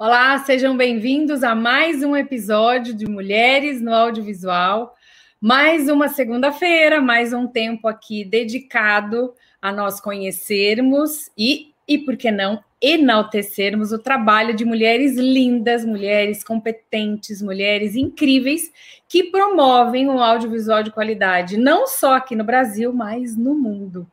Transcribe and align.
Olá, 0.00 0.38
sejam 0.38 0.76
bem-vindos 0.76 1.42
a 1.42 1.56
mais 1.56 2.04
um 2.04 2.16
episódio 2.16 2.94
de 2.94 3.04
Mulheres 3.04 3.80
no 3.82 3.92
Audiovisual. 3.92 4.94
Mais 5.40 5.88
uma 5.88 6.06
segunda-feira, 6.06 7.00
mais 7.00 7.32
um 7.32 7.48
tempo 7.48 7.88
aqui 7.88 8.24
dedicado 8.24 9.34
a 9.60 9.72
nós 9.72 10.00
conhecermos 10.00 11.28
e, 11.36 11.74
e 11.88 11.98
por 11.98 12.16
que 12.16 12.30
não, 12.30 12.62
enaltecermos 12.80 13.90
o 13.90 13.98
trabalho 13.98 14.54
de 14.54 14.64
mulheres 14.64 15.16
lindas, 15.16 15.84
mulheres 15.84 16.44
competentes, 16.44 17.42
mulheres 17.42 17.96
incríveis 17.96 18.70
que 19.08 19.24
promovem 19.24 20.08
o 20.08 20.20
audiovisual 20.20 20.84
de 20.84 20.92
qualidade, 20.92 21.56
não 21.56 21.88
só 21.88 22.14
aqui 22.14 22.36
no 22.36 22.44
Brasil, 22.44 22.92
mas 22.92 23.36
no 23.36 23.52
mundo. 23.52 24.08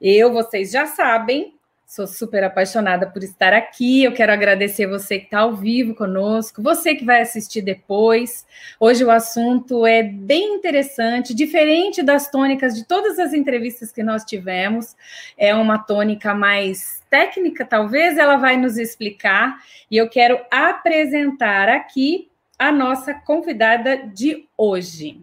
Eu, 0.00 0.32
vocês 0.32 0.72
já 0.72 0.84
sabem, 0.84 1.57
Sou 1.88 2.06
super 2.06 2.44
apaixonada 2.44 3.06
por 3.06 3.24
estar 3.24 3.54
aqui. 3.54 4.04
Eu 4.04 4.12
quero 4.12 4.30
agradecer 4.30 4.86
você 4.86 5.18
que 5.18 5.24
está 5.24 5.38
ao 5.38 5.54
vivo 5.54 5.94
conosco, 5.94 6.62
você 6.62 6.94
que 6.94 7.02
vai 7.02 7.22
assistir 7.22 7.62
depois. 7.62 8.46
Hoje 8.78 9.02
o 9.02 9.10
assunto 9.10 9.86
é 9.86 10.02
bem 10.02 10.56
interessante, 10.56 11.32
diferente 11.32 12.02
das 12.02 12.30
tônicas 12.30 12.74
de 12.74 12.84
todas 12.84 13.18
as 13.18 13.32
entrevistas 13.32 13.90
que 13.90 14.02
nós 14.02 14.22
tivemos. 14.22 14.94
É 15.38 15.54
uma 15.54 15.78
tônica 15.78 16.34
mais 16.34 17.02
técnica, 17.08 17.64
talvez 17.64 18.18
ela 18.18 18.36
vai 18.36 18.58
nos 18.58 18.76
explicar. 18.76 19.56
E 19.90 19.96
eu 19.96 20.10
quero 20.10 20.38
apresentar 20.50 21.70
aqui 21.70 22.30
a 22.58 22.70
nossa 22.70 23.14
convidada 23.14 23.96
de 23.96 24.46
hoje. 24.58 25.22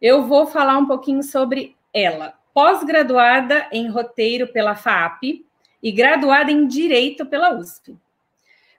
Eu 0.00 0.28
vou 0.28 0.46
falar 0.46 0.78
um 0.78 0.86
pouquinho 0.86 1.24
sobre 1.24 1.74
ela. 1.92 2.34
Pós-graduada 2.54 3.66
em 3.72 3.88
roteiro 3.88 4.46
pela 4.46 4.76
FAP, 4.76 5.44
e 5.84 5.92
graduada 5.92 6.50
em 6.50 6.66
Direito 6.66 7.26
pela 7.26 7.54
USP. 7.54 7.94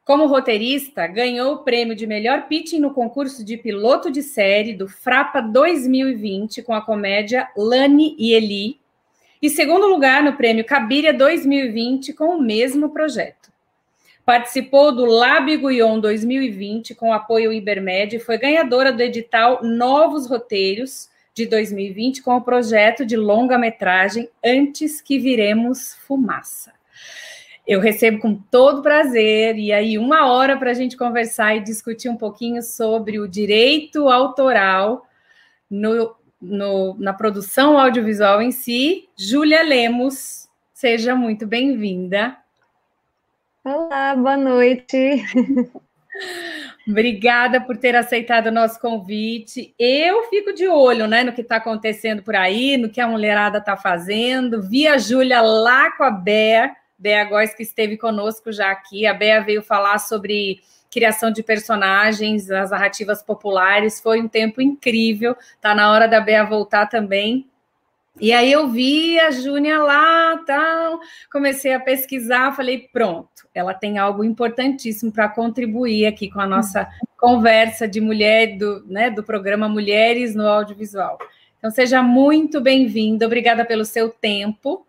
Como 0.03 0.25
roteirista, 0.25 1.05
ganhou 1.05 1.53
o 1.53 1.57
prêmio 1.59 1.95
de 1.95 2.07
melhor 2.07 2.47
pitching 2.47 2.79
no 2.79 2.93
concurso 2.93 3.45
de 3.45 3.57
piloto 3.57 4.09
de 4.09 4.23
série 4.23 4.73
do 4.73 4.87
Frapa 4.87 5.39
2020 5.39 6.63
com 6.63 6.73
a 6.73 6.81
comédia 6.81 7.47
Lani 7.55 8.15
e 8.17 8.33
Eli, 8.33 8.79
e 9.39 9.51
segundo 9.51 9.85
lugar 9.85 10.23
no 10.23 10.33
prêmio 10.33 10.65
Cabiria 10.65 11.13
2020 11.13 12.13
com 12.13 12.35
o 12.35 12.41
mesmo 12.41 12.89
projeto. 12.89 13.51
Participou 14.25 14.91
do 14.91 15.05
Lab 15.05 15.55
Guion 15.57 15.99
2020 15.99 16.95
com 16.95 17.13
apoio 17.13 17.53
Ibermed 17.53 18.15
e 18.15 18.19
foi 18.19 18.39
ganhadora 18.39 18.91
do 18.91 19.03
edital 19.03 19.63
Novos 19.63 20.27
Roteiros 20.27 21.07
de 21.35 21.45
2020 21.45 22.23
com 22.23 22.35
o 22.35 22.41
projeto 22.41 23.05
de 23.05 23.15
longa-metragem 23.15 24.27
Antes 24.43 25.01
que 25.01 25.19
Viremos 25.19 25.93
Fumaça. 26.07 26.74
Eu 27.67 27.79
recebo 27.79 28.19
com 28.19 28.35
todo 28.35 28.83
prazer, 28.83 29.57
e 29.57 29.71
aí, 29.71 29.97
uma 29.97 30.27
hora 30.31 30.55
para 30.55 30.69
a 30.69 30.73
gente 30.73 30.95
conversar 30.95 31.55
e 31.55 31.61
discutir 31.61 32.09
um 32.09 32.15
pouquinho 32.15 32.61
sobre 32.61 33.19
o 33.19 33.27
direito 33.27 34.07
autoral 34.07 35.07
no, 35.67 36.15
no, 36.39 36.95
na 36.99 37.11
produção 37.11 37.79
audiovisual 37.79 38.39
em 38.39 38.51
si. 38.51 39.09
Júlia 39.17 39.63
Lemos, 39.63 40.47
seja 40.75 41.15
muito 41.15 41.47
bem-vinda. 41.47 42.37
Olá, 43.63 44.15
boa 44.15 44.37
noite. 44.37 45.25
Obrigada 46.87 47.59
por 47.59 47.77
ter 47.77 47.95
aceitado 47.95 48.47
o 48.47 48.51
nosso 48.51 48.79
convite. 48.79 49.73
Eu 49.79 50.25
fico 50.29 50.53
de 50.53 50.67
olho 50.67 51.07
né, 51.07 51.23
no 51.23 51.33
que 51.33 51.41
está 51.41 51.55
acontecendo 51.55 52.21
por 52.21 52.35
aí, 52.35 52.77
no 52.77 52.89
que 52.89 53.01
a 53.01 53.07
mulherada 53.07 53.57
está 53.57 53.75
fazendo. 53.75 54.61
Vi 54.61 54.87
a 54.87 54.99
Júlia 54.99 55.41
lá 55.41 55.89
com 55.97 56.03
a 56.03 56.11
Bea 56.11 56.75
Bea 56.97 57.23
Góes, 57.25 57.53
que 57.53 57.63
esteve 57.63 57.97
conosco 57.97 58.51
já 58.51 58.71
aqui. 58.71 59.05
A 59.05 59.13
Bea 59.13 59.41
veio 59.41 59.61
falar 59.61 59.99
sobre 59.99 60.61
criação 60.91 61.31
de 61.31 61.43
personagens, 61.43 62.49
as 62.49 62.71
narrativas 62.71 63.21
populares. 63.21 63.99
Foi 63.99 64.21
um 64.21 64.27
tempo 64.27 64.61
incrível. 64.61 65.35
Tá 65.59 65.75
na 65.75 65.91
hora 65.91 66.07
da 66.07 66.21
Bea 66.21 66.43
voltar 66.43 66.87
também. 66.87 67.49
E 68.19 68.31
aí 68.31 68.49
eu 68.49 68.69
vi 68.69 69.19
a 69.19 69.29
Júnia 69.29 69.77
lá, 69.79 70.37
tal, 70.47 71.01
comecei 71.29 71.73
a 71.73 71.79
pesquisar, 71.81 72.55
falei, 72.55 72.87
pronto, 72.93 73.45
ela 73.53 73.73
tem 73.73 73.97
algo 73.97 74.23
importantíssimo 74.23 75.11
para 75.11 75.27
contribuir 75.27 76.05
aqui 76.05 76.29
com 76.31 76.39
a 76.39 76.47
nossa 76.47 76.89
conversa 77.17 77.85
de 77.85 77.99
mulher 77.99 78.57
do, 78.57 78.85
né, 78.87 79.09
do 79.09 79.21
programa 79.21 79.67
Mulheres 79.67 80.33
no 80.33 80.47
Audiovisual. 80.47 81.17
Então 81.57 81.69
seja 81.69 82.01
muito 82.01 82.61
bem-vinda, 82.61 83.25
obrigada 83.25 83.65
pelo 83.65 83.83
seu 83.83 84.09
tempo 84.09 84.87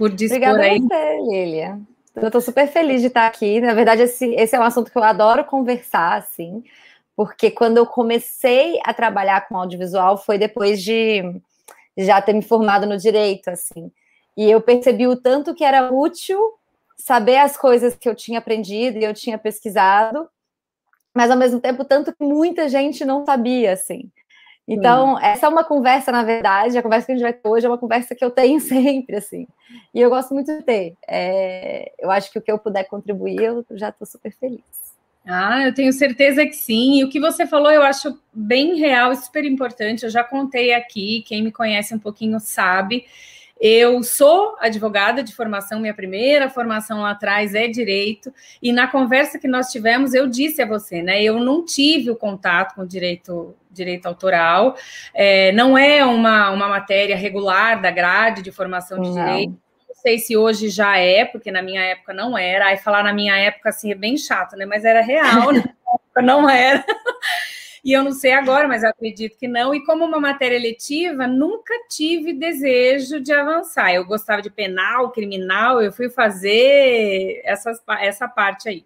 por 0.00 0.08
dispor 0.08 0.38
Obrigada 0.38 0.62
aí. 0.62 0.78
a 0.78 0.80
você, 0.80 1.20
Lilia. 1.28 1.78
Eu 2.16 2.28
estou 2.28 2.40
super 2.40 2.66
feliz 2.66 3.02
de 3.02 3.08
estar 3.08 3.26
aqui. 3.26 3.60
Na 3.60 3.74
verdade, 3.74 4.00
esse, 4.00 4.34
esse 4.34 4.56
é 4.56 4.58
um 4.58 4.62
assunto 4.62 4.90
que 4.90 4.96
eu 4.96 5.04
adoro 5.04 5.44
conversar, 5.44 6.16
assim, 6.16 6.64
porque 7.14 7.50
quando 7.50 7.76
eu 7.76 7.84
comecei 7.84 8.80
a 8.82 8.94
trabalhar 8.94 9.46
com 9.46 9.58
audiovisual 9.58 10.16
foi 10.16 10.38
depois 10.38 10.82
de 10.82 11.22
já 11.98 12.22
ter 12.22 12.32
me 12.32 12.40
formado 12.40 12.86
no 12.86 12.96
direito, 12.96 13.48
assim. 13.48 13.92
E 14.34 14.50
eu 14.50 14.62
percebi 14.62 15.06
o 15.06 15.16
tanto 15.16 15.54
que 15.54 15.64
era 15.64 15.92
útil 15.92 16.40
saber 16.96 17.36
as 17.36 17.54
coisas 17.58 17.94
que 17.94 18.08
eu 18.08 18.14
tinha 18.14 18.38
aprendido 18.38 18.96
e 18.96 19.04
eu 19.04 19.12
tinha 19.12 19.36
pesquisado, 19.36 20.26
mas 21.14 21.30
ao 21.30 21.36
mesmo 21.36 21.60
tempo 21.60 21.84
tanto 21.84 22.10
que 22.10 22.24
muita 22.24 22.70
gente 22.70 23.04
não 23.04 23.26
sabia, 23.26 23.74
assim. 23.74 24.10
Então, 24.72 25.14
hum. 25.14 25.18
essa 25.18 25.46
é 25.46 25.48
uma 25.48 25.64
conversa, 25.64 26.12
na 26.12 26.22
verdade, 26.22 26.78
a 26.78 26.82
conversa 26.82 27.06
que 27.06 27.12
a 27.12 27.14
gente 27.16 27.24
vai 27.24 27.32
ter 27.32 27.48
hoje 27.48 27.66
é 27.66 27.68
uma 27.68 27.76
conversa 27.76 28.14
que 28.14 28.24
eu 28.24 28.30
tenho 28.30 28.60
sempre, 28.62 29.16
assim. 29.16 29.48
E 29.92 30.00
eu 30.00 30.08
gosto 30.08 30.32
muito 30.32 30.46
de 30.56 30.62
ter. 30.62 30.94
É, 31.08 31.90
eu 31.98 32.08
acho 32.08 32.30
que 32.30 32.38
o 32.38 32.42
que 32.42 32.52
eu 32.52 32.58
puder 32.58 32.84
contribuir, 32.84 33.42
eu 33.42 33.66
já 33.72 33.88
estou 33.88 34.06
super 34.06 34.32
feliz. 34.32 34.62
Ah, 35.26 35.64
eu 35.64 35.74
tenho 35.74 35.92
certeza 35.92 36.46
que 36.46 36.52
sim. 36.52 37.00
E 37.00 37.04
o 37.04 37.10
que 37.10 37.18
você 37.18 37.48
falou 37.48 37.72
eu 37.72 37.82
acho 37.82 38.16
bem 38.32 38.76
real 38.76 39.12
e 39.12 39.16
super 39.16 39.44
importante. 39.44 40.04
Eu 40.04 40.10
já 40.10 40.22
contei 40.22 40.72
aqui, 40.72 41.24
quem 41.26 41.42
me 41.42 41.50
conhece 41.50 41.92
um 41.92 41.98
pouquinho 41.98 42.38
sabe. 42.38 43.04
Eu 43.60 44.02
sou 44.02 44.56
advogada 44.58 45.22
de 45.22 45.34
formação, 45.34 45.80
minha 45.80 45.92
primeira 45.92 46.48
formação 46.48 47.02
lá 47.02 47.10
atrás 47.10 47.54
é 47.54 47.68
direito, 47.68 48.32
e 48.62 48.72
na 48.72 48.86
conversa 48.86 49.38
que 49.38 49.46
nós 49.46 49.70
tivemos, 49.70 50.14
eu 50.14 50.26
disse 50.26 50.62
a 50.62 50.66
você, 50.66 51.02
né? 51.02 51.22
Eu 51.22 51.38
não 51.38 51.62
tive 51.62 52.10
o 52.10 52.16
contato 52.16 52.74
com 52.74 52.82
o 52.82 52.86
direito, 52.86 53.54
direito 53.70 54.06
autoral, 54.06 54.76
é, 55.12 55.52
não 55.52 55.76
é 55.76 56.02
uma, 56.02 56.50
uma 56.50 56.68
matéria 56.68 57.14
regular 57.14 57.82
da 57.82 57.90
grade 57.90 58.40
de 58.40 58.50
formação 58.50 59.00
de 59.00 59.10
não. 59.10 59.14
direito. 59.14 59.60
Não 59.86 59.94
sei 59.94 60.18
se 60.18 60.34
hoje 60.34 60.70
já 60.70 60.96
é, 60.96 61.26
porque 61.26 61.50
na 61.50 61.60
minha 61.60 61.82
época 61.82 62.14
não 62.14 62.38
era. 62.38 62.68
Aí 62.68 62.78
falar 62.78 63.04
na 63.04 63.12
minha 63.12 63.36
época 63.36 63.68
assim 63.68 63.92
é 63.92 63.94
bem 63.94 64.16
chato, 64.16 64.56
né? 64.56 64.64
Mas 64.64 64.86
era 64.86 65.02
real, 65.02 65.52
né? 65.52 65.62
não 66.22 66.48
era. 66.48 66.82
E 67.84 67.92
eu 67.92 68.02
não 68.02 68.12
sei 68.12 68.32
agora, 68.32 68.68
mas 68.68 68.84
acredito 68.84 69.38
que 69.38 69.48
não. 69.48 69.74
E 69.74 69.84
como 69.84 70.04
uma 70.04 70.20
matéria 70.20 70.58
letiva, 70.58 71.26
nunca 71.26 71.74
tive 71.88 72.32
desejo 72.32 73.20
de 73.20 73.32
avançar. 73.32 73.92
Eu 73.92 74.04
gostava 74.04 74.42
de 74.42 74.50
penal, 74.50 75.10
criminal, 75.10 75.80
eu 75.80 75.92
fui 75.92 76.10
fazer 76.10 77.40
essas, 77.44 77.82
essa 78.00 78.28
parte 78.28 78.68
aí. 78.68 78.84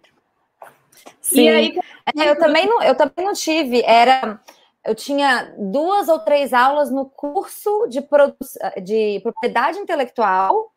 Sim. 1.19 1.49
Aí, 1.49 1.79
é, 2.17 2.29
eu, 2.29 2.37
também 2.37 2.65
não, 2.65 2.81
eu 2.81 2.95
também 2.95 3.25
não 3.25 3.33
tive. 3.33 3.81
Era 3.83 4.39
eu 4.85 4.93
tinha 4.93 5.53
duas 5.57 6.07
ou 6.07 6.19
três 6.19 6.53
aulas 6.53 6.91
no 6.91 7.05
curso 7.05 7.87
de, 7.87 8.05
de 8.83 9.19
propriedade 9.21 9.79
intelectual. 9.79 10.71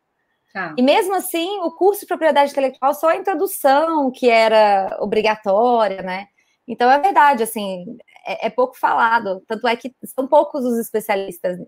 Tá. 0.53 0.75
E 0.79 0.83
mesmo 0.83 1.15
assim, 1.15 1.61
o 1.61 1.71
curso 1.73 2.01
de 2.01 2.07
propriedade 2.07 2.51
intelectual 2.51 2.95
só 2.95 3.11
a 3.11 3.17
introdução, 3.17 4.11
que 4.11 4.31
era 4.31 4.97
obrigatória, 5.01 6.03
né? 6.03 6.29
Então 6.69 6.91
é 6.91 7.01
verdade, 7.01 7.43
assim, 7.43 7.97
é, 8.27 8.47
é, 8.47 8.51
pouco 8.51 8.79
falado. 8.79 9.43
Tanto 9.49 9.67
é 9.67 9.75
que 9.75 9.91
são 10.05 10.29
poucos 10.29 10.63
os 10.65 10.79
especialistas. 10.79 11.59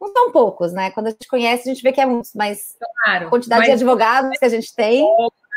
Não 0.00 0.12
são 0.12 0.30
poucos, 0.30 0.72
né? 0.72 0.92
Quando 0.92 1.08
a 1.08 1.10
gente 1.10 1.26
conhece, 1.26 1.68
a 1.68 1.74
gente 1.74 1.82
vê 1.82 1.92
que 1.92 2.00
é 2.00 2.06
muitos, 2.06 2.32
mas 2.34 2.76
claro, 3.04 3.26
a 3.26 3.30
quantidade 3.30 3.60
mas... 3.60 3.68
de 3.68 3.72
advogados 3.74 4.38
que 4.38 4.44
a 4.44 4.48
gente 4.48 4.72
tem. 4.74 5.04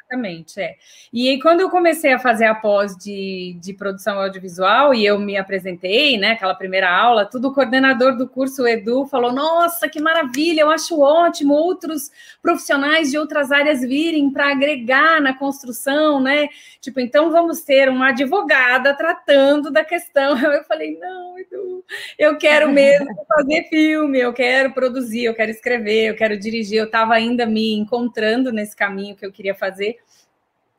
Exatamente, 0.09 0.61
é. 0.61 0.75
E 1.11 1.29
aí, 1.29 1.41
quando 1.41 1.59
eu 1.59 1.69
comecei 1.69 2.13
a 2.13 2.19
fazer 2.19 2.45
a 2.45 2.55
pós 2.55 2.95
de, 2.95 3.57
de 3.59 3.73
produção 3.73 4.17
audiovisual 4.19 4.93
e 4.93 5.05
eu 5.05 5.19
me 5.19 5.35
apresentei, 5.35 6.17
né, 6.17 6.31
aquela 6.31 6.55
primeira 6.55 6.89
aula, 6.89 7.25
tudo 7.25 7.49
o 7.49 7.53
coordenador 7.53 8.15
do 8.15 8.27
curso, 8.27 8.63
o 8.63 8.67
Edu, 8.67 9.05
falou: 9.05 9.33
Nossa, 9.33 9.89
que 9.89 9.99
maravilha, 9.99 10.61
eu 10.61 10.69
acho 10.71 11.01
ótimo 11.01 11.53
outros 11.53 12.09
profissionais 12.41 13.11
de 13.11 13.17
outras 13.17 13.51
áreas 13.51 13.81
virem 13.81 14.31
para 14.31 14.51
agregar 14.51 15.21
na 15.21 15.33
construção, 15.37 16.21
né? 16.21 16.47
Tipo, 16.79 17.01
então 17.01 17.29
vamos 17.29 17.61
ter 17.61 17.89
uma 17.89 18.09
advogada 18.09 18.93
tratando 18.95 19.69
da 19.69 19.83
questão. 19.83 20.37
Eu 20.57 20.63
falei: 20.63 20.97
Não, 20.97 21.37
Edu, 21.37 21.83
eu 22.17 22.37
quero 22.37 22.69
mesmo 22.69 23.07
fazer 23.27 23.63
filme, 23.69 24.19
eu 24.19 24.33
quero 24.33 24.73
produzir, 24.73 25.25
eu 25.25 25.35
quero 25.35 25.51
escrever, 25.51 26.09
eu 26.09 26.15
quero 26.15 26.37
dirigir. 26.37 26.77
Eu 26.77 26.85
estava 26.85 27.13
ainda 27.13 27.45
me 27.45 27.73
encontrando 27.73 28.51
nesse 28.51 28.75
caminho 28.75 29.15
que 29.15 29.25
eu 29.25 29.31
queria 29.31 29.55
fazer. 29.55 29.96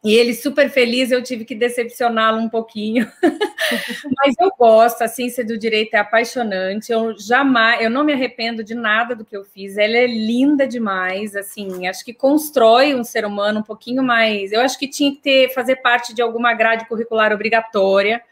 E 0.04 0.14
ele 0.14 0.32
super 0.32 0.70
feliz, 0.70 1.10
eu 1.10 1.22
tive 1.22 1.44
que 1.44 1.56
decepcioná-lo 1.56 2.38
um 2.38 2.48
pouquinho. 2.48 3.10
Mas 4.16 4.34
eu 4.38 4.50
gosto, 4.56 5.02
a 5.02 5.08
ciência 5.08 5.44
do 5.44 5.58
direito 5.58 5.94
é 5.94 5.98
apaixonante. 5.98 6.92
Eu 6.92 7.18
jamais, 7.18 7.82
eu 7.82 7.90
não 7.90 8.04
me 8.04 8.12
arrependo 8.12 8.62
de 8.62 8.74
nada 8.76 9.16
do 9.16 9.24
que 9.24 9.36
eu 9.36 9.44
fiz. 9.44 9.76
Ela 9.76 9.96
é 9.96 10.06
linda 10.06 10.68
demais, 10.68 11.34
assim, 11.34 11.88
acho 11.88 12.04
que 12.04 12.14
constrói 12.14 12.94
um 12.94 13.02
ser 13.02 13.24
humano 13.24 13.58
um 13.58 13.64
pouquinho 13.64 14.02
mais. 14.02 14.52
Eu 14.52 14.60
acho 14.60 14.78
que 14.78 14.86
tinha 14.86 15.10
que 15.10 15.20
ter 15.20 15.52
fazer 15.52 15.76
parte 15.76 16.14
de 16.14 16.22
alguma 16.22 16.54
grade 16.54 16.86
curricular 16.86 17.32
obrigatória 17.32 18.22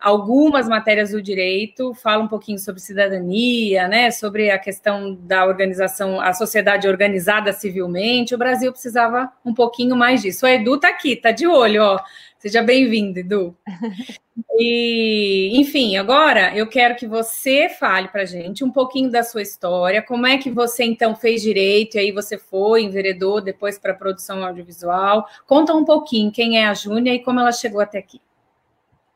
algumas 0.00 0.68
matérias 0.68 1.10
do 1.10 1.20
direito, 1.20 1.92
fala 1.94 2.22
um 2.22 2.28
pouquinho 2.28 2.58
sobre 2.58 2.80
cidadania, 2.80 3.86
né, 3.86 4.10
sobre 4.10 4.50
a 4.50 4.58
questão 4.58 5.14
da 5.14 5.44
organização, 5.44 6.20
a 6.20 6.32
sociedade 6.32 6.88
organizada 6.88 7.52
civilmente. 7.52 8.34
O 8.34 8.38
Brasil 8.38 8.72
precisava 8.72 9.30
um 9.44 9.52
pouquinho 9.52 9.94
mais 9.94 10.22
disso. 10.22 10.46
O 10.46 10.48
Edu 10.48 10.76
está 10.76 10.88
aqui, 10.88 11.12
está 11.12 11.30
de 11.30 11.46
olho, 11.46 11.82
ó. 11.82 12.00
Seja 12.38 12.62
bem-vindo, 12.62 13.18
Edu. 13.18 13.56
E, 14.62 15.50
enfim, 15.54 15.96
agora 15.96 16.54
eu 16.54 16.66
quero 16.66 16.94
que 16.94 17.06
você 17.06 17.68
fale 17.68 18.08
para 18.08 18.26
gente 18.26 18.62
um 18.62 18.70
pouquinho 18.70 19.10
da 19.10 19.22
sua 19.22 19.40
história, 19.40 20.02
como 20.02 20.26
é 20.26 20.36
que 20.36 20.50
você 20.50 20.84
então 20.84 21.14
fez 21.14 21.40
direito, 21.40 21.96
e 21.96 22.00
aí 22.00 22.12
você 22.12 22.36
foi, 22.36 22.82
enveredou 22.82 23.40
depois 23.40 23.78
para 23.78 23.92
a 23.92 23.96
produção 23.96 24.44
audiovisual. 24.44 25.26
Conta 25.46 25.74
um 25.74 25.84
pouquinho 25.84 26.30
quem 26.30 26.58
é 26.58 26.66
a 26.66 26.74
Júnia 26.74 27.14
e 27.14 27.20
como 27.20 27.40
ela 27.40 27.52
chegou 27.52 27.80
até 27.80 27.98
aqui. 27.98 28.20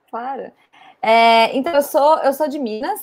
Claro. 0.08 0.52
É, 1.06 1.54
então, 1.54 1.74
eu 1.74 1.82
sou, 1.82 2.18
eu 2.20 2.32
sou 2.32 2.48
de 2.48 2.58
Minas 2.58 2.98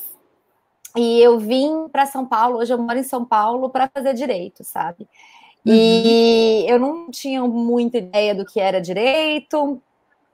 e 0.98 1.22
eu 1.22 1.38
vim 1.38 1.88
para 1.88 2.08
São 2.08 2.26
Paulo. 2.26 2.58
Hoje 2.58 2.74
eu 2.74 2.78
moro 2.80 2.98
em 2.98 3.04
São 3.04 3.24
Paulo 3.24 3.70
para 3.70 3.88
fazer 3.88 4.16
direito, 4.16 4.64
sabe? 4.64 5.08
Uhum. 5.64 5.72
E 5.72 6.66
eu 6.68 6.80
não 6.80 7.12
tinha 7.12 7.44
muita 7.44 8.00
ideia 8.00 8.34
do 8.34 8.44
que 8.44 8.60
era 8.60 8.82
direito. 8.82 9.80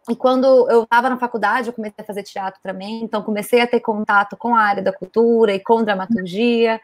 E 0.10 0.16
quando 0.16 0.46
eu 0.70 0.84
estava 0.84 1.10
na 1.10 1.18
faculdade, 1.18 1.68
eu 1.68 1.74
comecei 1.74 2.02
a 2.02 2.06
fazer 2.06 2.24
teatro 2.24 2.62
também, 2.64 3.04
então 3.04 3.22
comecei 3.22 3.60
a 3.60 3.68
ter 3.68 3.82
contato 3.82 4.38
com 4.38 4.56
a 4.56 4.62
área 4.62 4.82
da 4.82 4.94
cultura 4.94 5.54
e 5.54 5.60
com 5.60 5.84
dramaturgia. 5.84 6.80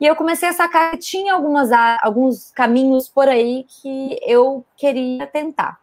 E 0.00 0.06
eu 0.06 0.16
comecei 0.16 0.48
a 0.48 0.54
sacar 0.54 0.92
que 0.92 0.96
tinha 0.96 1.34
algumas, 1.34 1.68
alguns 2.00 2.50
caminhos 2.52 3.06
por 3.06 3.28
aí 3.28 3.66
que 3.68 4.18
eu 4.22 4.64
queria 4.78 5.26
tentar. 5.26 5.78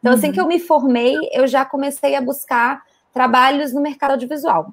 Então, 0.00 0.12
assim 0.12 0.32
que 0.32 0.40
eu 0.40 0.48
me 0.48 0.58
formei, 0.58 1.16
eu 1.30 1.46
já 1.46 1.64
comecei 1.64 2.16
a 2.16 2.20
buscar 2.20 2.82
trabalhos 3.12 3.72
no 3.72 3.80
mercado 3.80 4.12
audiovisual, 4.12 4.72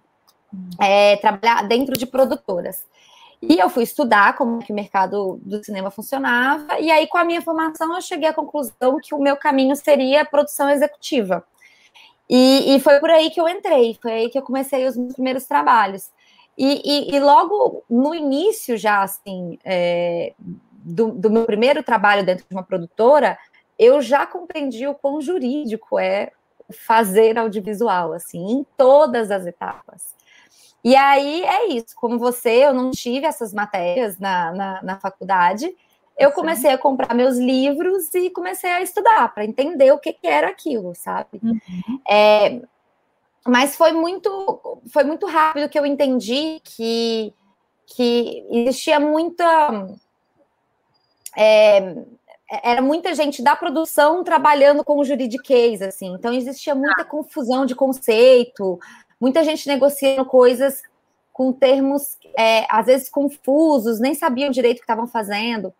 é, 0.79 1.17
trabalhar 1.17 1.67
dentro 1.67 1.97
de 1.97 2.05
produtoras. 2.05 2.85
E 3.41 3.57
eu 3.57 3.69
fui 3.69 3.83
estudar 3.83 4.35
como 4.35 4.59
que 4.59 4.71
o 4.71 4.75
mercado 4.75 5.39
do 5.43 5.63
cinema 5.63 5.89
funcionava, 5.89 6.79
e 6.79 6.91
aí, 6.91 7.07
com 7.07 7.17
a 7.17 7.23
minha 7.23 7.41
formação, 7.41 7.95
eu 7.95 8.01
cheguei 8.01 8.27
à 8.27 8.33
conclusão 8.33 8.99
que 9.01 9.15
o 9.15 9.19
meu 9.19 9.37
caminho 9.37 9.75
seria 9.75 10.25
produção 10.25 10.69
executiva. 10.69 11.43
E, 12.29 12.75
e 12.75 12.79
foi 12.79 12.99
por 12.99 13.09
aí 13.09 13.29
que 13.29 13.39
eu 13.39 13.47
entrei, 13.47 13.97
foi 14.01 14.11
aí 14.11 14.29
que 14.29 14.37
eu 14.37 14.43
comecei 14.43 14.85
os 14.85 14.95
meus 14.95 15.13
primeiros 15.13 15.45
trabalhos. 15.45 16.11
E, 16.57 16.81
e, 16.83 17.15
e 17.15 17.19
logo 17.19 17.83
no 17.89 18.13
início, 18.13 18.77
já 18.77 19.01
assim, 19.01 19.57
é, 19.63 20.33
do, 20.69 21.11
do 21.11 21.29
meu 21.29 21.45
primeiro 21.45 21.81
trabalho 21.81 22.25
dentro 22.25 22.45
de 22.47 22.53
uma 22.53 22.63
produtora, 22.63 23.37
eu 23.79 24.01
já 24.01 24.27
compreendi 24.27 24.85
o 24.85 24.93
quão 24.93 25.21
jurídico 25.21 25.97
é 25.97 26.31
fazer 26.71 27.37
audiovisual, 27.37 28.13
assim, 28.13 28.39
em 28.39 28.65
todas 28.77 29.31
as 29.31 29.45
etapas. 29.45 30.15
E 30.83 30.95
aí 30.95 31.43
é 31.43 31.67
isso, 31.67 31.95
como 31.95 32.17
você, 32.17 32.65
eu 32.65 32.73
não 32.73 32.91
tive 32.91 33.25
essas 33.25 33.53
matérias 33.53 34.17
na, 34.17 34.53
na, 34.53 34.83
na 34.83 34.99
faculdade, 34.99 35.75
eu 36.17 36.31
comecei 36.31 36.71
a 36.71 36.77
comprar 36.77 37.13
meus 37.13 37.37
livros 37.37 38.13
e 38.13 38.29
comecei 38.29 38.69
a 38.69 38.81
estudar 38.81 39.33
para 39.33 39.45
entender 39.45 39.91
o 39.93 39.97
que, 39.97 40.11
que, 40.11 40.27
era 40.27 40.49
aquilo, 40.49 40.93
sabe? 40.93 41.39
Uhum. 41.41 42.01
É, 42.09 42.61
mas 43.47 43.75
foi 43.77 43.93
muito, 43.93 44.81
foi 44.91 45.05
muito 45.05 45.25
rápido 45.25 45.69
que 45.69 45.79
eu 45.79 45.85
entendi 45.85 46.59
que, 46.63 47.33
que 47.85 48.45
existia 48.51 48.99
muita. 48.99 49.87
É, 51.37 51.95
era 52.49 52.81
muita 52.81 53.13
gente 53.13 53.43
da 53.43 53.55
produção 53.55 54.23
trabalhando 54.23 54.83
com 54.83 54.97
o 54.97 55.05
juridiquês, 55.05 55.81
assim. 55.81 56.13
Então 56.15 56.33
existia 56.33 56.73
muita 56.73 57.05
confusão 57.05 57.65
de 57.65 57.75
conceito, 57.75 58.79
muita 59.21 59.43
gente 59.43 59.67
negociando 59.67 60.25
coisas 60.25 60.81
com 61.31 61.53
termos 61.53 62.17
é, 62.37 62.65
às 62.69 62.87
vezes 62.87 63.09
confusos, 63.09 63.99
nem 63.99 64.13
sabiam 64.13 64.49
direito 64.49 64.77
o 64.77 64.79
que 64.79 64.83
estavam 64.83 65.07
fazendo. 65.07 65.73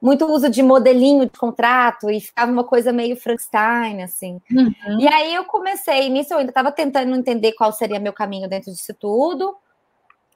Muito 0.00 0.26
uso 0.26 0.50
de 0.50 0.62
modelinho 0.62 1.24
de 1.26 1.38
contrato 1.38 2.10
e 2.10 2.20
ficava 2.20 2.50
uma 2.50 2.64
coisa 2.64 2.92
meio 2.92 3.16
Frankenstein, 3.16 4.02
assim. 4.02 4.40
Uhum. 4.50 5.00
E 5.00 5.06
aí 5.06 5.34
eu 5.34 5.44
comecei, 5.44 6.08
nisso 6.08 6.34
eu 6.34 6.38
ainda 6.38 6.50
estava 6.50 6.72
tentando 6.72 7.14
entender 7.14 7.52
qual 7.52 7.72
seria 7.72 8.00
meu 8.00 8.12
caminho 8.12 8.48
dentro 8.48 8.72
disso 8.72 8.92
tudo. 8.98 9.56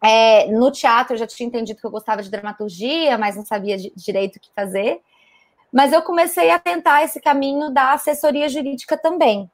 É, 0.02 0.46
no 0.46 0.70
teatro 0.70 1.14
eu 1.14 1.18
já 1.18 1.26
tinha 1.26 1.46
entendido 1.46 1.80
que 1.80 1.86
eu 1.86 1.90
gostava 1.90 2.22
de 2.22 2.30
dramaturgia, 2.30 3.18
mas 3.18 3.36
não 3.36 3.44
sabia 3.44 3.76
de, 3.76 3.92
direito 3.96 4.36
o 4.36 4.40
que 4.40 4.50
fazer. 4.54 5.00
Mas 5.72 5.92
eu 5.92 6.02
comecei 6.02 6.50
a 6.50 6.58
tentar 6.58 7.04
esse 7.04 7.20
caminho 7.20 7.70
da 7.70 7.92
assessoria 7.92 8.48
jurídica 8.48 8.96
também. 8.96 9.50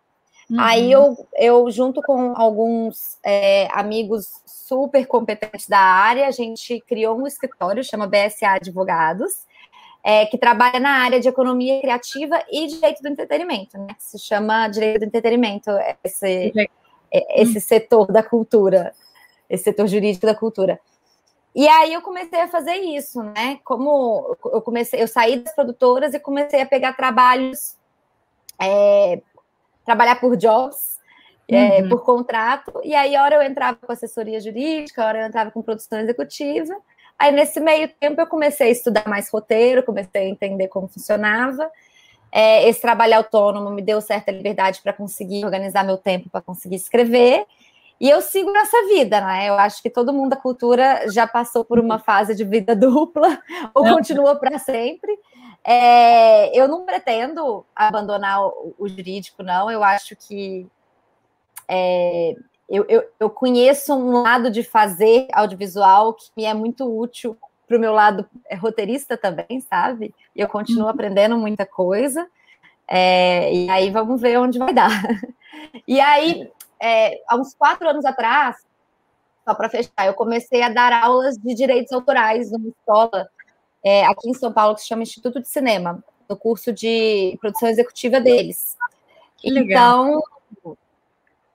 Uhum. 0.48 0.60
Aí 0.60 0.92
eu, 0.92 1.26
eu, 1.36 1.70
junto 1.70 2.02
com 2.02 2.34
alguns 2.36 3.18
é, 3.24 3.68
amigos 3.72 4.28
super 4.44 5.06
competentes 5.06 5.68
da 5.68 5.78
área, 5.78 6.26
a 6.26 6.30
gente 6.30 6.80
criou 6.86 7.18
um 7.18 7.26
escritório, 7.26 7.82
chama 7.82 8.06
BSA 8.06 8.50
Advogados, 8.50 9.44
é, 10.02 10.26
que 10.26 10.36
trabalha 10.36 10.78
na 10.78 10.90
área 10.90 11.18
de 11.18 11.28
economia 11.28 11.80
criativa 11.80 12.42
e 12.50 12.66
direito 12.66 13.02
do 13.02 13.08
entretenimento, 13.08 13.78
né? 13.78 13.88
Se 13.98 14.18
chama 14.18 14.68
direito 14.68 15.00
do 15.00 15.06
entretenimento, 15.06 15.70
esse, 16.04 16.52
é, 17.10 17.42
esse 17.42 17.58
setor 17.60 18.12
da 18.12 18.22
cultura, 18.22 18.92
esse 19.48 19.64
setor 19.64 19.86
jurídico 19.86 20.26
da 20.26 20.34
cultura. 20.34 20.78
E 21.54 21.68
aí 21.68 21.92
eu 21.92 22.02
comecei 22.02 22.40
a 22.40 22.48
fazer 22.48 22.74
isso, 22.74 23.22
né? 23.22 23.60
Como 23.64 24.36
eu 24.46 24.60
comecei, 24.60 25.00
eu 25.00 25.06
saí 25.06 25.38
das 25.38 25.54
produtoras 25.54 26.12
e 26.12 26.18
comecei 26.18 26.60
a 26.60 26.66
pegar 26.66 26.94
trabalhos, 26.94 27.76
é, 28.60 29.20
trabalhar 29.84 30.20
por 30.20 30.36
jobs, 30.36 30.98
é, 31.48 31.82
uhum. 31.82 31.90
por 31.90 32.04
contrato, 32.04 32.80
e 32.82 32.94
aí 32.94 33.16
hora 33.16 33.36
eu 33.36 33.42
entrava 33.42 33.78
com 33.80 33.92
assessoria 33.92 34.40
jurídica, 34.40 35.04
hora 35.04 35.20
eu 35.20 35.26
entrava 35.26 35.50
com 35.50 35.62
produção 35.62 36.00
executiva. 36.00 36.74
Aí 37.16 37.30
nesse 37.30 37.60
meio 37.60 37.88
tempo 38.00 38.20
eu 38.20 38.26
comecei 38.26 38.68
a 38.68 38.72
estudar 38.72 39.06
mais 39.06 39.30
roteiro, 39.30 39.84
comecei 39.84 40.22
a 40.22 40.28
entender 40.28 40.66
como 40.68 40.88
funcionava. 40.88 41.70
É, 42.32 42.68
esse 42.68 42.80
trabalho 42.80 43.16
autônomo 43.16 43.70
me 43.70 43.80
deu 43.80 44.00
certa 44.00 44.32
liberdade 44.32 44.80
para 44.82 44.92
conseguir 44.92 45.44
organizar 45.44 45.84
meu 45.84 45.96
tempo 45.96 46.28
para 46.28 46.40
conseguir 46.40 46.76
escrever. 46.76 47.46
E 48.00 48.10
eu 48.10 48.20
sigo 48.20 48.50
nessa 48.50 48.76
vida, 48.88 49.20
né? 49.20 49.48
Eu 49.48 49.54
acho 49.54 49.80
que 49.80 49.88
todo 49.88 50.12
mundo 50.12 50.30
da 50.30 50.36
cultura 50.36 51.08
já 51.08 51.26
passou 51.26 51.64
por 51.64 51.78
uma 51.78 51.98
fase 51.98 52.34
de 52.34 52.44
vida 52.44 52.74
dupla 52.76 53.38
ou 53.72 53.84
continua 53.84 54.36
para 54.36 54.58
sempre. 54.58 55.16
É, 55.62 56.56
eu 56.58 56.68
não 56.68 56.84
pretendo 56.84 57.64
abandonar 57.74 58.44
o, 58.44 58.74
o, 58.78 58.88
jurídico, 58.88 59.42
não. 59.42 59.70
Eu 59.70 59.82
acho 59.82 60.14
que 60.16 60.66
é, 61.68 62.34
eu, 62.68 62.84
eu, 62.88 63.04
eu, 63.18 63.30
conheço 63.30 63.94
um 63.94 64.22
lado 64.22 64.50
de 64.50 64.62
fazer 64.62 65.26
audiovisual 65.32 66.12
que 66.12 66.30
me 66.36 66.44
é 66.44 66.52
muito 66.52 66.84
útil 66.84 67.36
para 67.66 67.76
o 67.78 67.80
meu 67.80 67.92
lado 67.92 68.28
é, 68.46 68.54
roteirista 68.54 69.16
também, 69.16 69.60
sabe? 69.60 70.14
E 70.36 70.40
eu 70.40 70.48
continuo 70.48 70.84
uhum. 70.84 70.90
aprendendo 70.90 71.38
muita 71.38 71.64
coisa. 71.64 72.26
É, 72.86 73.50
e 73.54 73.70
aí 73.70 73.90
vamos 73.90 74.20
ver 74.20 74.38
onde 74.38 74.58
vai 74.58 74.72
dar. 74.72 74.90
E 75.88 76.00
aí, 76.00 76.50
é, 76.84 77.22
há 77.26 77.36
uns 77.36 77.54
quatro 77.54 77.88
anos 77.88 78.04
atrás, 78.04 78.56
só 79.42 79.54
para 79.54 79.70
fechar, 79.70 80.06
eu 80.06 80.12
comecei 80.12 80.60
a 80.62 80.68
dar 80.68 80.92
aulas 80.92 81.38
de 81.38 81.54
direitos 81.54 81.92
autorais 81.92 82.50
numa 82.50 82.68
escola 82.68 83.28
é, 83.82 84.04
aqui 84.04 84.28
em 84.28 84.34
São 84.34 84.52
Paulo 84.52 84.74
que 84.74 84.82
se 84.82 84.88
chama 84.88 85.02
Instituto 85.02 85.40
de 85.40 85.48
Cinema, 85.48 86.04
no 86.28 86.36
curso 86.36 86.72
de 86.72 87.38
produção 87.40 87.68
executiva 87.70 88.20
deles. 88.20 88.76
Então, 89.42 90.22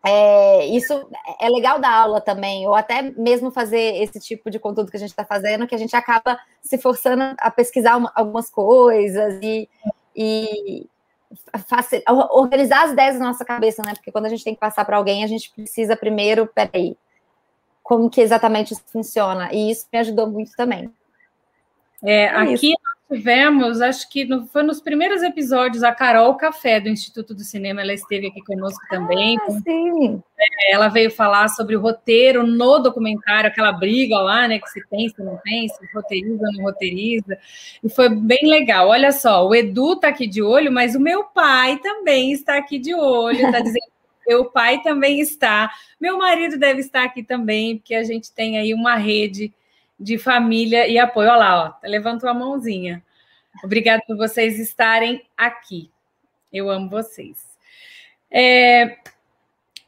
é, 0.04 0.66
isso 0.68 0.94
é 1.40 1.48
legal 1.48 1.80
dar 1.80 1.94
aula 1.94 2.22
também, 2.22 2.68
ou 2.68 2.74
até 2.74 3.02
mesmo 3.02 3.52
fazer 3.52 4.02
esse 4.02 4.20
tipo 4.20 4.50
de 4.50 4.58
conteúdo 4.58 4.90
que 4.90 4.98
a 4.98 5.00
gente 5.00 5.10
está 5.10 5.26
fazendo, 5.26 5.68
que 5.68 5.76
a 5.76 5.80
gente 5.80 5.96
acaba 5.96 6.40
se 6.62 6.78
forçando 6.80 7.36
a 7.38 7.52
pesquisar 7.52 7.98
uma, 7.98 8.12
algumas 8.16 8.50
coisas 8.50 9.40
e, 9.44 9.70
e, 10.16 10.88
organizar 12.32 12.86
as 12.86 12.92
ideias 12.92 13.20
na 13.20 13.26
nossa 13.26 13.46
cabeça, 13.46 13.82
né? 13.84 13.94
Porque 13.94 14.12
quando 14.12 14.26
a 14.26 14.30
gente 14.30 14.44
tem 14.44 14.54
que 14.54 14.60
passar 14.60 14.86
para 14.86 14.98
alguém, 14.98 15.24
a 15.24 15.28
gente 15.28 15.52
precisa 15.52 15.96
primeiro, 15.96 16.48
peraí, 16.48 16.98
como 17.84 18.10
que 18.10 18.22
exatamente 18.22 18.74
isso 18.74 18.84
funciona? 18.88 19.54
E 19.54 19.72
isso 19.72 19.88
me 19.92 20.00
ajudou 20.00 20.28
muito 20.28 20.52
também. 20.56 20.92
É, 22.04 22.24
é 22.24 22.36
aqui, 22.36 22.74
tivemos, 23.10 23.82
acho 23.82 24.08
que 24.08 24.24
no, 24.24 24.46
foi 24.46 24.62
nos 24.62 24.80
primeiros 24.80 25.24
episódios, 25.24 25.84
a 25.84 25.92
Carol 25.92 26.36
Café, 26.36 26.80
do 26.80 26.89
Instituto 26.89 27.34
do 27.34 27.42
Cinema, 27.42 27.82
ela 27.82 27.94
esteve 27.94 28.28
aqui 28.28 28.42
conosco 28.42 28.80
também. 28.89 29.38
Ah, 29.42 29.51
sim. 29.51 30.22
É, 30.39 30.74
ela 30.74 30.88
veio 30.89 31.10
falar 31.10 31.48
sobre 31.50 31.75
o 31.75 31.82
roteiro 31.82 32.46
no 32.46 32.78
documentário, 32.80 33.50
aquela 33.50 33.72
briga 33.72 34.18
lá, 34.20 34.48
né, 34.48 34.60
que 34.60 34.70
se 34.70 34.82
tem, 34.88 35.10
se 35.10 35.22
não 35.24 35.38
tem, 35.38 35.68
se 35.68 35.80
roteiriza 35.94 36.46
ou 36.46 36.54
não 36.54 36.63
roteiriza, 36.66 37.38
e 37.84 37.89
foi 37.89 38.10
bem 38.10 38.39
legal. 38.44 38.89
Olha 38.89 39.12
só, 39.12 39.46
o 39.46 39.56
Edu 39.56 39.94
está 39.94 40.10
aqui 40.10 40.28
de 40.28 40.42
olho, 40.42 40.72
mas 40.72 40.96
o 40.96 41.00
meu 41.00 41.24
pai 41.24 41.78
também 41.80 42.32
está 42.32 42.58
aqui 42.58 42.78
de 42.78 42.94
olho, 42.94 43.46
está 43.46 43.60
dizendo 43.60 44.00
meu 44.28 44.46
pai 44.46 44.80
também 44.84 45.20
está, 45.20 45.72
meu 46.00 46.20
marido 46.20 46.60
deve 46.60 46.82
estar 46.82 47.04
aqui 47.04 47.24
também, 47.24 47.78
porque 47.78 47.96
a 47.96 48.04
gente 48.04 48.32
tem 48.32 48.60
aí 48.60 48.75
uma 48.75 48.96
rede 48.96 49.51
de 50.00 50.18
família 50.18 50.88
e 50.88 50.98
apoio. 50.98 51.29
Olha 51.29 51.38
lá, 51.38 51.79
ó, 51.84 51.88
levantou 51.88 52.29
a 52.29 52.34
mãozinha. 52.34 53.03
Obrigada 53.63 54.01
por 54.08 54.15
vocês 54.15 54.60
estarem 54.60 55.25
aqui. 55.36 55.91
Eu 56.51 56.70
amo 56.70 56.89
vocês. 56.89 57.50
É, 58.32 58.98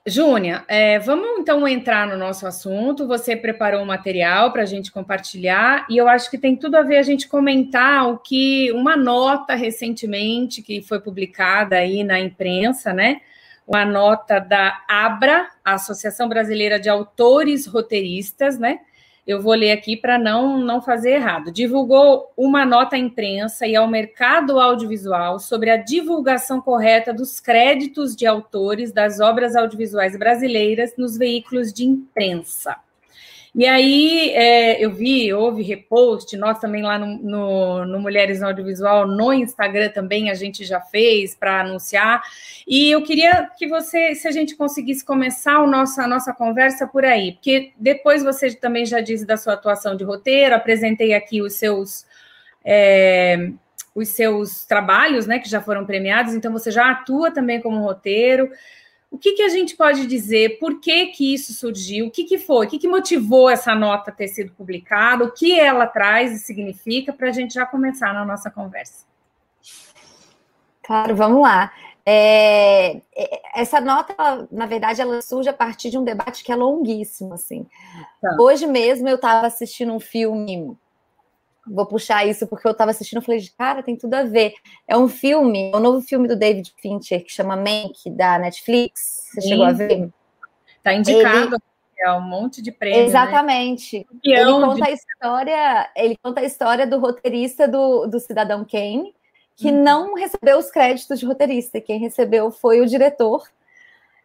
Júnia, 0.06 0.66
é, 0.68 0.98
vamos 0.98 1.40
então 1.40 1.68
entrar 1.68 2.08
no 2.08 2.18
nosso 2.18 2.48
assunto. 2.48 3.08
Você 3.08 3.36
preparou 3.36 3.82
um 3.82 3.86
material 3.86 4.52
para 4.52 4.64
a 4.64 4.66
gente 4.66 4.92
compartilhar 4.92 5.86
e 5.90 5.96
eu 5.96 6.08
acho 6.08 6.30
que 6.30 6.40
tem 6.40 6.56
tudo 6.56 6.76
a 6.76 6.82
ver 6.82 6.98
a 6.98 7.04
gente 7.04 7.28
comentar 7.28 8.10
o 8.10 8.18
que 8.18 8.72
uma 8.72 8.98
nota 8.98 9.54
recentemente 9.54 10.64
que 10.64 10.82
foi 10.82 11.00
publicada 11.00 11.78
aí 11.78 12.04
na 12.04 12.20
imprensa, 12.20 12.92
né? 12.92 13.22
Uma 13.66 13.86
nota 13.86 14.40
da 14.40 14.84
ABRA, 14.88 15.48
Associação 15.64 16.28
Brasileira 16.28 16.80
de 16.80 16.90
Autores 16.90 17.68
Roteiristas, 17.68 18.58
né? 18.58 18.80
Eu 19.26 19.42
vou 19.42 19.54
ler 19.54 19.72
aqui 19.72 19.96
para 19.96 20.18
não, 20.18 20.58
não 20.60 20.82
fazer 20.82 21.12
errado. 21.12 21.52
Divulgou 21.52 22.32
uma 22.36 22.66
nota 22.66 22.96
à 22.96 23.00
imprensa 23.00 23.68
e 23.68 23.76
ao 23.76 23.88
mercado 23.88 24.60
audiovisual 24.60 25.40
sobre 25.40 25.70
a 25.70 25.78
divulgação 25.78 26.60
correta 26.60 27.14
dos 27.14 27.40
créditos 27.40 28.16
de 28.16 28.26
autores 28.26 28.92
das 28.92 29.20
obras 29.20 29.56
audiovisuais 29.56 30.18
brasileiras 30.18 30.94
nos 30.98 31.18
veículos 31.18 31.72
de 31.72 31.86
imprensa. 31.86 32.76
E 33.54 33.68
aí 33.68 34.30
é, 34.30 34.84
eu 34.84 34.92
vi, 34.92 35.34
houve 35.34 35.62
repost, 35.62 36.38
nós 36.38 36.58
também 36.60 36.82
lá 36.84 36.98
no, 36.98 37.18
no, 37.18 37.86
no, 37.86 38.00
Mulheres 38.00 38.40
no 38.40 38.48
Audiovisual, 38.48 39.06
no 39.06 39.34
Instagram 39.34 39.90
também 39.90 40.30
a 40.30 40.34
gente 40.34 40.64
já 40.64 40.80
fez 40.80 41.36
para 41.36 41.60
anunciar. 41.60 42.22
E 42.66 42.90
eu 42.90 43.04
queria 43.04 43.50
que 43.58 43.68
você, 43.68 44.16
se 44.16 44.26
a 44.26 44.32
gente 44.32 44.56
conseguisse 44.56 45.04
começar 45.04 45.62
o 45.62 45.68
nosso, 45.68 46.00
a 46.00 46.08
nossa 46.08 46.34
conversa 46.34 46.88
por 46.88 47.04
aí, 47.04 47.34
porque 47.34 47.74
depois 47.78 48.24
você 48.24 48.56
também 48.56 48.86
já 48.86 49.02
disse 49.02 49.26
da 49.26 49.36
sua 49.36 49.54
atuação 49.54 49.98
de 49.98 50.06
roteiro, 50.06 50.56
apresentei 50.56 51.14
aqui 51.14 51.42
os 51.42 51.54
seus. 51.54 52.06
É, 52.64 53.52
os 53.94 54.08
seus 54.08 54.66
trabalhos, 54.66 55.28
né, 55.28 55.38
que 55.38 55.50
já 55.50 55.60
foram 55.60 55.86
premiados, 55.86 56.34
então 56.34 56.50
você 56.54 56.72
já 56.72 56.92
atua 56.92 57.30
também 57.30 57.60
como 57.60 57.82
roteiro. 57.82 58.50
O 59.12 59.18
que, 59.18 59.34
que 59.34 59.44
a 59.44 59.50
gente 59.50 59.76
pode 59.76 60.08
dizer? 60.08 60.58
Por 60.58 60.80
que, 60.80 61.08
que 61.08 61.34
isso 61.34 61.54
surgiu? 61.54 62.08
O 62.08 62.12
que, 62.12 62.24
que 62.24 62.38
foi? 62.38 62.66
O 62.66 62.70
que, 62.70 62.80
que 62.80 62.88
motivou 62.88 63.50
essa 63.50 63.76
nota 63.76 64.10
ter 64.10 64.30
sido 64.30 64.54
publicada? 64.54 65.26
O 65.26 65.32
que 65.32 65.60
ela 65.60 65.86
traz 65.86 66.32
e 66.32 66.40
significa 66.40 67.12
para 67.12 67.28
a 67.28 67.32
gente 67.32 67.54
já 67.54 67.66
começar 67.66 68.14
na 68.14 68.24
nossa 68.24 68.50
conversa? 68.50 69.06
Claro, 70.82 71.14
vamos 71.14 71.42
lá. 71.42 71.74
É, 72.06 73.02
é, 73.16 73.42
essa 73.54 73.80
nota, 73.82 74.48
na 74.50 74.66
verdade, 74.66 75.02
ela 75.02 75.22
surge 75.22 75.50
a 75.50 75.54
partir 75.54 75.90
de 75.90 75.98
um 75.98 76.04
debate 76.06 76.44
que 76.44 76.52
é 76.52 76.56
longuíssimo, 76.56 77.34
assim. 77.34 77.68
Tá. 78.22 78.38
Hoje 78.40 78.66
mesmo 78.66 79.10
eu 79.10 79.16
estava 79.16 79.46
assistindo 79.46 79.94
um 79.94 80.00
filme 80.00 80.76
vou 81.72 81.86
puxar 81.86 82.28
isso 82.28 82.46
porque 82.48 82.68
eu 82.68 82.72
estava 82.72 82.92
assistindo 82.92 83.22
e 83.22 83.26
falei, 83.26 83.42
cara, 83.58 83.82
tem 83.82 83.96
tudo 83.96 84.14
a 84.14 84.24
ver. 84.24 84.54
É 84.88 84.98
um 84.98 85.08
filme, 85.08 85.72
é 85.72 85.78
um 85.78 85.80
novo 85.80 86.02
filme 86.02 86.28
do 86.28 86.36
David 86.36 86.74
Fincher 86.78 87.24
que 87.24 87.32
chama 87.32 87.56
Mank, 87.56 88.10
da 88.10 88.38
Netflix. 88.38 89.30
Você 89.32 89.42
Sim. 89.42 89.50
chegou 89.50 89.66
a 89.66 89.72
ver? 89.72 90.10
Tá 90.84 90.94
indicado. 90.94 91.56
Ele... 91.56 91.72
É 92.04 92.12
um 92.14 92.22
monte 92.22 92.64
de 92.64 92.72
prêmio. 92.72 93.00
Né? 93.00 93.06
Exatamente. 93.06 94.00
Né? 94.00 94.22
Ele 94.24 94.52
conta 94.52 94.76
de... 94.76 94.84
a 94.84 94.92
história, 94.92 95.90
ele 95.96 96.18
conta 96.22 96.42
a 96.42 96.44
história 96.44 96.88
do 96.88 97.00
roteirista 97.00 97.68
do, 97.68 98.08
do 98.08 98.20
Cidadão 98.20 98.66
Kane, 98.66 99.14
que 99.56 99.70
hum. 99.70 99.84
não 99.84 100.16
recebeu 100.16 100.58
os 100.58 100.72
créditos 100.72 101.20
de 101.20 101.26
roteirista. 101.26 101.80
Quem 101.80 102.00
recebeu 102.00 102.52
foi 102.52 102.82
o 102.82 102.88
diretor, 102.88 103.48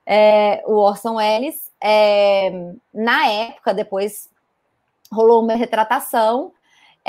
é, 0.06 0.62
o 0.66 0.76
Orson 0.76 1.16
Welles. 1.16 1.70
É, 1.82 2.50
na 2.94 3.28
época, 3.28 3.74
depois 3.74 4.30
rolou 5.12 5.42
uma 5.42 5.54
retratação 5.54 6.52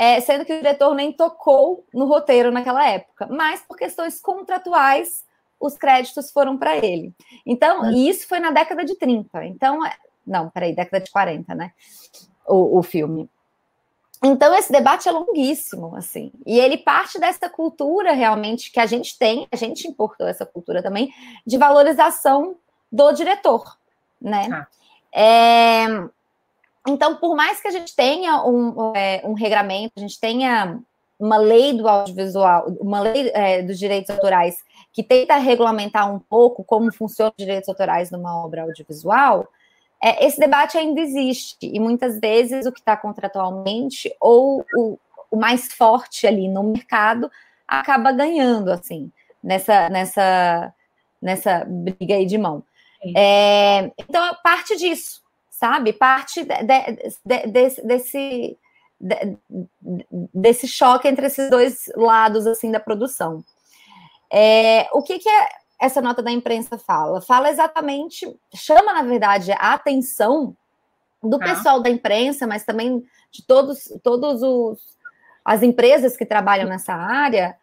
é, 0.00 0.20
sendo 0.20 0.44
que 0.44 0.52
o 0.52 0.58
diretor 0.58 0.94
nem 0.94 1.12
tocou 1.12 1.84
no 1.92 2.06
roteiro 2.06 2.52
naquela 2.52 2.86
época, 2.86 3.26
mas 3.26 3.62
por 3.62 3.76
questões 3.76 4.20
contratuais, 4.20 5.24
os 5.58 5.76
créditos 5.76 6.30
foram 6.30 6.56
para 6.56 6.76
ele. 6.76 7.12
Então, 7.44 7.80
uhum. 7.80 7.90
e 7.90 8.08
isso 8.08 8.28
foi 8.28 8.38
na 8.38 8.52
década 8.52 8.84
de 8.84 8.94
30. 8.94 9.44
Então, 9.46 9.84
é, 9.84 9.92
não, 10.24 10.50
peraí, 10.50 10.72
década 10.72 11.02
de 11.02 11.10
40, 11.10 11.52
né? 11.52 11.72
O, 12.46 12.78
o 12.78 12.82
filme. 12.84 13.28
Então, 14.22 14.54
esse 14.54 14.70
debate 14.70 15.08
é 15.08 15.12
longuíssimo, 15.12 15.96
assim. 15.96 16.30
E 16.46 16.60
ele 16.60 16.78
parte 16.78 17.18
dessa 17.18 17.50
cultura 17.50 18.12
realmente 18.12 18.70
que 18.70 18.78
a 18.78 18.86
gente 18.86 19.18
tem, 19.18 19.48
a 19.50 19.56
gente 19.56 19.88
importou 19.88 20.28
essa 20.28 20.46
cultura 20.46 20.80
também, 20.80 21.12
de 21.44 21.58
valorização 21.58 22.54
do 22.90 23.10
diretor, 23.10 23.76
né? 24.22 24.48
Ah. 24.52 24.66
É, 25.12 25.86
então, 26.88 27.16
por 27.16 27.36
mais 27.36 27.60
que 27.60 27.68
a 27.68 27.70
gente 27.70 27.94
tenha 27.94 28.42
um, 28.44 28.92
é, 28.94 29.20
um 29.24 29.34
regramento, 29.34 29.92
a 29.96 30.00
gente 30.00 30.18
tenha 30.18 30.80
uma 31.18 31.36
lei 31.36 31.72
do 31.72 31.88
audiovisual, 31.88 32.66
uma 32.80 33.00
lei 33.00 33.30
é, 33.34 33.62
dos 33.62 33.78
direitos 33.78 34.10
autorais 34.10 34.62
que 34.92 35.02
tenta 35.02 35.36
regulamentar 35.36 36.12
um 36.12 36.18
pouco 36.18 36.64
como 36.64 36.92
funcionam 36.92 37.32
os 37.36 37.44
direitos 37.44 37.68
autorais 37.68 38.10
numa 38.10 38.42
obra 38.42 38.62
audiovisual, 38.62 39.48
é, 40.02 40.24
esse 40.24 40.38
debate 40.38 40.78
ainda 40.78 41.00
existe. 41.00 41.56
E 41.60 41.78
muitas 41.80 42.20
vezes 42.20 42.66
o 42.66 42.72
que 42.72 42.78
está 42.78 42.96
contratualmente 42.96 44.12
ou 44.20 44.64
o, 44.76 44.98
o, 45.30 45.36
mais 45.36 45.72
forte 45.72 46.26
ali 46.26 46.48
no 46.48 46.62
mercado 46.62 47.30
acaba 47.66 48.12
ganhando 48.12 48.70
assim 48.70 49.12
nessa 49.42 49.88
nessa 49.90 50.74
nessa 51.20 51.64
briga 51.66 52.14
aí 52.14 52.26
de 52.26 52.38
mão. 52.38 52.62
É, 53.16 53.90
então 53.98 54.34
parte 54.42 54.76
disso 54.76 55.20
sabe? 55.58 55.92
Parte 55.92 56.44
de, 56.44 56.54
de, 56.62 57.12
de, 57.24 57.82
desse, 57.82 58.58
desse 60.32 60.68
choque 60.68 61.08
entre 61.08 61.26
esses 61.26 61.50
dois 61.50 61.90
lados 61.96 62.46
assim 62.46 62.70
da 62.70 62.78
produção. 62.78 63.44
É, 64.32 64.88
o 64.92 65.02
que, 65.02 65.18
que 65.18 65.28
é 65.28 65.48
essa 65.80 66.00
nota 66.00 66.22
da 66.22 66.30
imprensa 66.30 66.78
fala? 66.78 67.20
Fala 67.20 67.50
exatamente, 67.50 68.32
chama 68.54 68.92
na 68.92 69.02
verdade 69.02 69.50
a 69.52 69.74
atenção 69.74 70.56
do 71.22 71.36
ah. 71.36 71.40
pessoal 71.40 71.80
da 71.82 71.90
imprensa, 71.90 72.46
mas 72.46 72.64
também 72.64 73.04
de 73.32 73.44
todos, 73.44 73.92
todos 74.02 74.42
os 74.42 74.96
as 75.44 75.62
empresas 75.62 76.14
que 76.14 76.26
trabalham 76.26 76.68
nessa 76.68 76.92
área 76.92 77.56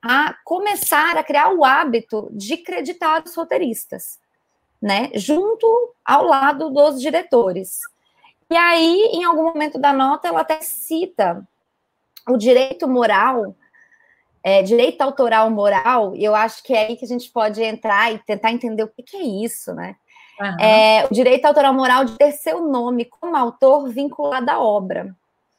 a 0.00 0.34
começar 0.44 1.16
a 1.16 1.24
criar 1.24 1.52
o 1.52 1.64
hábito 1.64 2.28
de 2.32 2.56
creditar 2.56 3.22
os 3.24 3.34
roteiristas 3.34 4.21
né, 4.82 5.10
junto 5.14 5.94
ao 6.04 6.24
lado 6.24 6.68
dos 6.70 7.00
diretores. 7.00 7.78
E 8.50 8.56
aí, 8.56 9.10
em 9.12 9.24
algum 9.24 9.44
momento 9.44 9.78
da 9.78 9.92
nota, 9.92 10.26
ela 10.28 10.40
até 10.40 10.60
cita 10.60 11.46
o 12.28 12.36
direito 12.36 12.88
moral, 12.88 13.54
é, 14.42 14.62
direito 14.62 15.00
autoral 15.00 15.48
moral, 15.50 16.14
e 16.16 16.24
eu 16.24 16.34
acho 16.34 16.62
que 16.64 16.74
é 16.74 16.88
aí 16.88 16.96
que 16.96 17.04
a 17.04 17.08
gente 17.08 17.30
pode 17.30 17.62
entrar 17.62 18.12
e 18.12 18.18
tentar 18.18 18.50
entender 18.50 18.82
o 18.82 18.88
que, 18.88 19.02
que 19.02 19.16
é 19.16 19.22
isso, 19.22 19.72
né? 19.72 19.96
Uhum. 20.40 20.60
É, 20.60 21.06
o 21.08 21.14
direito 21.14 21.44
autoral 21.44 21.72
moral 21.72 22.04
de 22.04 22.16
ter 22.18 22.32
seu 22.32 22.60
nome 22.60 23.04
como 23.04 23.36
autor 23.36 23.88
vinculado 23.88 24.50
à 24.50 24.58
obra. 24.60 25.14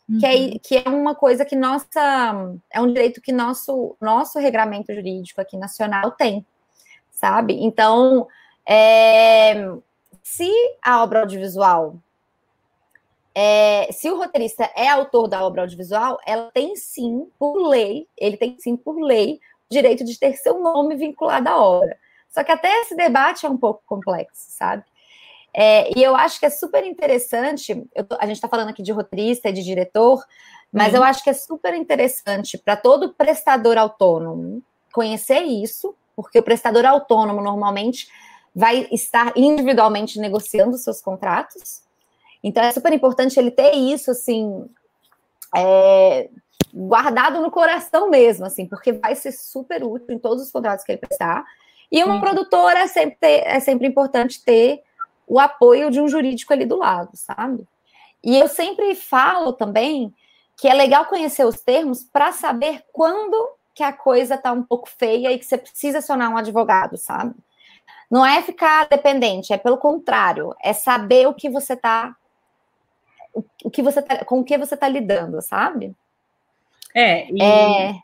Uhum. 0.09 0.19
Que, 0.19 0.25
é, 0.25 0.35
uhum. 0.35 0.59
que 0.61 0.77
é 0.77 0.89
uma 0.89 1.15
coisa 1.15 1.45
que 1.45 1.55
nossa. 1.55 2.35
É 2.71 2.81
um 2.81 2.87
direito 2.87 3.21
que 3.21 3.31
nosso, 3.31 3.95
nosso 4.01 4.37
regramento 4.39 4.93
jurídico 4.93 5.39
aqui 5.39 5.55
nacional 5.55 6.11
tem, 6.11 6.45
sabe? 7.09 7.63
Então, 7.63 8.27
é, 8.67 9.55
se 10.21 10.51
a 10.81 11.03
obra 11.03 11.21
audiovisual, 11.21 11.95
é, 13.35 13.89
se 13.91 14.09
o 14.09 14.17
roteirista 14.17 14.69
é 14.75 14.87
autor 14.87 15.27
da 15.27 15.43
obra 15.43 15.61
audiovisual, 15.61 16.19
ela 16.25 16.51
tem 16.53 16.75
sim, 16.75 17.27
por 17.39 17.55
lei, 17.67 18.07
ele 18.17 18.37
tem 18.37 18.55
sim, 18.59 18.77
por 18.77 18.99
lei, 18.99 19.39
o 19.69 19.73
direito 19.73 20.03
de 20.03 20.17
ter 20.17 20.33
seu 20.35 20.59
nome 20.59 20.95
vinculado 20.95 21.49
à 21.49 21.61
obra. 21.61 21.97
Só 22.29 22.43
que 22.43 22.51
até 22.51 22.81
esse 22.81 22.95
debate 22.95 23.45
é 23.45 23.49
um 23.49 23.57
pouco 23.57 23.83
complexo, 23.85 24.45
sabe? 24.49 24.83
É, 25.53 25.97
e 25.97 26.01
eu 26.01 26.15
acho 26.15 26.39
que 26.39 26.45
é 26.47 26.49
super 26.49 26.83
interessante. 26.83 27.75
Tô, 28.07 28.17
a 28.19 28.25
gente 28.25 28.37
está 28.37 28.47
falando 28.47 28.69
aqui 28.69 28.81
de 28.81 28.91
roteirista 28.91 29.49
e 29.49 29.53
de 29.53 29.63
diretor, 29.63 30.23
mas 30.71 30.93
uhum. 30.93 30.99
eu 30.99 31.03
acho 31.03 31.23
que 31.23 31.29
é 31.29 31.33
super 31.33 31.75
interessante 31.75 32.57
para 32.57 32.75
todo 32.75 33.13
prestador 33.13 33.77
autônomo 33.77 34.63
conhecer 34.91 35.41
isso, 35.41 35.95
porque 36.15 36.39
o 36.39 36.43
prestador 36.43 36.85
autônomo 36.85 37.41
normalmente 37.41 38.07
vai 38.55 38.87
estar 38.91 39.33
individualmente 39.35 40.19
negociando 40.19 40.77
seus 40.77 41.01
contratos. 41.01 41.81
Então 42.43 42.63
é 42.63 42.71
super 42.71 42.93
importante 42.93 43.39
ele 43.39 43.51
ter 43.51 43.73
isso 43.73 44.11
assim 44.11 44.69
é, 45.55 46.29
guardado 46.73 47.39
no 47.39 47.51
coração 47.51 48.09
mesmo, 48.09 48.45
assim, 48.45 48.65
porque 48.65 48.93
vai 48.93 49.15
ser 49.15 49.31
super 49.31 49.83
útil 49.83 50.15
em 50.15 50.19
todos 50.19 50.43
os 50.43 50.51
contratos 50.51 50.83
que 50.83 50.91
ele 50.91 50.99
prestar. 50.99 51.45
E 51.91 52.03
uma 52.03 52.15
Sim. 52.15 52.21
produtora 52.21 52.79
é 52.79 52.87
sempre, 52.87 53.17
ter, 53.19 53.43
é 53.45 53.59
sempre 53.59 53.87
importante 53.87 54.43
ter 54.43 54.81
o 55.27 55.39
apoio 55.39 55.91
de 55.91 56.01
um 56.01 56.07
jurídico 56.07 56.51
ali 56.51 56.65
do 56.65 56.77
lado, 56.77 57.11
sabe? 57.13 57.67
E 58.23 58.37
eu 58.37 58.47
sempre 58.47 58.95
falo 58.95 59.53
também 59.53 60.13
que 60.57 60.67
é 60.67 60.73
legal 60.73 61.05
conhecer 61.05 61.45
os 61.45 61.61
termos 61.61 62.03
para 62.03 62.31
saber 62.31 62.83
quando 62.91 63.49
que 63.75 63.83
a 63.83 63.91
coisa 63.91 64.35
está 64.35 64.51
um 64.51 64.63
pouco 64.63 64.87
feia 64.89 65.31
e 65.31 65.39
que 65.39 65.45
você 65.45 65.57
precisa 65.57 65.97
acionar 65.97 66.31
um 66.31 66.37
advogado, 66.37 66.97
sabe? 66.97 67.33
Não 68.13 68.23
é 68.23 68.43
ficar 68.43 68.87
dependente, 68.87 69.51
é 69.51 69.57
pelo 69.57 69.75
contrário, 69.75 70.53
é 70.61 70.71
saber 70.71 71.27
o 71.27 71.33
que 71.33 71.49
você 71.49 71.73
está 71.73 72.15
o 73.63 73.71
que 73.71 73.81
você 73.81 74.03
tá, 74.03 74.23
com 74.23 74.41
o 74.41 74.43
que 74.43 74.55
você 74.55 74.75
está 74.75 74.87
lidando, 74.87 75.41
sabe? 75.41 75.95
É, 76.93 77.21
é, 77.41 77.95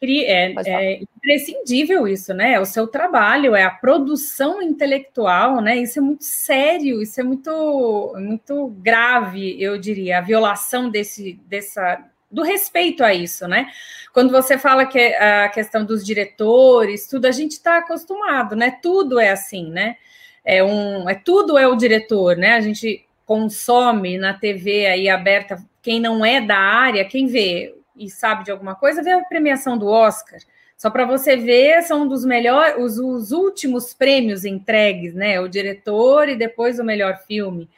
é, 0.00 0.54
é, 0.64 1.02
imprescindível 1.02 2.06
isso, 2.06 2.32
né? 2.32 2.52
É 2.52 2.60
o 2.60 2.64
seu 2.64 2.86
trabalho, 2.86 3.56
é 3.56 3.64
a 3.64 3.70
produção 3.70 4.62
intelectual, 4.62 5.60
né? 5.60 5.76
Isso 5.76 5.98
é 5.98 6.02
muito 6.02 6.22
sério, 6.22 7.02
isso 7.02 7.20
é 7.20 7.24
muito, 7.24 8.14
muito 8.16 8.68
grave, 8.78 9.60
eu 9.60 9.76
diria, 9.76 10.18
a 10.18 10.20
violação 10.20 10.88
desse, 10.88 11.32
dessa, 11.48 12.00
do 12.30 12.42
respeito 12.42 13.02
a 13.02 13.14
isso, 13.14 13.48
né? 13.48 13.70
Quando 14.12 14.30
você 14.30 14.58
fala 14.58 14.84
que 14.84 14.98
a 14.98 15.48
questão 15.48 15.84
dos 15.84 16.04
diretores, 16.04 17.06
tudo, 17.06 17.26
a 17.26 17.32
gente 17.32 17.52
está 17.52 17.78
acostumado, 17.78 18.54
né? 18.54 18.78
Tudo 18.82 19.18
é 19.18 19.30
assim, 19.30 19.70
né? 19.70 19.96
É 20.44 20.62
um, 20.62 21.08
é 21.08 21.14
tudo 21.14 21.58
é 21.58 21.66
o 21.66 21.76
diretor, 21.76 22.36
né? 22.36 22.54
A 22.54 22.60
gente 22.60 23.06
consome 23.24 24.18
na 24.18 24.32
TV 24.34 24.86
aí 24.86 25.08
aberta, 25.08 25.62
quem 25.82 26.00
não 26.00 26.24
é 26.24 26.40
da 26.40 26.56
área, 26.56 27.04
quem 27.04 27.26
vê 27.26 27.74
e 27.96 28.08
sabe 28.08 28.44
de 28.44 28.50
alguma 28.50 28.74
coisa, 28.74 29.02
vê 29.02 29.10
a 29.10 29.24
premiação 29.24 29.76
do 29.76 29.88
Oscar. 29.88 30.38
Só 30.76 30.88
para 30.90 31.04
você 31.04 31.36
ver, 31.36 31.82
são 31.82 32.06
dos 32.06 32.24
melhores, 32.24 32.76
os, 32.78 32.98
os, 32.98 33.32
últimos 33.32 33.92
prêmios 33.92 34.44
entregues, 34.44 35.12
né? 35.12 35.40
O 35.40 35.48
diretor 35.48 36.28
e 36.28 36.36
depois 36.36 36.78
o 36.78 36.84
melhor 36.84 37.18
filme. 37.26 37.68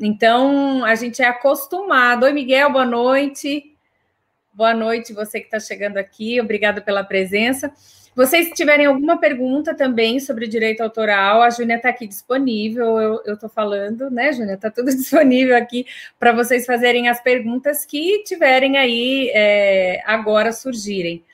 Então, 0.00 0.82
a 0.84 0.94
gente 0.94 1.20
é 1.20 1.26
acostumado. 1.26 2.24
Oi, 2.24 2.32
Miguel, 2.32 2.72
boa 2.72 2.86
noite. 2.86 3.69
Boa 4.52 4.74
noite, 4.74 5.12
você 5.12 5.38
que 5.38 5.46
está 5.46 5.60
chegando 5.60 5.96
aqui. 5.96 6.40
Obrigada 6.40 6.80
pela 6.80 7.04
presença. 7.04 7.72
Vocês 8.16 8.50
tiverem 8.50 8.86
alguma 8.86 9.16
pergunta 9.18 9.74
também 9.74 10.18
sobre 10.18 10.48
direito 10.48 10.80
autoral, 10.80 11.40
a 11.40 11.50
Júnia 11.50 11.76
está 11.76 11.90
aqui 11.90 12.06
disponível. 12.06 12.98
Eu 13.24 13.34
estou 13.34 13.48
falando, 13.48 14.10
né, 14.10 14.32
Júnia? 14.32 14.54
Está 14.54 14.68
tudo 14.68 14.90
disponível 14.94 15.56
aqui 15.56 15.86
para 16.18 16.32
vocês 16.32 16.66
fazerem 16.66 17.08
as 17.08 17.22
perguntas 17.22 17.84
que 17.84 18.24
tiverem 18.24 18.76
aí 18.76 19.30
é, 19.32 20.02
agora 20.04 20.52
surgirem. 20.52 21.24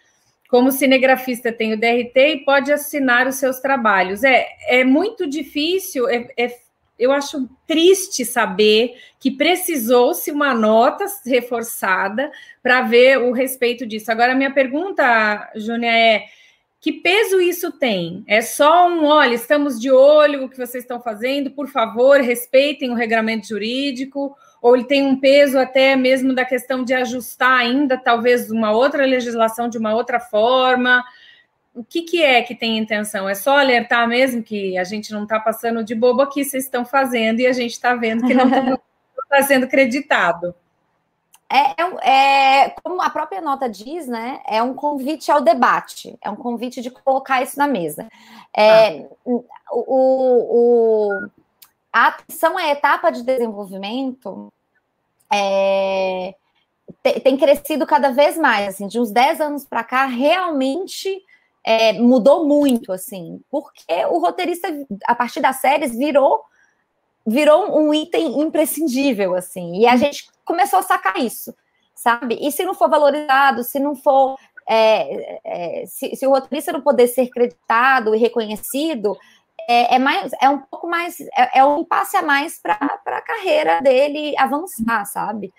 Como 0.49 0.71
cinegrafista, 0.71 1.51
tem 1.51 1.73
o 1.73 1.81
DRT 1.81 2.17
e 2.17 2.45
pode 2.45 2.71
assinar 2.71 3.27
os 3.27 3.37
seus 3.37 3.59
trabalhos. 3.59 4.23
É, 4.23 4.47
é 4.69 4.85
muito 4.85 5.27
difícil, 5.27 6.09
é, 6.09 6.29
é 6.37 6.49
eu 6.99 7.12
acho 7.12 7.49
triste 7.67 8.25
saber 8.25 8.97
que 9.21 9.31
precisou-se 9.31 10.31
uma 10.31 10.55
nota 10.55 11.05
reforçada 11.25 12.31
para 12.62 12.83
ver 12.83 13.19
o 13.19 13.33
respeito 13.33 13.87
disso. 13.87 14.11
Agora, 14.11 14.35
minha 14.35 14.53
pergunta, 14.53 15.50
Júnia, 15.57 15.91
é 15.91 16.26
que 16.81 16.93
peso 16.93 17.41
isso 17.41 17.73
tem? 17.73 18.23
É 18.29 18.41
só 18.41 18.88
um, 18.88 19.05
olha, 19.07 19.35
estamos 19.35 19.81
de 19.81 19.91
olho 19.91 20.45
o 20.45 20.49
que 20.49 20.57
vocês 20.57 20.85
estão 20.85 21.00
fazendo, 21.00 21.50
por 21.50 21.69
favor, 21.69 22.21
respeitem 22.21 22.91
o 22.91 22.95
regramento 22.95 23.49
jurídico, 23.49 24.37
ou 24.62 24.76
ele 24.76 24.85
tem 24.85 25.03
um 25.03 25.19
peso 25.19 25.59
até 25.59 25.97
mesmo 25.97 26.33
da 26.33 26.45
questão 26.45 26.85
de 26.85 26.95
ajustar 26.95 27.59
ainda, 27.59 27.99
talvez, 27.99 28.50
uma 28.50 28.71
outra 28.71 29.05
legislação 29.05 29.69
de 29.69 29.79
uma 29.79 29.95
outra 29.95 30.21
forma. 30.21 31.05
O 31.76 31.85
que, 31.85 32.00
que 32.02 32.23
é 32.23 32.42
que 32.42 32.54
tem 32.54 32.78
intenção? 32.78 33.28
É 33.28 33.35
só 33.35 33.59
alertar 33.59 34.09
mesmo 34.09 34.42
que 34.42 34.78
a 34.78 34.85
gente 34.85 35.12
não 35.12 35.25
está 35.25 35.38
passando 35.38 35.85
de 35.85 35.95
bobo 35.95 36.23
aqui, 36.23 36.42
vocês 36.42 36.64
estão 36.64 36.87
fazendo 36.87 37.40
e 37.40 37.47
a 37.47 37.52
gente 37.52 37.73
está 37.73 37.95
vendo 37.95 38.26
que 38.26 38.33
não 38.33 38.47
está 38.47 39.42
sendo 39.47 39.68
creditado. 39.68 40.54
É, 41.50 41.80
é, 41.80 42.64
é, 42.64 42.71
como 42.83 43.00
a 43.02 43.11
própria 43.11 43.42
nota 43.42 43.68
diz, 43.68 44.09
né? 44.09 44.40
É 44.47 44.62
um 44.62 44.73
convite 44.73 45.30
ao 45.30 45.42
debate, 45.42 46.16
é 46.23 46.30
um 46.30 46.35
convite 46.35 46.80
de 46.80 46.90
colocar 46.90 47.42
isso 47.42 47.59
na 47.59 47.68
mesa. 47.68 48.09
É, 48.56 49.00
ah. 49.00 49.06
o, 49.23 49.45
o, 49.71 51.28
a 51.92 52.06
atenção 52.06 52.56
à 52.56 52.68
etapa 52.71 53.11
de 53.11 53.23
desenvolvimento 53.23 54.50
é, 55.30 56.35
tem, 57.02 57.21
tem, 57.21 57.37
crescido 57.37 57.87
cada 57.87 58.11
vez 58.11 58.38
mais, 58.38 58.68
assim, 58.68 58.88
de 58.88 58.99
uns 58.99 59.11
10 59.11 59.40
anos 59.42 59.64
para 59.66 59.85
cá, 59.85 60.06
realmente 60.06 61.23
é, 61.67 61.93
mudou 61.95 62.47
muito, 62.47 62.93
assim, 62.93 63.41
porque 63.51 64.07
o 64.09 64.19
roteirista, 64.19 64.69
a 65.05 65.17
partir 65.17 65.41
das 65.41 65.57
séries, 65.57 65.99
virou 65.99 66.41
virou 67.29 67.76
um 67.76 67.93
item 67.93 68.41
imprescindível, 68.41 69.35
assim, 69.35 69.81
e 69.81 69.85
a 69.85 69.91
uhum. 69.91 69.99
gente 69.99 70.31
começou 70.45 70.79
a 70.79 70.83
sacar 70.83 71.19
isso, 71.19 71.52
sabe? 71.93 72.39
E 72.41 72.52
se 72.52 72.65
não 72.65 72.73
for 72.73 72.89
valorizado, 72.89 73.65
se 73.65 73.81
não 73.81 73.97
for. 73.97 74.37
É, 74.69 75.41
é, 75.45 75.87
se, 75.87 76.15
se, 76.15 76.26
o 76.26 76.31
roteirista 76.31 76.73
não 76.73 76.81
poder 76.81 77.09
ser 77.09 77.29
creditado 77.29 78.15
e 78.15 78.19
reconhecido, 78.19 79.17
é, 79.69 79.97
é 79.97 79.99
mais, 79.99 80.31
é 80.41 80.49
um 80.49 80.59
pouco 80.59 80.89
mais, 80.89 81.21
é, 81.21 81.59
é 81.59 81.65
um 81.65 81.85
passe 81.85 82.17
a 82.17 82.23
mais 82.23 82.61
para 82.61 82.75
a 82.81 83.23
carreira 83.23 83.81
dele 83.81 84.35
avançar, 84.39 85.05
sabe? 85.07 85.52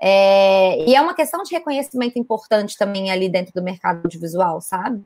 É, 0.00 0.82
e 0.84 0.94
é 0.94 1.00
uma 1.00 1.14
questão 1.14 1.42
de 1.42 1.52
reconhecimento 1.54 2.18
importante 2.18 2.76
também 2.76 3.10
ali 3.10 3.28
dentro 3.28 3.52
do 3.52 3.62
mercado 3.62 4.00
audiovisual, 4.04 4.60
sabe? 4.60 5.04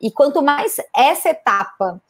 E 0.00 0.10
quanto 0.10 0.42
mais 0.42 0.76
essa 0.94 1.30
etapa 1.30 2.00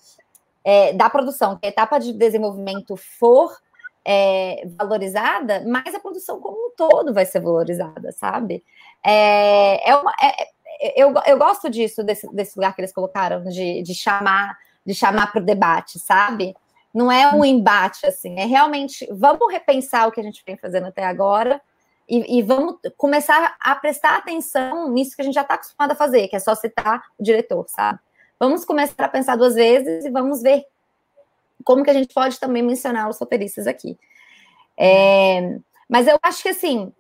é, 0.62 0.92
da 0.92 1.08
produção, 1.08 1.56
que 1.56 1.66
a 1.66 1.70
etapa 1.70 1.98
de 1.98 2.12
desenvolvimento 2.12 2.94
for 2.96 3.56
é, 4.04 4.62
valorizada, 4.76 5.64
mais 5.66 5.94
a 5.94 6.00
produção 6.00 6.38
como 6.38 6.56
um 6.56 6.70
todo 6.76 7.14
vai 7.14 7.24
ser 7.24 7.40
valorizada, 7.40 8.12
sabe? 8.12 8.62
É, 9.02 9.90
é 9.90 9.96
uma, 9.96 10.12
é, 10.20 10.42
é, 10.80 11.02
eu, 11.02 11.14
eu 11.26 11.38
gosto 11.38 11.70
disso, 11.70 12.04
desse, 12.04 12.28
desse 12.34 12.56
lugar 12.56 12.74
que 12.74 12.82
eles 12.82 12.92
colocaram, 12.92 13.44
de, 13.44 13.82
de 13.82 13.94
chamar 13.94 14.58
de 14.86 14.94
chamar 14.94 15.32
para 15.32 15.42
o 15.42 15.44
debate, 15.44 15.98
sabe? 15.98 16.54
Não 16.94 17.10
é 17.10 17.34
um 17.34 17.44
embate, 17.44 18.06
assim, 18.06 18.38
é 18.38 18.46
realmente 18.46 19.06
vamos 19.10 19.52
repensar 19.52 20.06
o 20.06 20.12
que 20.12 20.20
a 20.20 20.22
gente 20.22 20.44
vem 20.46 20.56
fazendo 20.56 20.86
até 20.86 21.04
agora 21.04 21.60
e, 22.08 22.38
e 22.38 22.42
vamos 22.42 22.76
começar 22.96 23.56
a 23.60 23.74
prestar 23.74 24.16
atenção 24.16 24.90
nisso 24.90 25.16
que 25.16 25.22
a 25.22 25.24
gente 25.24 25.34
já 25.34 25.42
está 25.42 25.54
acostumado 25.54 25.90
a 25.90 25.96
fazer, 25.96 26.28
que 26.28 26.36
é 26.36 26.38
só 26.38 26.54
citar 26.54 27.02
o 27.18 27.22
diretor, 27.22 27.66
sabe? 27.68 27.98
Vamos 28.38 28.64
começar 28.64 29.04
a 29.04 29.08
pensar 29.08 29.36
duas 29.36 29.54
vezes 29.54 30.04
e 30.04 30.10
vamos 30.10 30.42
ver 30.42 30.64
como 31.64 31.82
que 31.82 31.90
a 31.90 31.94
gente 31.94 32.12
pode 32.14 32.38
também 32.38 32.62
mencionar 32.62 33.08
os 33.08 33.18
roteiristas 33.18 33.66
aqui. 33.66 33.98
É, 34.78 35.58
mas 35.88 36.06
eu 36.06 36.18
acho 36.22 36.42
que 36.42 36.50
assim, 36.50 36.92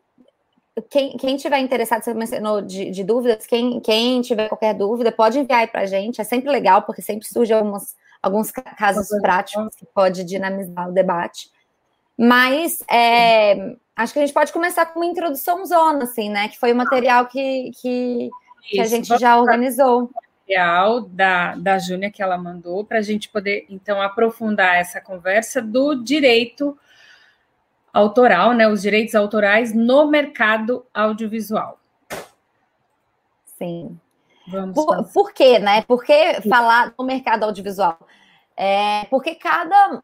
quem, 0.90 1.16
quem 1.16 1.36
tiver 1.36 1.58
interessado, 1.60 2.02
você 2.02 2.12
mencionou 2.12 2.60
de, 2.60 2.90
de, 2.90 3.04
dúvidas, 3.04 3.46
quem, 3.46 3.80
quem 3.80 4.20
tiver 4.22 4.48
qualquer 4.48 4.74
dúvida, 4.74 5.12
pode 5.12 5.38
enviar 5.38 5.60
aí 5.60 5.66
para 5.66 5.82
a 5.82 5.86
gente. 5.86 6.20
É 6.20 6.24
sempre 6.24 6.50
legal, 6.50 6.82
porque 6.82 7.00
sempre 7.00 7.26
surge 7.26 7.52
alguns, 7.52 7.94
alguns 8.22 8.50
casos 8.50 9.08
práticos 9.20 9.74
que 9.76 9.86
pode 9.86 10.24
dinamizar 10.24 10.88
o 10.88 10.92
debate. 10.92 11.50
Mas 12.18 12.82
é, 12.90 13.76
acho 13.96 14.12
que 14.12 14.18
a 14.18 14.22
gente 14.26 14.34
pode 14.34 14.52
começar 14.52 14.86
com 14.86 15.00
uma 15.00 15.06
introdução 15.06 15.64
zona, 15.64 16.04
assim, 16.04 16.28
né? 16.28 16.48
Que 16.48 16.58
foi 16.58 16.72
o 16.72 16.76
material 16.76 17.26
que, 17.26 17.72
que, 17.80 18.30
que 18.62 18.80
a 18.80 18.84
gente 18.84 19.08
já 19.18 19.38
organizou 19.38 20.10
material 20.46 21.00
da, 21.00 21.56
da 21.56 21.78
Júnia 21.78 22.10
que 22.10 22.22
ela 22.22 22.38
mandou 22.38 22.84
para 22.84 22.98
a 22.98 23.02
gente 23.02 23.28
poder, 23.28 23.66
então, 23.68 24.00
aprofundar 24.00 24.76
essa 24.76 25.00
conversa 25.00 25.60
do 25.60 25.96
direito 25.96 26.78
autoral, 27.92 28.52
né? 28.52 28.68
Os 28.68 28.82
direitos 28.82 29.14
autorais 29.16 29.74
no 29.74 30.06
mercado 30.06 30.86
audiovisual. 30.94 31.80
Sim. 33.58 33.98
Vamos 34.46 34.74
por, 34.74 35.04
por 35.12 35.32
quê, 35.32 35.58
né? 35.58 35.82
Por 35.82 36.04
que 36.04 36.40
falar 36.48 36.94
no 36.96 37.04
mercado 37.04 37.44
audiovisual? 37.44 37.98
É, 38.56 39.04
porque 39.06 39.34
cada, 39.34 40.02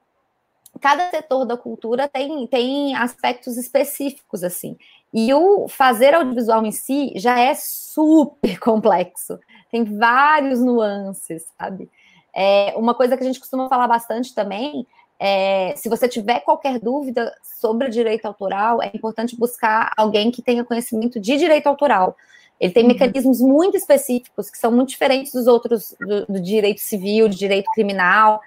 cada 0.80 1.10
setor 1.10 1.44
da 1.44 1.56
cultura 1.56 2.08
tem, 2.08 2.46
tem 2.46 2.94
aspectos 2.94 3.56
específicos, 3.56 4.42
assim. 4.42 4.76
E 5.12 5.32
o 5.34 5.68
fazer 5.68 6.14
audiovisual 6.14 6.64
em 6.64 6.72
si 6.72 7.12
já 7.16 7.38
é 7.38 7.54
super 7.54 8.58
complexo 8.60 9.38
tem 9.72 9.84
vários 9.84 10.60
nuances, 10.60 11.46
sabe? 11.58 11.90
É, 12.34 12.74
uma 12.76 12.94
coisa 12.94 13.16
que 13.16 13.22
a 13.22 13.26
gente 13.26 13.40
costuma 13.40 13.68
falar 13.70 13.88
bastante 13.88 14.34
também 14.34 14.86
é, 15.18 15.74
se 15.76 15.88
você 15.88 16.08
tiver 16.08 16.40
qualquer 16.40 16.80
dúvida 16.80 17.32
sobre 17.42 17.88
direito 17.88 18.26
autoral, 18.26 18.82
é 18.82 18.90
importante 18.92 19.36
buscar 19.38 19.92
alguém 19.96 20.32
que 20.32 20.42
tenha 20.42 20.64
conhecimento 20.64 21.20
de 21.20 21.36
direito 21.36 21.68
autoral. 21.68 22.16
Ele 22.58 22.72
tem 22.72 22.82
uhum. 22.82 22.88
mecanismos 22.88 23.40
muito 23.40 23.76
específicos 23.76 24.50
que 24.50 24.58
são 24.58 24.72
muito 24.72 24.88
diferentes 24.88 25.32
dos 25.32 25.46
outros 25.46 25.94
do, 26.00 26.26
do, 26.26 26.40
direito 26.40 26.80
civil, 26.80 27.28
de 27.28 27.36
direito 27.36 27.70
criminal, 27.72 28.40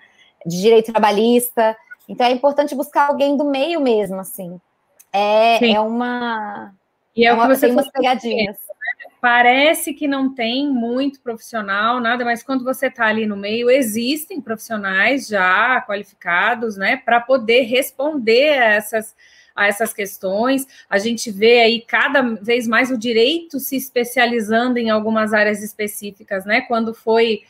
de 0.45 0.59
direito 0.61 0.91
trabalhista. 0.91 1.77
Então 2.07 2.27
é 2.27 2.31
importante 2.31 2.75
buscar 2.75 3.09
alguém 3.09 3.35
do 3.35 3.45
meio 3.45 3.79
mesmo, 3.81 4.19
assim. 4.19 4.59
É, 5.11 5.71
é 5.71 5.79
uma. 5.79 6.73
E 7.15 7.25
é, 7.25 7.29
é 7.29 7.33
uma, 7.33 7.57
tem 7.57 7.71
umas 7.71 7.89
pegadinhas 7.89 8.57
parece 9.25 9.91
que 9.91 10.07
não 10.07 10.35
tem 10.35 10.69
muito 10.69 11.19
profissional, 11.19 11.99
nada, 11.99 12.23
mas 12.23 12.43
quando 12.43 12.63
você 12.63 12.85
está 12.85 13.07
ali 13.07 13.25
no 13.25 13.35
meio, 13.35 13.71
existem 13.71 14.39
profissionais 14.39 15.27
já 15.27 15.81
qualificados, 15.81 16.77
né, 16.77 16.97
para 16.97 17.19
poder 17.19 17.61
responder 17.61 18.59
a 18.59 18.65
essas, 18.75 19.15
a 19.55 19.67
essas 19.67 19.93
questões. 19.95 20.67
A 20.87 20.99
gente 20.99 21.31
vê 21.31 21.61
aí 21.61 21.81
cada 21.81 22.21
vez 22.21 22.67
mais 22.67 22.91
o 22.91 22.97
direito 22.99 23.59
se 23.59 23.75
especializando 23.75 24.77
em 24.77 24.91
algumas 24.91 25.33
áreas 25.33 25.63
específicas, 25.63 26.45
né? 26.45 26.61
Quando 26.61 26.93
foi 26.93 27.41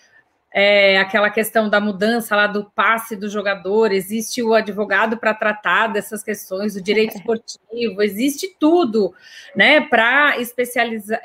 é, 0.58 0.98
aquela 0.98 1.30
questão 1.30 1.70
da 1.70 1.82
mudança 1.82 2.34
lá 2.34 2.48
do 2.48 2.64
passe 2.64 3.18
do 3.18 3.28
jogador, 3.28 3.92
existe 3.92 4.42
o 4.42 4.54
advogado 4.54 5.18
para 5.18 5.34
tratar 5.34 5.88
dessas 5.88 6.24
questões, 6.24 6.78
o 6.78 6.82
direito 6.82 7.16
é. 7.16 7.18
esportivo, 7.18 8.02
existe 8.02 8.56
tudo, 8.58 9.14
né, 9.54 9.82
para 9.82 10.38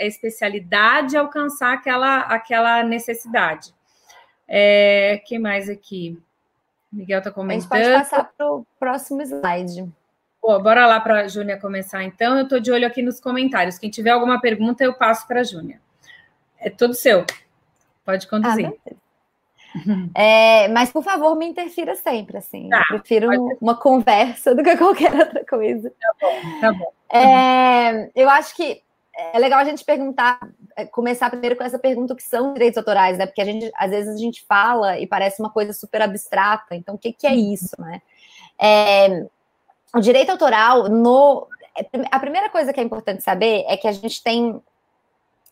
especialidade 0.00 1.16
alcançar 1.16 1.74
aquela, 1.74 2.22
aquela 2.22 2.82
necessidade. 2.82 3.72
É, 4.48 5.22
que 5.24 5.38
mais 5.38 5.70
aqui? 5.70 6.18
Miguel 6.90 7.18
está 7.18 7.30
comentando. 7.30 7.72
A 7.72 7.76
gente 7.78 7.86
pode 7.86 8.02
passar 8.02 8.32
para 8.36 8.50
o 8.50 8.66
próximo 8.80 9.22
slide. 9.22 9.88
Pô, 10.42 10.58
bora 10.58 10.84
lá 10.86 10.98
para 10.98 11.20
a 11.20 11.28
Júnia 11.28 11.56
começar, 11.56 12.02
então. 12.02 12.36
Eu 12.36 12.42
estou 12.42 12.58
de 12.58 12.72
olho 12.72 12.84
aqui 12.84 13.00
nos 13.00 13.20
comentários. 13.20 13.78
Quem 13.78 13.90
tiver 13.90 14.10
alguma 14.10 14.40
pergunta, 14.40 14.82
eu 14.82 14.92
passo 14.92 15.24
para 15.28 15.38
a 15.38 15.44
Júnia. 15.44 15.80
É 16.58 16.68
tudo 16.68 16.94
seu. 16.94 17.24
Pode 18.04 18.26
conduzir. 18.26 18.66
Ah, 18.66 18.92
é, 20.14 20.68
mas, 20.68 20.90
por 20.90 21.02
favor, 21.02 21.37
me 21.37 21.46
interfira 21.46 21.94
sempre, 21.96 22.38
assim. 22.38 22.68
Tá, 22.68 22.85
eu 22.90 22.98
prefiro 22.98 23.28
uma 23.61 23.74
conversa 23.76 24.54
do 24.54 24.62
que 24.62 24.76
qualquer 24.76 25.12
outra 25.18 25.44
coisa. 25.44 25.90
Tá 25.90 26.14
bom, 26.20 26.61
tá 26.61 26.72
bom. 26.72 26.92
É, 27.12 28.11
eu 28.14 28.28
acho 28.28 28.54
que 28.54 28.83
é 29.33 29.38
legal 29.38 29.59
a 29.61 29.64
gente 29.64 29.85
perguntar, 29.85 30.40
é, 30.76 30.85
começar 30.87 31.30
primeiro 31.30 31.56
com 31.56 31.64
essa 31.64 31.78
pergunta 31.78 32.14
que 32.14 32.22
são 32.22 32.54
direitos 32.54 32.78
autorais, 32.78 33.18
né? 33.18 33.26
Porque 33.26 33.40
a 33.40 33.44
gente, 33.44 33.70
às 33.76 33.90
vezes, 33.90 34.14
a 34.14 34.18
gente 34.18 34.44
fala 34.46 34.98
e 34.98 35.06
parece 35.06 35.40
uma 35.40 35.50
coisa 35.50 35.72
super 35.72 36.02
abstrata. 36.02 36.74
Então, 36.74 36.94
o 36.94 36.98
que, 36.98 37.12
que 37.12 37.26
é 37.26 37.30
uhum. 37.30 37.52
isso, 37.52 37.74
né? 37.78 38.00
É, 38.59 39.26
o 39.94 40.00
direito 40.00 40.30
autoral, 40.30 40.88
no, 40.88 41.46
é, 41.76 41.87
a 42.11 42.18
primeira 42.18 42.48
coisa 42.48 42.72
que 42.72 42.80
é 42.80 42.83
importante 42.83 43.22
saber 43.22 43.64
é 43.68 43.76
que 43.76 43.88
a 43.88 43.92
gente 43.92 44.22
tem 44.22 44.61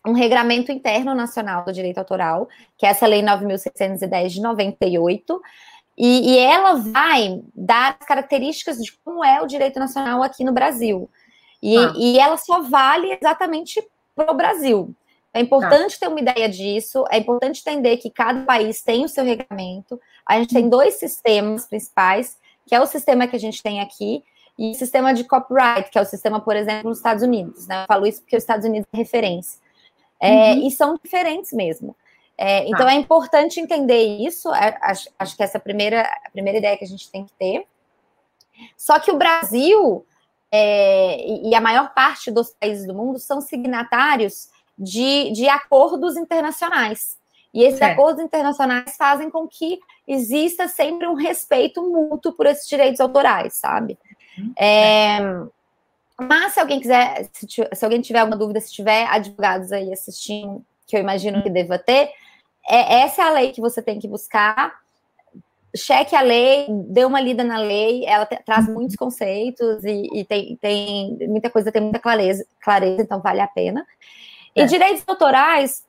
um 0.09 0.13
regramento 0.13 0.71
interno 0.71 1.13
nacional 1.13 1.63
do 1.63 1.71
direito 1.71 1.99
autoral, 1.99 2.49
que 2.77 2.85
é 2.85 2.89
essa 2.89 3.07
lei 3.07 3.21
9.610 3.21 4.29
de 4.29 4.41
98, 4.41 5.41
e, 5.97 6.31
e 6.33 6.37
ela 6.37 6.75
vai 6.75 7.41
dar 7.53 7.97
as 7.99 8.07
características 8.07 8.77
de 8.77 8.97
como 9.03 9.23
é 9.23 9.41
o 9.41 9.47
direito 9.47 9.79
nacional 9.79 10.23
aqui 10.23 10.43
no 10.43 10.53
Brasil. 10.53 11.09
E, 11.61 11.77
ah. 11.77 11.93
e 11.95 12.17
ela 12.17 12.37
só 12.37 12.61
vale 12.61 13.11
exatamente 13.11 13.85
para 14.15 14.31
o 14.31 14.35
Brasil. 14.35 14.95
É 15.33 15.41
importante 15.41 15.95
ah. 15.95 15.99
ter 15.99 16.07
uma 16.07 16.19
ideia 16.19 16.49
disso, 16.49 17.05
é 17.11 17.17
importante 17.17 17.61
entender 17.61 17.97
que 17.97 18.09
cada 18.09 18.45
país 18.45 18.81
tem 18.81 19.05
o 19.05 19.09
seu 19.09 19.23
regulamento. 19.23 19.99
A 20.25 20.39
gente 20.39 20.53
tem 20.53 20.69
dois 20.69 20.95
sistemas 20.95 21.65
principais, 21.65 22.37
que 22.65 22.73
é 22.73 22.81
o 22.81 22.85
sistema 22.85 23.27
que 23.27 23.35
a 23.35 23.39
gente 23.39 23.61
tem 23.61 23.81
aqui, 23.81 24.23
e 24.57 24.71
o 24.71 24.75
sistema 24.75 25.13
de 25.13 25.23
copyright, 25.23 25.89
que 25.89 25.97
é 25.97 26.01
o 26.01 26.05
sistema, 26.05 26.39
por 26.39 26.55
exemplo, 26.55 26.89
nos 26.89 26.97
Estados 26.97 27.23
Unidos. 27.23 27.65
Né? 27.67 27.83
Eu 27.83 27.87
falo 27.87 28.05
isso 28.05 28.21
porque 28.21 28.35
os 28.35 28.43
Estados 28.43 28.65
Unidos 28.65 28.87
é 28.93 28.97
referência. 28.97 29.59
É, 30.19 30.53
uhum. 30.53 30.67
E 30.67 30.71
são 30.71 30.99
diferentes 31.01 31.53
mesmo. 31.53 31.95
É, 32.37 32.67
então 32.69 32.87
ah. 32.87 32.93
é 32.93 32.95
importante 32.95 33.59
entender 33.59 34.01
isso. 34.01 34.53
É, 34.53 34.77
acho, 34.81 35.09
acho, 35.17 35.35
que 35.35 35.43
essa 35.43 35.57
é 35.57 35.59
a 35.59 35.61
primeira, 35.61 36.01
a 36.01 36.29
primeira 36.29 36.57
ideia 36.57 36.77
que 36.77 36.85
a 36.85 36.87
gente 36.87 37.09
tem 37.11 37.25
que 37.25 37.33
ter. 37.33 37.65
Só 38.77 38.99
que 38.99 39.11
o 39.11 39.17
Brasil 39.17 40.05
é, 40.51 41.47
e 41.47 41.53
a 41.53 41.61
maior 41.61 41.93
parte 41.93 42.31
dos 42.31 42.51
países 42.51 42.85
do 42.87 42.93
mundo 42.93 43.19
são 43.19 43.41
signatários 43.41 44.49
de, 44.77 45.31
de 45.31 45.47
acordos 45.47 46.15
internacionais. 46.15 47.17
E 47.53 47.63
esses 47.63 47.79
certo. 47.79 47.93
acordos 47.93 48.23
internacionais 48.23 48.95
fazem 48.95 49.29
com 49.29 49.47
que 49.47 49.79
exista 50.07 50.67
sempre 50.67 51.07
um 51.07 51.15
respeito 51.15 51.81
mútuo 51.81 52.31
por 52.33 52.45
esses 52.45 52.67
direitos 52.67 52.99
autorais, 52.99 53.55
sabe? 53.55 53.97
Uhum. 54.37 54.53
É, 54.57 55.19
mas 56.19 56.53
se 56.53 56.59
alguém 56.59 56.79
quiser, 56.79 57.29
se, 57.31 57.47
se, 57.47 57.85
alguém 57.85 58.01
tiver 58.01 58.19
alguma 58.19 58.37
dúvida, 58.37 58.59
se 58.59 58.71
tiver 58.71 59.05
advogados 59.07 59.71
aí 59.71 59.91
assistindo, 59.91 60.63
que 60.87 60.95
eu 60.95 61.01
imagino 61.01 61.41
que 61.43 61.49
deva 61.49 61.77
ter, 61.77 62.11
é, 62.67 63.01
essa 63.01 63.21
é 63.21 63.25
a 63.25 63.31
lei 63.31 63.51
que 63.51 63.61
você 63.61 63.81
tem 63.81 63.99
que 63.99 64.07
buscar. 64.07 64.79
Cheque 65.75 66.15
a 66.15 66.21
lei, 66.21 66.67
dê 66.87 67.05
uma 67.05 67.21
lida 67.21 67.43
na 67.43 67.57
lei, 67.57 68.05
ela 68.05 68.25
te, 68.25 68.35
traz 68.43 68.67
muitos 68.67 68.95
conceitos 68.95 69.83
e, 69.83 70.09
e, 70.13 70.25
tem, 70.25 70.55
tem 70.57 71.17
muita 71.27 71.49
coisa, 71.49 71.71
tem 71.71 71.81
muita 71.81 71.99
clareza, 71.99 72.45
clareza 72.59 73.01
então 73.01 73.21
vale 73.21 73.41
a 73.41 73.47
pena. 73.47 73.85
E 74.55 74.61
é. 74.61 74.65
direitos 74.65 75.03
autorais, 75.07 75.85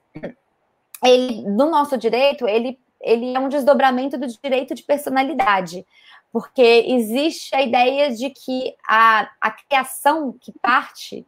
ele, 1.02 1.42
no 1.42 1.70
nosso 1.70 1.96
direito, 1.96 2.46
ele, 2.46 2.78
ele 3.00 3.34
é 3.34 3.38
um 3.38 3.48
desdobramento 3.48 4.18
do 4.18 4.26
direito 4.26 4.74
de 4.74 4.82
personalidade 4.82 5.86
porque 6.32 6.84
existe 6.86 7.54
a 7.54 7.62
ideia 7.62 8.14
de 8.14 8.30
que 8.30 8.74
a, 8.88 9.28
a 9.40 9.50
criação 9.50 10.34
que 10.40 10.52
parte 10.60 11.26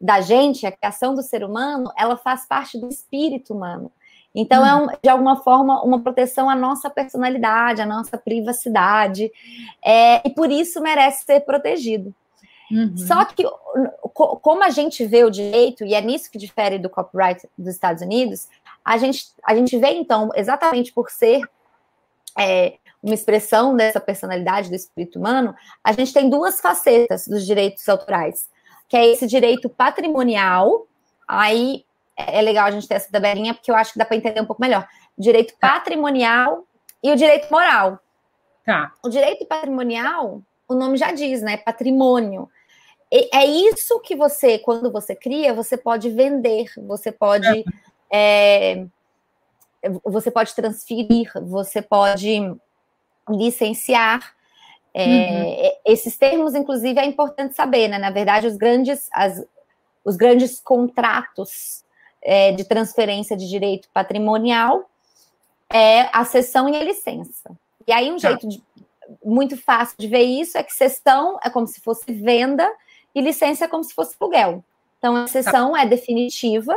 da 0.00 0.20
gente, 0.20 0.66
a 0.66 0.72
criação 0.72 1.14
do 1.14 1.22
ser 1.22 1.44
humano, 1.44 1.92
ela 1.96 2.16
faz 2.16 2.46
parte 2.46 2.78
do 2.78 2.88
espírito 2.88 3.52
humano. 3.52 3.92
Então, 4.34 4.64
é, 4.64 4.74
um, 4.74 4.86
de 5.02 5.08
alguma 5.08 5.36
forma, 5.36 5.82
uma 5.82 6.00
proteção 6.00 6.48
à 6.48 6.54
nossa 6.54 6.88
personalidade, 6.88 7.82
à 7.82 7.86
nossa 7.86 8.16
privacidade, 8.16 9.30
é, 9.84 10.26
e 10.26 10.30
por 10.30 10.50
isso 10.50 10.80
merece 10.80 11.24
ser 11.24 11.40
protegido. 11.40 12.14
Uhum. 12.70 12.96
Só 12.96 13.24
que, 13.24 13.44
como 14.14 14.62
a 14.62 14.70
gente 14.70 15.04
vê 15.04 15.24
o 15.24 15.30
direito, 15.30 15.84
e 15.84 15.92
é 15.92 16.00
nisso 16.00 16.30
que 16.30 16.38
difere 16.38 16.78
do 16.78 16.88
copyright 16.88 17.46
dos 17.58 17.74
Estados 17.74 18.00
Unidos, 18.00 18.48
a 18.84 18.96
gente, 18.96 19.26
a 19.44 19.54
gente 19.54 19.76
vê, 19.78 19.90
então, 19.90 20.30
exatamente 20.34 20.92
por 20.92 21.10
ser 21.10 21.42
é, 22.38 22.74
uma 23.02 23.14
expressão 23.14 23.76
dessa 23.76 24.00
personalidade 24.00 24.68
do 24.68 24.74
espírito 24.74 25.18
humano, 25.18 25.54
a 25.82 25.92
gente 25.92 26.12
tem 26.12 26.28
duas 26.28 26.60
facetas 26.60 27.26
dos 27.26 27.46
direitos 27.46 27.88
autorais, 27.88 28.48
que 28.88 28.96
é 28.96 29.06
esse 29.06 29.26
direito 29.26 29.68
patrimonial, 29.68 30.86
aí 31.26 31.84
é 32.16 32.42
legal 32.42 32.66
a 32.66 32.70
gente 32.70 32.86
ter 32.86 32.94
essa 32.94 33.10
tabelinha, 33.10 33.54
porque 33.54 33.70
eu 33.70 33.74
acho 33.74 33.92
que 33.92 33.98
dá 33.98 34.04
para 34.04 34.16
entender 34.16 34.40
um 34.40 34.46
pouco 34.46 34.60
melhor. 34.60 34.86
Direito 35.16 35.54
tá. 35.58 35.70
patrimonial 35.74 36.66
e 37.02 37.10
o 37.10 37.16
direito 37.16 37.50
moral. 37.50 37.98
Tá. 38.64 38.92
O 39.02 39.08
direito 39.08 39.46
patrimonial, 39.46 40.42
o 40.68 40.74
nome 40.74 40.96
já 40.96 41.12
diz, 41.12 41.40
né? 41.42 41.56
Patrimônio. 41.56 42.48
E 43.10 43.28
é 43.34 43.44
isso 43.44 43.98
que 44.00 44.14
você, 44.14 44.58
quando 44.58 44.92
você 44.92 45.16
cria, 45.16 45.54
você 45.54 45.76
pode 45.76 46.10
vender, 46.10 46.70
você 46.76 47.10
pode. 47.10 47.48
É. 47.48 47.64
É, 48.12 48.84
você 50.04 50.30
pode 50.30 50.54
transferir, 50.54 51.30
você 51.42 51.80
pode 51.80 52.54
licenciar. 53.28 54.34
É, 54.92 55.06
uhum. 55.06 55.70
Esses 55.84 56.16
termos, 56.18 56.54
inclusive, 56.54 56.98
é 56.98 57.04
importante 57.04 57.54
saber, 57.54 57.88
né? 57.88 57.98
Na 57.98 58.10
verdade, 58.10 58.46
os 58.46 58.56
grandes, 58.56 59.08
as, 59.12 59.42
os 60.04 60.16
grandes 60.16 60.60
contratos 60.60 61.84
é, 62.22 62.52
de 62.52 62.64
transferência 62.64 63.36
de 63.36 63.48
direito 63.48 63.88
patrimonial 63.92 64.90
é 65.72 66.08
a 66.12 66.24
cessão 66.24 66.68
e 66.68 66.76
a 66.76 66.82
licença. 66.82 67.50
E 67.86 67.92
aí, 67.92 68.10
um 68.10 68.16
tá. 68.16 68.28
jeito 68.28 68.48
de, 68.48 68.62
muito 69.24 69.56
fácil 69.56 69.96
de 69.98 70.08
ver 70.08 70.22
isso 70.22 70.58
é 70.58 70.62
que 70.62 70.74
cessão 70.74 71.38
é 71.42 71.48
como 71.48 71.66
se 71.66 71.80
fosse 71.80 72.12
venda 72.12 72.70
e 73.14 73.20
licença 73.20 73.64
é 73.64 73.68
como 73.68 73.84
se 73.84 73.94
fosse 73.94 74.16
aluguel. 74.20 74.64
Então, 74.98 75.16
a 75.16 75.26
cessão 75.26 75.72
tá. 75.72 75.82
é 75.82 75.86
definitiva, 75.86 76.76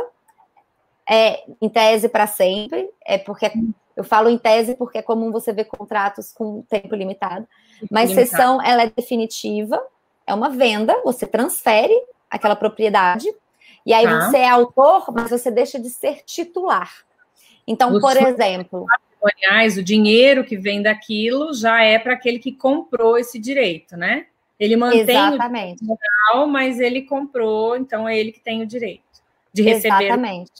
é 1.08 1.44
em 1.60 1.68
tese 1.68 2.08
para 2.08 2.26
sempre, 2.26 2.88
é 3.04 3.18
porque 3.18 3.50
eu 3.96 4.04
falo 4.04 4.28
em 4.28 4.38
tese 4.38 4.74
porque 4.74 4.98
é 4.98 5.02
comum 5.02 5.30
você 5.30 5.52
ver 5.52 5.64
contratos 5.64 6.32
com 6.32 6.62
tempo 6.62 6.94
limitado, 6.94 7.46
mas 7.90 8.10
limitado. 8.10 8.28
sessão 8.28 8.62
ela 8.62 8.82
é 8.82 8.90
definitiva, 8.90 9.80
é 10.26 10.34
uma 10.34 10.48
venda, 10.48 11.00
você 11.04 11.26
transfere 11.26 11.94
aquela 12.30 12.56
propriedade 12.56 13.28
e 13.86 13.92
aí 13.92 14.04
tá. 14.04 14.20
você 14.20 14.38
é 14.38 14.48
autor, 14.48 15.12
mas 15.12 15.30
você 15.30 15.50
deixa 15.50 15.78
de 15.78 15.90
ser 15.90 16.22
titular. 16.24 17.04
Então, 17.66 17.98
por 18.00 18.16
exemplo, 18.16 18.86
o 19.78 19.82
dinheiro 19.82 20.44
que 20.44 20.56
vem 20.56 20.82
daquilo 20.82 21.54
já 21.54 21.82
é 21.82 21.98
para 21.98 22.14
aquele 22.14 22.38
que 22.38 22.52
comprou 22.52 23.18
esse 23.18 23.38
direito, 23.38 23.96
né? 23.96 24.26
Ele 24.58 24.76
mantém 24.76 25.00
Exatamente. 25.00 25.82
o 25.82 25.86
direito 25.86 26.46
mas 26.48 26.80
ele 26.80 27.02
comprou, 27.02 27.76
então 27.76 28.08
é 28.08 28.18
ele 28.18 28.32
que 28.32 28.40
tem 28.40 28.62
o 28.62 28.66
direito 28.66 29.02
de 29.52 29.62
receber 29.62 30.06
Exatamente. 30.06 30.50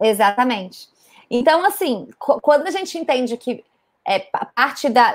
Exatamente. 0.00 0.88
Então, 1.30 1.64
assim, 1.64 2.08
quando 2.18 2.66
a 2.66 2.70
gente 2.70 2.96
entende 2.96 3.36
que 3.36 3.64
é 4.06 4.20
parte 4.54 4.88
da, 4.88 5.14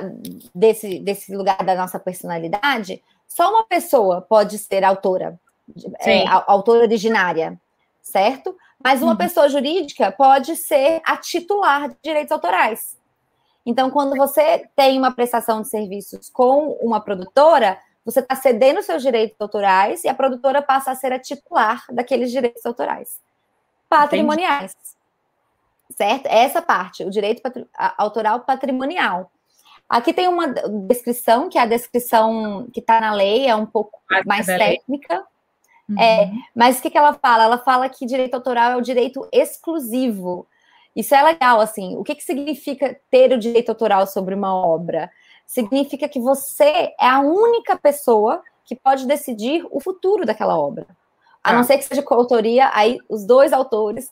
desse, 0.53 0.99
desse 0.99 1.35
lugar 1.35 1.63
da 1.63 1.73
nossa 1.73 1.99
personalidade, 1.99 3.03
só 3.27 3.49
uma 3.49 3.63
pessoa 3.63 4.21
pode 4.21 4.59
ser 4.59 4.83
autora, 4.83 5.39
é, 6.01 6.27
autora 6.27 6.83
originária, 6.83 7.59
certo? 8.01 8.55
Mas 8.83 9.01
uma 9.01 9.13
uhum. 9.13 9.17
pessoa 9.17 9.49
jurídica 9.49 10.11
pode 10.11 10.55
ser 10.55 11.01
a 11.03 11.17
titular 11.17 11.89
de 11.89 11.95
direitos 12.03 12.31
autorais. 12.31 12.95
Então, 13.65 13.89
quando 13.89 14.15
você 14.15 14.69
tem 14.75 14.99
uma 14.99 15.11
prestação 15.11 15.61
de 15.61 15.69
serviços 15.69 16.29
com 16.29 16.77
uma 16.81 16.99
produtora, 16.99 17.79
você 18.05 18.19
está 18.19 18.35
cedendo 18.35 18.83
seus 18.83 19.01
direitos 19.01 19.37
autorais 19.39 20.03
e 20.03 20.09
a 20.09 20.13
produtora 20.13 20.61
passa 20.61 20.91
a 20.91 20.95
ser 20.95 21.13
a 21.13 21.17
titular 21.17 21.83
daqueles 21.89 22.29
direitos 22.29 22.63
autorais 22.65 23.17
patrimoniais. 23.97 24.71
Entendi. 24.71 24.93
Certo? 25.95 26.25
Essa 26.25 26.61
parte, 26.61 27.03
o 27.03 27.09
direito 27.09 27.41
patri 27.41 27.67
autoral 27.97 28.39
patrimonial. 28.41 29.31
Aqui 29.87 30.11
tem 30.11 30.27
uma 30.27 30.47
descrição, 30.87 31.49
que 31.49 31.57
é 31.57 31.61
a 31.61 31.67
descrição 31.67 32.67
que 32.73 32.79
está 32.79 32.99
na 32.99 33.13
lei, 33.13 33.47
é 33.47 33.55
um 33.55 33.65
pouco 33.65 33.99
mais 34.25 34.45
técnica. 34.45 35.23
Uhum. 35.87 35.99
É, 35.99 36.31
mas 36.55 36.79
o 36.79 36.81
que, 36.81 36.89
que 36.89 36.97
ela 36.97 37.13
fala? 37.13 37.43
Ela 37.43 37.57
fala 37.57 37.89
que 37.89 38.05
direito 38.05 38.33
autoral 38.33 38.71
é 38.71 38.75
o 38.75 38.81
direito 38.81 39.27
exclusivo. 39.31 40.47
Isso 40.95 41.13
é 41.13 41.21
legal, 41.21 41.59
assim. 41.59 41.95
O 41.97 42.03
que, 42.03 42.15
que 42.15 42.23
significa 42.23 42.99
ter 43.11 43.31
o 43.33 43.37
direito 43.37 43.69
autoral 43.69 44.07
sobre 44.07 44.33
uma 44.33 44.55
obra? 44.55 45.11
Significa 45.45 46.07
que 46.07 46.19
você 46.19 46.93
é 46.99 47.07
a 47.07 47.19
única 47.19 47.77
pessoa 47.77 48.41
que 48.63 48.75
pode 48.75 49.05
decidir 49.05 49.65
o 49.69 49.79
futuro 49.79 50.25
daquela 50.25 50.57
obra. 50.57 50.87
A 51.43 51.49
ah. 51.49 51.53
não 51.53 51.63
ser 51.63 51.77
que 51.77 51.83
seja 51.83 52.01
coautoria, 52.01 52.69
aí 52.73 52.99
os 53.09 53.25
dois 53.25 53.51
autores 53.51 54.11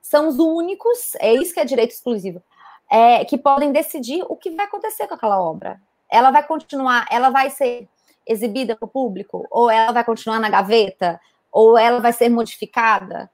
são 0.00 0.28
os 0.28 0.38
únicos, 0.38 1.14
é 1.16 1.34
isso 1.34 1.52
que 1.54 1.60
é 1.60 1.64
direito 1.64 1.92
exclusivo, 1.92 2.42
é, 2.90 3.24
que 3.24 3.38
podem 3.38 3.70
decidir 3.70 4.24
o 4.28 4.36
que 4.36 4.50
vai 4.50 4.66
acontecer 4.66 5.06
com 5.06 5.14
aquela 5.14 5.40
obra. 5.40 5.80
Ela 6.10 6.30
vai 6.30 6.42
continuar, 6.42 7.06
ela 7.10 7.30
vai 7.30 7.50
ser 7.50 7.88
exibida 8.26 8.74
para 8.74 8.86
o 8.86 8.90
público, 8.90 9.46
ou 9.50 9.70
ela 9.70 9.92
vai 9.92 10.04
continuar 10.04 10.40
na 10.40 10.48
gaveta, 10.48 11.20
ou 11.52 11.78
ela 11.78 12.00
vai 12.00 12.12
ser 12.12 12.28
modificada. 12.28 13.30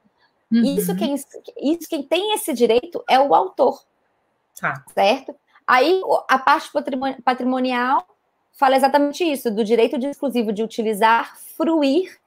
Uhum. 0.51 0.63
Isso, 0.63 0.95
quem, 0.97 1.15
isso 1.15 1.89
quem 1.89 2.03
tem 2.03 2.35
esse 2.35 2.53
direito 2.53 3.03
é 3.09 3.19
o 3.19 3.35
autor. 3.35 3.83
Tá. 4.59 4.85
Certo? 4.93 5.35
Aí 5.67 6.01
a 6.29 6.39
parte 6.39 6.71
patrimonial 7.25 8.07
fala 8.53 8.77
exatamente 8.77 9.25
isso, 9.25 9.51
do 9.51 9.65
direito 9.65 9.99
de 9.99 10.07
exclusivo 10.07 10.53
de 10.53 10.63
utilizar, 10.63 11.37
fruir, 11.57 12.19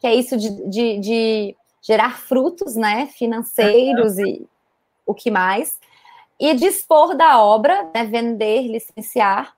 que 0.00 0.06
é 0.06 0.14
isso 0.14 0.36
de, 0.36 0.50
de, 0.68 0.98
de 0.98 1.56
gerar 1.82 2.18
frutos 2.18 2.74
né, 2.74 3.06
financeiros 3.06 4.18
e 4.18 4.46
o 5.06 5.14
que 5.14 5.30
mais, 5.30 5.78
e 6.38 6.52
dispor 6.54 7.16
da 7.16 7.42
obra, 7.42 7.90
né, 7.94 8.04
vender, 8.04 8.62
licenciar, 8.62 9.56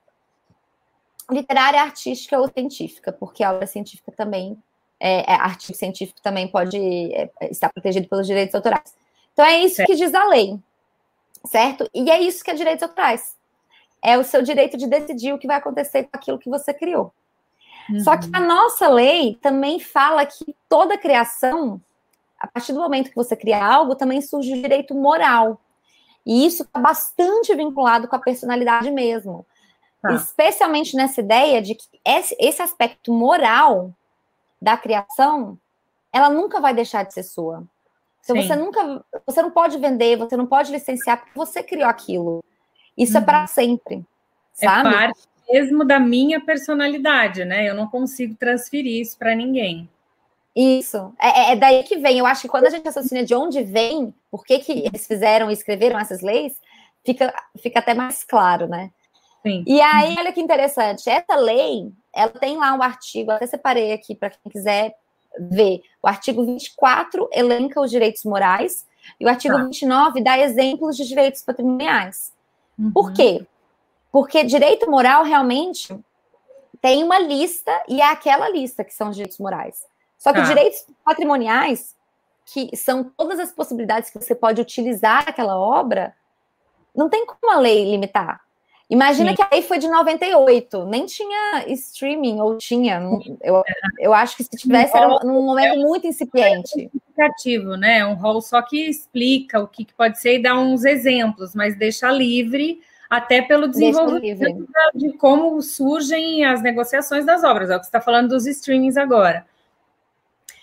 literária, 1.29 1.81
artística 1.81 2.39
ou 2.39 2.47
científica, 2.47 3.11
porque 3.11 3.43
a 3.43 3.51
obra 3.51 3.67
científica 3.67 4.11
também, 4.11 4.57
é, 4.99 5.31
é 5.31 5.35
artigo 5.35 5.77
científico 5.77 6.21
também 6.21 6.47
pode 6.47 6.77
é, 6.77 7.29
estar 7.49 7.69
protegido 7.69 8.07
pelos 8.07 8.27
direitos 8.27 8.55
autorais. 8.55 8.95
Então 9.33 9.45
é 9.45 9.59
isso 9.59 9.83
que 9.85 9.95
diz 9.95 10.13
a 10.13 10.25
lei, 10.25 10.59
certo? 11.45 11.89
E 11.93 12.09
é 12.09 12.21
isso 12.21 12.43
que 12.43 12.51
é 12.51 12.53
direitos 12.53 12.83
autorais. 12.83 13.37
É 14.03 14.17
o 14.17 14.23
seu 14.23 14.41
direito 14.41 14.77
de 14.77 14.87
decidir 14.87 15.33
o 15.33 15.37
que 15.37 15.47
vai 15.47 15.57
acontecer 15.57 16.03
com 16.03 16.11
aquilo 16.13 16.39
que 16.39 16.49
você 16.49 16.73
criou. 16.73 17.13
Uhum. 17.89 17.99
Só 18.01 18.17
que 18.17 18.29
a 18.31 18.39
nossa 18.39 18.87
lei 18.87 19.37
também 19.41 19.79
fala 19.79 20.25
que 20.25 20.55
toda 20.67 20.97
criação, 20.97 21.81
a 22.39 22.47
partir 22.47 22.73
do 22.73 22.79
momento 22.79 23.09
que 23.09 23.15
você 23.15 23.35
cria 23.35 23.63
algo, 23.63 23.95
também 23.95 24.21
surge 24.21 24.53
o 24.53 24.61
direito 24.61 24.93
moral. 24.93 25.59
E 26.25 26.45
isso 26.45 26.63
está 26.63 26.79
bastante 26.79 27.53
vinculado 27.55 28.07
com 28.07 28.15
a 28.15 28.19
personalidade 28.19 28.91
mesmo. 28.91 29.45
Tá. 30.01 30.13
Especialmente 30.13 30.95
nessa 30.95 31.19
ideia 31.19 31.61
de 31.61 31.75
que 31.75 31.85
esse, 32.05 32.35
esse 32.39 32.61
aspecto 32.61 33.11
moral 33.11 33.93
da 34.61 34.77
criação, 34.77 35.57
ela 36.13 36.29
nunca 36.29 36.59
vai 36.61 36.73
deixar 36.73 37.03
de 37.03 37.13
ser 37.13 37.23
sua. 37.23 37.63
Então 38.23 38.35
Sim. 38.35 38.47
você 38.47 38.55
nunca, 38.55 39.05
você 39.25 39.41
não 39.41 39.49
pode 39.49 39.77
vender, 39.77 40.17
você 40.17 40.37
não 40.37 40.45
pode 40.45 40.71
licenciar 40.71 41.19
porque 41.19 41.37
você 41.37 41.63
criou 41.63 41.89
aquilo. 41.89 42.43
Isso 42.97 43.13
é 43.13 43.19
uhum. 43.19 43.23
é 43.23 43.25
para 43.25 43.47
sempre. 43.47 44.05
Sabe? 44.53 44.89
É 44.89 44.91
parte 44.91 45.28
mesmo 45.49 45.83
da 45.85 45.99
minha 45.99 46.39
personalidade, 46.39 47.43
né? 47.45 47.67
Eu 47.67 47.73
não 47.73 47.87
consigo 47.87 48.35
transferir 48.35 49.01
isso 49.01 49.17
para 49.17 49.35
ninguém. 49.35 49.89
Isso. 50.55 51.13
É, 51.19 51.51
é, 51.51 51.55
daí 51.55 51.83
que 51.83 51.97
vem. 51.97 52.19
Eu 52.19 52.25
acho 52.25 52.41
que 52.41 52.47
quando 52.47 52.65
a 52.65 52.69
gente 52.69 52.87
associa 52.87 53.23
de 53.23 53.33
onde 53.33 53.63
vem, 53.63 54.13
por 54.29 54.45
que, 54.45 54.59
que 54.59 54.71
eles 54.71 55.07
fizeram 55.07 55.49
e 55.49 55.53
escreveram 55.53 55.99
essas 55.99 56.21
leis, 56.21 56.59
fica, 57.05 57.33
fica 57.61 57.79
até 57.79 57.93
mais 57.93 58.23
claro, 58.23 58.67
né? 58.67 58.91
Sim. 59.41 59.63
E 59.65 59.81
aí, 59.81 60.15
olha 60.17 60.33
que 60.33 60.41
interessante. 60.41 61.09
Essa 61.09 61.35
lei, 61.35 61.91
ela 62.13 62.31
tem 62.31 62.57
lá 62.57 62.73
um 62.73 62.83
artigo, 62.83 63.31
até 63.31 63.47
separei 63.47 63.93
aqui 63.93 64.13
para 64.13 64.29
quem 64.29 64.51
quiser 64.51 64.95
ver. 65.39 65.81
O 66.03 66.07
artigo 66.07 66.45
24 66.45 67.29
elenca 67.31 67.79
os 67.79 67.89
direitos 67.89 68.23
morais 68.25 68.85
e 69.19 69.25
o 69.25 69.29
artigo 69.29 69.55
tá. 69.55 69.63
29 69.63 70.21
dá 70.21 70.37
exemplos 70.37 70.97
de 70.97 71.07
direitos 71.07 71.41
patrimoniais. 71.41 72.33
Uhum. 72.77 72.91
Por 72.91 73.13
quê? 73.13 73.45
Porque 74.11 74.43
direito 74.43 74.89
moral 74.89 75.23
realmente 75.23 75.97
tem 76.81 77.03
uma 77.03 77.19
lista 77.19 77.71
e 77.87 78.01
é 78.01 78.09
aquela 78.09 78.49
lista 78.49 78.83
que 78.83 78.93
são 78.93 79.09
os 79.09 79.15
direitos 79.15 79.37
morais. 79.37 79.85
Só 80.17 80.33
que 80.33 80.39
tá. 80.39 80.45
direitos 80.45 80.85
patrimoniais, 81.03 81.95
que 82.45 82.75
são 82.75 83.03
todas 83.03 83.39
as 83.39 83.51
possibilidades 83.51 84.09
que 84.09 84.19
você 84.19 84.35
pode 84.35 84.61
utilizar 84.61 85.25
aquela 85.27 85.57
obra, 85.57 86.13
não 86.95 87.09
tem 87.09 87.25
como 87.25 87.51
a 87.51 87.59
lei 87.59 87.89
limitar. 87.89 88.41
Imagina 88.89 89.29
Sim. 89.29 89.35
que 89.35 89.41
a 89.43 89.49
lei 89.51 89.61
foi 89.61 89.77
de 89.77 89.87
98, 89.87 90.83
nem 90.85 91.05
tinha 91.05 91.63
streaming, 91.67 92.39
ou 92.39 92.57
tinha. 92.57 92.99
Eu, 93.39 93.63
eu 93.99 94.13
acho 94.15 94.35
que 94.35 94.43
se 94.43 94.49
tivesse, 94.49 94.97
era 94.97 95.07
num 95.23 95.43
momento 95.43 95.75
é 95.75 95.77
muito 95.77 96.07
incipiente. 96.07 96.89
É 97.15 97.77
né? 97.77 98.03
Um 98.03 98.15
rol 98.15 98.41
só 98.41 98.61
que 98.63 98.89
explica 98.89 99.59
o 99.59 99.67
que 99.67 99.85
pode 99.93 100.19
ser 100.19 100.39
e 100.39 100.41
dá 100.41 100.57
uns 100.57 100.85
exemplos, 100.85 101.53
mas 101.53 101.77
deixa 101.77 102.09
livre 102.09 102.81
até 103.09 103.41
pelo 103.41 103.67
desenvolvimento 103.67 104.67
de 104.93 105.13
como 105.13 105.61
surgem 105.61 106.45
as 106.45 106.61
negociações 106.61 107.25
das 107.25 107.43
obras. 107.43 107.69
É 107.69 107.75
o 107.75 107.79
que 107.79 107.85
você 107.85 107.89
está 107.89 107.99
falando 108.01 108.29
dos 108.29 108.45
streamings 108.45 108.97
agora. 108.97 109.45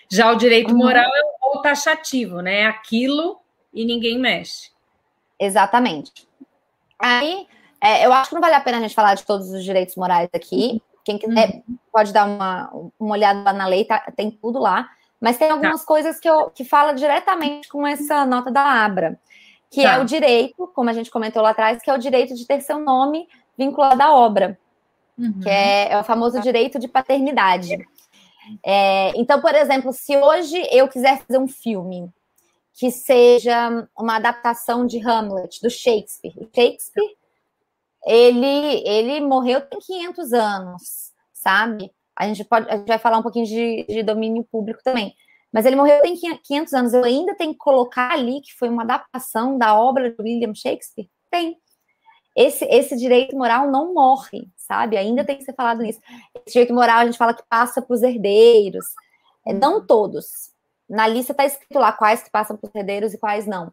Já 0.09 0.30
o 0.30 0.37
direito 0.37 0.70
uhum. 0.70 0.78
moral 0.78 1.04
é 1.04 1.46
o 1.46 1.61
taxativo, 1.61 2.40
né? 2.40 2.61
É 2.61 2.66
aquilo 2.66 3.40
e 3.74 3.85
ninguém 3.85 4.18
mexe. 4.18 4.70
Exatamente. 5.38 6.26
Aí, 6.98 7.46
é, 7.80 8.06
eu 8.06 8.12
acho 8.12 8.28
que 8.28 8.35
não 8.35 8.40
vale 8.40 8.54
a 8.54 8.61
pena 8.61 8.78
a 8.78 8.80
gente 8.80 8.94
falar 8.94 9.14
de 9.14 9.24
todos 9.24 9.50
os 9.50 9.64
direitos 9.64 9.96
morais 9.96 10.28
aqui. 10.32 10.80
Quem 11.04 11.18
quiser 11.18 11.62
uhum. 11.68 11.76
pode 11.92 12.12
dar 12.12 12.26
uma, 12.26 12.70
uma 12.98 13.12
olhada 13.12 13.42
lá 13.42 13.52
na 13.52 13.66
lei, 13.66 13.85
tá, 13.85 14.00
tem 14.16 14.30
tudo 14.30 14.61
lá. 14.61 14.88
Mas 15.20 15.38
tem 15.38 15.50
algumas 15.50 15.80
tá. 15.80 15.87
coisas 15.87 16.20
que, 16.20 16.28
eu, 16.28 16.50
que 16.50 16.64
fala 16.64 16.92
diretamente 16.92 17.68
com 17.68 17.87
essa 17.87 18.24
nota 18.24 18.50
da 18.50 18.62
Abra, 18.62 19.18
que 19.70 19.83
tá. 19.83 19.94
é 19.94 19.98
o 19.98 20.05
direito, 20.05 20.66
como 20.74 20.90
a 20.90 20.92
gente 20.92 21.11
comentou 21.11 21.42
lá 21.42 21.50
atrás, 21.50 21.83
que 21.83 21.90
é 21.90 21.94
o 21.94 21.98
direito 21.98 22.35
de 22.35 22.46
ter 22.46 22.61
seu 22.61 22.79
nome 22.79 23.29
vinculado 23.57 24.02
à 24.02 24.14
obra, 24.14 24.59
uhum. 25.18 25.40
que 25.40 25.48
é, 25.48 25.92
é, 25.92 26.00
o 26.00 26.05
famoso 26.05 26.40
direito 26.40 26.79
de 26.79 26.88
paternidade. 26.88 27.76
É, 28.64 29.12
então, 29.16 29.40
por 29.40 29.55
exemplo, 29.55 29.92
se 29.92 30.16
hoje 30.16 30.57
eu 30.70 30.88
quiser 30.88 31.18
fazer 31.18 31.38
um 31.38 31.48
filme 31.48 32.12
que 32.76 32.90
seja 32.90 33.88
uma 33.98 34.16
adaptação 34.16 34.87
de 34.87 35.00
Hamlet, 35.00 35.62
do 35.62 35.70
Shakespeare. 35.70 36.35
Shakespeare, 36.55 37.16
ele, 38.05 38.87
ele 38.87 39.20
morreu 39.20 39.62
tem 39.62 39.79
500 39.81 40.33
anos, 40.35 41.12
sabe? 41.33 41.90
A 42.14 42.29
gente, 42.29 42.44
pode, 42.44 42.68
a 42.68 42.76
gente 42.76 42.87
vai 42.87 42.98
falar 42.98 43.18
um 43.18 43.22
pouquinho 43.22 43.46
de, 43.46 43.87
de 43.88 44.02
domínio 44.02 44.44
público 44.44 44.81
também. 44.85 45.14
Mas 45.57 45.64
ele 45.64 45.75
morreu 45.75 46.03
tem 46.03 46.14
500 46.14 46.75
anos. 46.75 46.92
Eu 46.92 47.03
ainda 47.03 47.35
tenho 47.35 47.53
que 47.53 47.59
colocar 47.59 48.12
ali 48.12 48.42
que 48.42 48.53
foi 48.53 48.69
uma 48.69 48.83
adaptação 48.83 49.57
da 49.57 49.75
obra 49.75 50.11
de 50.11 50.16
William 50.21 50.55
Shakespeare? 50.55 51.09
Tem. 51.31 51.57
Esse, 52.37 52.66
esse 52.66 52.95
direito 52.95 53.35
moral 53.35 53.71
não 53.71 53.95
morre, 53.95 54.51
sabe? 54.55 54.99
Ainda 54.99 55.25
tem 55.25 55.38
que 55.38 55.45
ser 55.45 55.55
falado 55.55 55.81
nisso. 55.81 55.99
Esse 56.45 56.53
direito 56.53 56.75
moral 56.75 56.99
a 56.99 57.05
gente 57.07 57.16
fala 57.16 57.33
que 57.33 57.42
passa 57.49 57.81
para 57.81 57.95
os 57.95 58.03
herdeiros. 58.03 58.85
É, 59.47 59.55
não 59.55 59.81
todos. 59.87 60.53
Na 60.87 61.09
lista 61.09 61.33
está 61.33 61.47
escrito 61.47 61.79
lá 61.79 61.90
quais 61.90 62.23
que 62.23 62.31
passam 62.31 62.55
para 62.55 62.69
os 62.69 62.75
herdeiros 62.75 63.14
e 63.14 63.19
quais 63.19 63.47
não. 63.47 63.73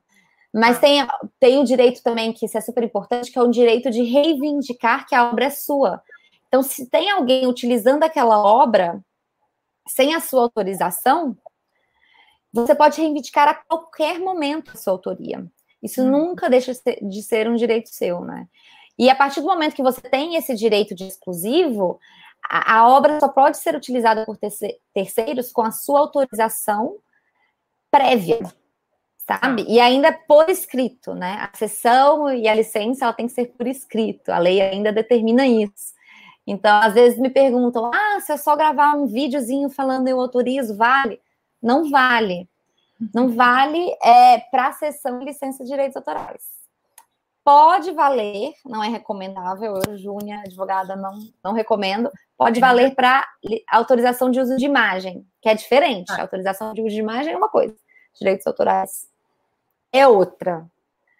Mas 0.53 0.77
ah. 0.77 0.79
tem, 0.79 1.07
tem 1.37 1.59
o 1.59 1.65
direito 1.65 2.01
também, 2.01 2.31
que 2.31 2.45
isso 2.45 2.57
é 2.57 2.61
super 2.61 2.85
importante, 2.85 3.29
que 3.29 3.37
é 3.37 3.41
o 3.41 3.51
direito 3.51 3.91
de 3.91 4.03
reivindicar 4.03 5.05
que 5.05 5.15
a 5.15 5.29
obra 5.29 5.47
é 5.47 5.49
sua. 5.49 6.01
Então, 6.47 6.63
se 6.63 6.89
tem 6.89 7.11
alguém 7.11 7.45
utilizando 7.45 8.03
aquela 8.03 8.41
obra 8.41 9.03
sem 9.85 10.15
a 10.15 10.21
sua 10.21 10.43
autorização, 10.43 11.35
você 12.53 12.75
pode 12.75 13.01
reivindicar 13.01 13.47
a 13.47 13.55
qualquer 13.55 14.19
momento 14.19 14.71
a 14.73 14.77
sua 14.77 14.93
autoria. 14.93 15.45
Isso 15.81 16.01
hum. 16.03 16.11
nunca 16.11 16.49
deixa 16.49 16.71
de 17.01 17.23
ser 17.23 17.49
um 17.49 17.55
direito 17.55 17.89
seu, 17.89 18.21
né? 18.21 18.47
E 18.97 19.09
a 19.09 19.15
partir 19.15 19.41
do 19.41 19.47
momento 19.47 19.75
que 19.75 19.81
você 19.81 19.99
tem 20.01 20.35
esse 20.35 20.53
direito 20.53 20.93
de 20.93 21.07
exclusivo, 21.07 21.99
a, 22.47 22.77
a 22.77 22.87
obra 22.87 23.19
só 23.19 23.27
pode 23.27 23.57
ser 23.57 23.75
utilizada 23.75 24.23
por 24.23 24.37
terceiros 24.93 25.51
com 25.51 25.63
a 25.63 25.71
sua 25.71 25.99
autorização 25.99 26.97
prévia, 27.89 28.39
sabe? 29.27 29.65
E 29.67 29.79
ainda 29.79 30.13
por 30.13 30.47
escrito, 30.47 31.15
né? 31.15 31.49
A 31.51 31.57
sessão 31.57 32.31
e 32.31 32.47
a 32.47 32.53
licença 32.53 33.05
ela 33.05 33.13
tem 33.13 33.25
que 33.25 33.33
ser 33.33 33.47
por 33.47 33.67
escrito. 33.67 34.29
A 34.29 34.37
lei 34.37 34.61
ainda 34.61 34.91
determina 34.91 35.47
isso. 35.47 35.93
Então, 36.45 36.75
às 36.77 36.93
vezes 36.93 37.17
me 37.17 37.29
perguntam: 37.29 37.89
ah, 37.93 38.19
se 38.19 38.31
eu 38.31 38.37
só 38.37 38.55
gravar 38.55 38.93
um 38.93 39.07
videozinho 39.07 39.69
falando 39.69 40.07
eu 40.07 40.19
autorizo, 40.19 40.77
vale? 40.77 41.19
Não 41.63 41.89
vale. 41.89 42.47
Não 43.13 43.29
vale 43.29 43.95
é, 44.03 44.39
para 44.51 44.67
a 44.67 44.73
sessão 44.73 45.19
de 45.19 45.25
licença 45.25 45.63
de 45.63 45.69
direitos 45.69 45.95
autorais. 45.95 46.43
pode 47.43 47.91
valer, 47.91 48.53
não 48.65 48.83
é 48.83 48.87
recomendável, 48.87 49.81
eu, 49.85 49.97
Júnia, 49.97 50.39
advogada, 50.45 50.95
não, 50.95 51.19
não 51.43 51.53
recomendo, 51.53 52.09
pode 52.37 52.59
valer 52.59 52.95
para 52.95 53.25
autorização 53.69 54.31
de 54.31 54.39
uso 54.39 54.55
de 54.55 54.65
imagem, 54.65 55.25
que 55.41 55.49
é 55.49 55.55
diferente. 55.55 56.11
Ah. 56.11 56.21
Autorização 56.21 56.73
de 56.73 56.81
uso 56.81 56.91
de 56.91 57.01
imagem 57.01 57.33
é 57.33 57.37
uma 57.37 57.49
coisa, 57.49 57.75
direitos 58.17 58.47
autorais 58.47 59.11
é 59.93 60.07
outra. 60.07 60.65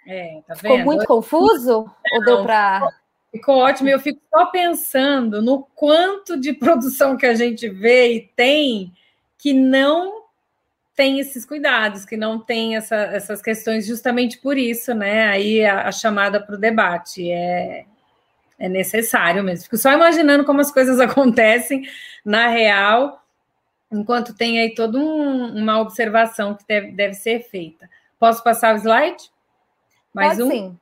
É, 0.08 0.42
tá 0.48 0.56
Ficou 0.56 0.80
muito 0.80 1.06
confuso? 1.06 1.84
Não, 1.84 1.96
ou 2.16 2.26
deu 2.26 2.44
para. 2.44 2.92
Ficou 3.32 3.58
ótimo. 3.58 3.88
Eu 3.88 4.00
fico 4.00 4.20
só 4.30 4.48
pensando 4.48 5.42
no 5.42 5.64
quanto 5.76 6.38
de 6.40 6.54
produção 6.54 7.16
que 7.16 7.26
a 7.26 7.36
gente 7.36 7.70
vê 7.70 8.14
e 8.16 8.22
tem 8.36 8.92
que 9.38 9.54
não 9.54 10.23
tem 10.96 11.20
esses 11.20 11.46
cuidados, 11.46 12.06
que 12.06 12.16
não 12.16 12.40
tem 12.40 12.76
essa, 12.76 12.96
essas 12.96 13.42
questões, 13.42 13.86
justamente 13.86 14.38
por 14.38 14.58
isso, 14.58 14.94
né? 14.94 15.28
Aí 15.28 15.66
a, 15.66 15.88
a 15.88 15.92
chamada 15.92 16.40
para 16.40 16.56
o 16.56 16.60
debate 16.60 17.32
é, 17.32 17.86
é 18.60 18.70
necessário 18.70 19.44
mesmo. 19.44 19.64
Fico 19.64 19.78
só 19.78 19.92
imaginando 19.92 20.46
como 20.46 20.62
as 20.62 20.72
coisas 20.72 21.00
acontecem 21.02 21.84
na 22.24 22.48
real, 22.48 23.24
enquanto 23.92 24.36
tem 24.36 24.60
aí 24.60 24.74
toda 24.76 24.98
um, 25.00 25.58
uma 25.58 25.80
observação 25.80 26.56
que 26.56 26.64
deve, 26.68 26.92
deve 26.92 27.14
ser 27.16 27.42
feita. 27.50 27.90
Posso 28.20 28.44
passar 28.44 28.76
o 28.76 28.78
slide? 28.78 29.32
Mais 30.14 30.38
Pode 30.38 30.44
um? 30.44 30.52
Sim. 30.52 30.80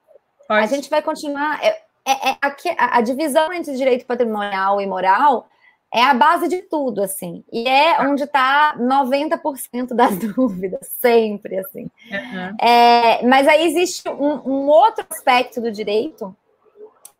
Pode. 0.47 0.63
A 0.63 0.67
gente 0.67 0.89
vai 0.89 1.01
continuar. 1.01 1.63
É, 1.63 1.69
é, 2.05 2.29
é 2.31 2.37
a, 2.77 2.97
a, 2.97 3.01
divisão 3.01 3.53
entre 3.53 3.75
direito 3.75 4.05
patrimonial 4.05 4.81
e 4.81 4.85
moral 4.85 5.47
é 5.93 6.03
a 6.03 6.13
base 6.13 6.47
de 6.47 6.61
tudo, 6.61 7.03
assim. 7.03 7.43
E 7.51 7.67
é 7.67 8.01
onde 8.01 8.23
está 8.23 8.75
90% 8.77 9.93
das 9.93 10.17
dúvidas, 10.33 10.87
sempre, 10.99 11.57
assim. 11.59 11.89
Uhum. 12.09 12.65
É, 12.65 13.25
mas 13.27 13.47
aí 13.47 13.65
existe 13.65 14.07
um, 14.07 14.49
um, 14.49 14.67
outro 14.67 15.05
aspecto 15.09 15.59
do 15.59 15.71
direito, 15.71 16.33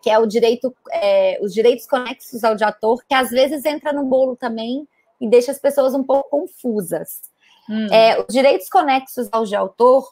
que 0.02 0.10
é 0.10 0.18
o 0.18 0.26
direito, 0.26 0.74
é, 0.92 1.38
os 1.42 1.54
direitos 1.54 1.86
conexos 1.86 2.44
ao 2.44 2.56
de 2.56 2.64
ator, 2.64 3.04
que 3.08 3.14
às 3.14 3.30
vezes 3.30 3.66
entra 3.66 3.92
no 3.92 4.06
bolo 4.06 4.36
também 4.36 4.88
e 5.20 5.30
deixa 5.30 5.52
as 5.52 5.60
pessoas 5.60 5.94
um 5.94 6.04
pouco 6.04 6.30
confusas. 6.30 7.22
Hum. 7.70 7.88
É, 7.92 8.20
os 8.20 8.34
direitos 8.34 8.70
conexos 8.70 9.28
ao 9.32 9.46
de 9.46 9.56
autor 9.56 10.10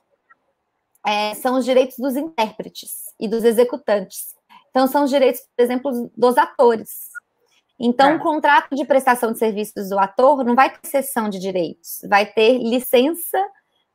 é, 1.08 1.34
são 1.36 1.58
os 1.58 1.66
direitos 1.66 1.98
dos 1.98 2.16
intérpretes 2.16 3.06
e 3.20 3.28
dos 3.28 3.44
executantes. 3.44 4.36
Então, 4.70 4.86
são 4.86 5.06
os 5.06 5.10
direitos, 5.10 5.42
por 5.56 5.64
exemplo, 5.64 6.12
dos 6.16 6.38
atores. 6.38 7.09
Então, 7.80 8.14
o 8.14 8.16
é. 8.16 8.20
contrato 8.20 8.76
de 8.76 8.84
prestação 8.84 9.32
de 9.32 9.40
serviços 9.40 9.90
do 9.90 9.98
ator 9.98 10.44
não 10.44 10.54
vai 10.54 10.70
ter 10.70 10.86
cessão 10.88 11.30
de 11.30 11.40
direitos, 11.40 12.02
vai 12.10 12.26
ter 12.26 12.58
licença 12.58 13.42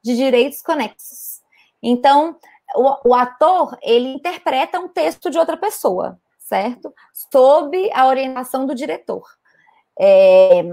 de 0.02 0.16
direitos 0.16 0.62
conexos. 0.62 1.42
Então, 1.82 2.38
o, 2.74 3.10
o 3.10 3.14
ator, 3.14 3.76
ele 3.82 4.08
interpreta 4.08 4.80
um 4.80 4.88
texto 4.88 5.28
de 5.28 5.38
outra 5.38 5.56
pessoa, 5.56 6.18
certo? 6.38 6.94
Sob 7.30 7.90
a 7.92 8.06
orientação 8.06 8.66
do 8.66 8.74
diretor. 8.74 9.26
É, 9.98 10.64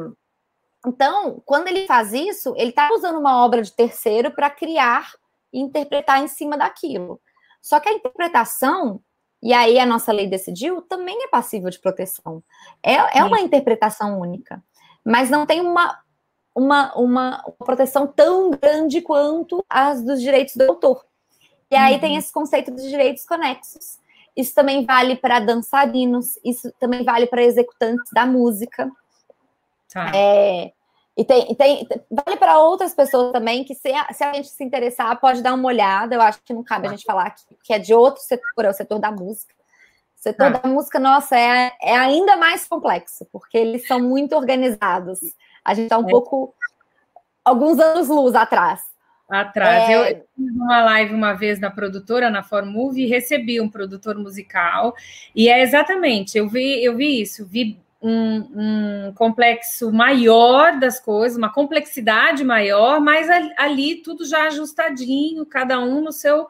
então, 0.85 1.41
quando 1.45 1.67
ele 1.67 1.85
faz 1.85 2.13
isso, 2.13 2.53
ele 2.55 2.69
está 2.69 2.89
usando 2.93 3.19
uma 3.19 3.43
obra 3.43 3.61
de 3.61 3.71
terceiro 3.71 4.31
para 4.31 4.49
criar 4.49 5.11
e 5.53 5.59
interpretar 5.59 6.23
em 6.23 6.27
cima 6.27 6.57
daquilo. 6.57 7.21
Só 7.61 7.79
que 7.79 7.89
a 7.89 7.93
interpretação, 7.93 9.01
e 9.41 9.53
aí 9.53 9.79
a 9.79 9.85
nossa 9.85 10.11
lei 10.11 10.27
decidiu, 10.27 10.81
também 10.81 11.23
é 11.23 11.27
passível 11.27 11.69
de 11.69 11.79
proteção. 11.79 12.43
É, 12.83 13.19
é 13.19 13.23
uma 13.23 13.39
interpretação 13.39 14.19
única, 14.19 14.63
mas 15.03 15.29
não 15.29 15.45
tem 15.45 15.61
uma, 15.61 15.99
uma, 16.55 16.93
uma, 16.95 17.43
proteção 17.59 18.05
tão 18.05 18.51
grande 18.51 19.01
quanto 19.01 19.65
as 19.69 20.03
dos 20.03 20.21
direitos 20.21 20.55
do 20.55 20.63
autor. 20.63 21.03
E 21.71 21.75
aí 21.75 21.95
uhum. 21.95 21.99
tem 21.99 22.15
esse 22.17 22.31
conceito 22.31 22.71
de 22.71 22.87
direitos 22.87 23.25
conexos. 23.25 23.99
Isso 24.35 24.53
também 24.53 24.85
vale 24.85 25.15
para 25.15 25.39
dançarinos, 25.39 26.39
isso 26.43 26.71
também 26.79 27.03
vale 27.03 27.25
para 27.25 27.43
executantes 27.43 28.11
da 28.13 28.25
música. 28.25 28.89
Tá. 29.91 30.11
É, 30.15 30.71
e 31.17 31.25
tem, 31.25 31.53
tem 31.55 31.87
vale 32.09 32.37
para 32.37 32.59
outras 32.59 32.93
pessoas 32.93 33.33
também 33.33 33.63
que, 33.63 33.75
se 33.75 33.89
a, 33.91 34.13
se 34.13 34.23
a 34.23 34.33
gente 34.33 34.47
se 34.47 34.63
interessar, 34.63 35.19
pode 35.19 35.41
dar 35.41 35.53
uma 35.53 35.67
olhada. 35.67 36.15
Eu 36.15 36.21
acho 36.21 36.41
que 36.43 36.53
não 36.53 36.63
cabe 36.63 36.87
a 36.87 36.91
gente 36.91 37.03
falar 37.03 37.31
que, 37.31 37.43
que 37.63 37.73
é 37.73 37.79
de 37.79 37.93
outro 37.93 38.21
setor, 38.21 38.65
é 38.65 38.69
o 38.69 38.73
setor 38.73 38.99
da 38.99 39.11
música. 39.11 39.53
O 40.17 40.21
setor 40.21 40.47
ah. 40.47 40.59
da 40.59 40.69
música, 40.69 40.99
nossa, 40.99 41.37
é, 41.37 41.71
é 41.81 41.95
ainda 41.97 42.37
mais 42.37 42.65
complexo, 42.67 43.27
porque 43.31 43.57
eles 43.57 43.85
são 43.87 43.99
muito 43.99 44.35
organizados. 44.35 45.19
A 45.65 45.73
gente 45.73 45.85
está 45.85 45.97
um 45.97 46.07
é. 46.07 46.11
pouco. 46.11 46.55
alguns 47.43 47.77
anos 47.79 48.07
luz 48.07 48.33
atrás. 48.33 48.81
Atrás. 49.29 49.89
É... 49.89 50.11
Eu 50.11 50.25
fiz 50.35 50.55
uma 50.55 50.81
live 50.83 51.13
uma 51.13 51.33
vez 51.33 51.59
na 51.59 51.71
produtora, 51.71 52.29
na 52.29 52.41
Formove, 52.41 53.03
e 53.03 53.07
recebi 53.07 53.59
um 53.59 53.69
produtor 53.69 54.15
musical. 54.17 54.95
E 55.35 55.49
é 55.49 55.61
exatamente, 55.61 56.37
eu 56.37 56.47
vi, 56.47 56.83
eu 56.83 56.95
vi 56.95 57.21
isso, 57.21 57.45
vi 57.45 57.81
um, 58.01 59.07
um, 59.07 59.13
complexo 59.13 59.91
maior 59.91 60.79
das 60.79 60.99
coisas, 60.99 61.37
uma 61.37 61.53
complexidade 61.53 62.43
maior, 62.43 62.99
mas 62.99 63.27
ali 63.57 63.97
tudo 63.97 64.25
já 64.25 64.47
ajustadinho, 64.47 65.45
cada 65.45 65.79
um 65.79 66.01
no 66.01 66.11
seu 66.11 66.47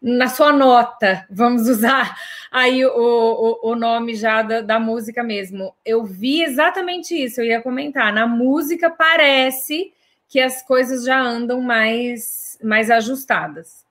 na 0.00 0.28
sua 0.28 0.52
nota, 0.52 1.24
vamos 1.30 1.68
usar 1.68 2.18
aí 2.50 2.84
o, 2.84 2.90
o, 2.90 3.70
o 3.70 3.76
nome 3.76 4.16
já 4.16 4.42
da, 4.42 4.60
da, 4.60 4.80
música 4.80 5.22
mesmo. 5.22 5.72
Eu 5.84 6.04
vi 6.04 6.42
exatamente 6.42 7.14
isso, 7.14 7.40
eu 7.40 7.44
ia 7.44 7.62
comentar. 7.62 8.12
Na 8.12 8.26
música 8.26 8.90
parece 8.90 9.92
que 10.28 10.40
as 10.40 10.60
coisas 10.62 11.04
já 11.04 11.20
andam 11.20 11.60
mais, 11.60 12.58
mais 12.60 12.90
ajustadas. 12.90 13.86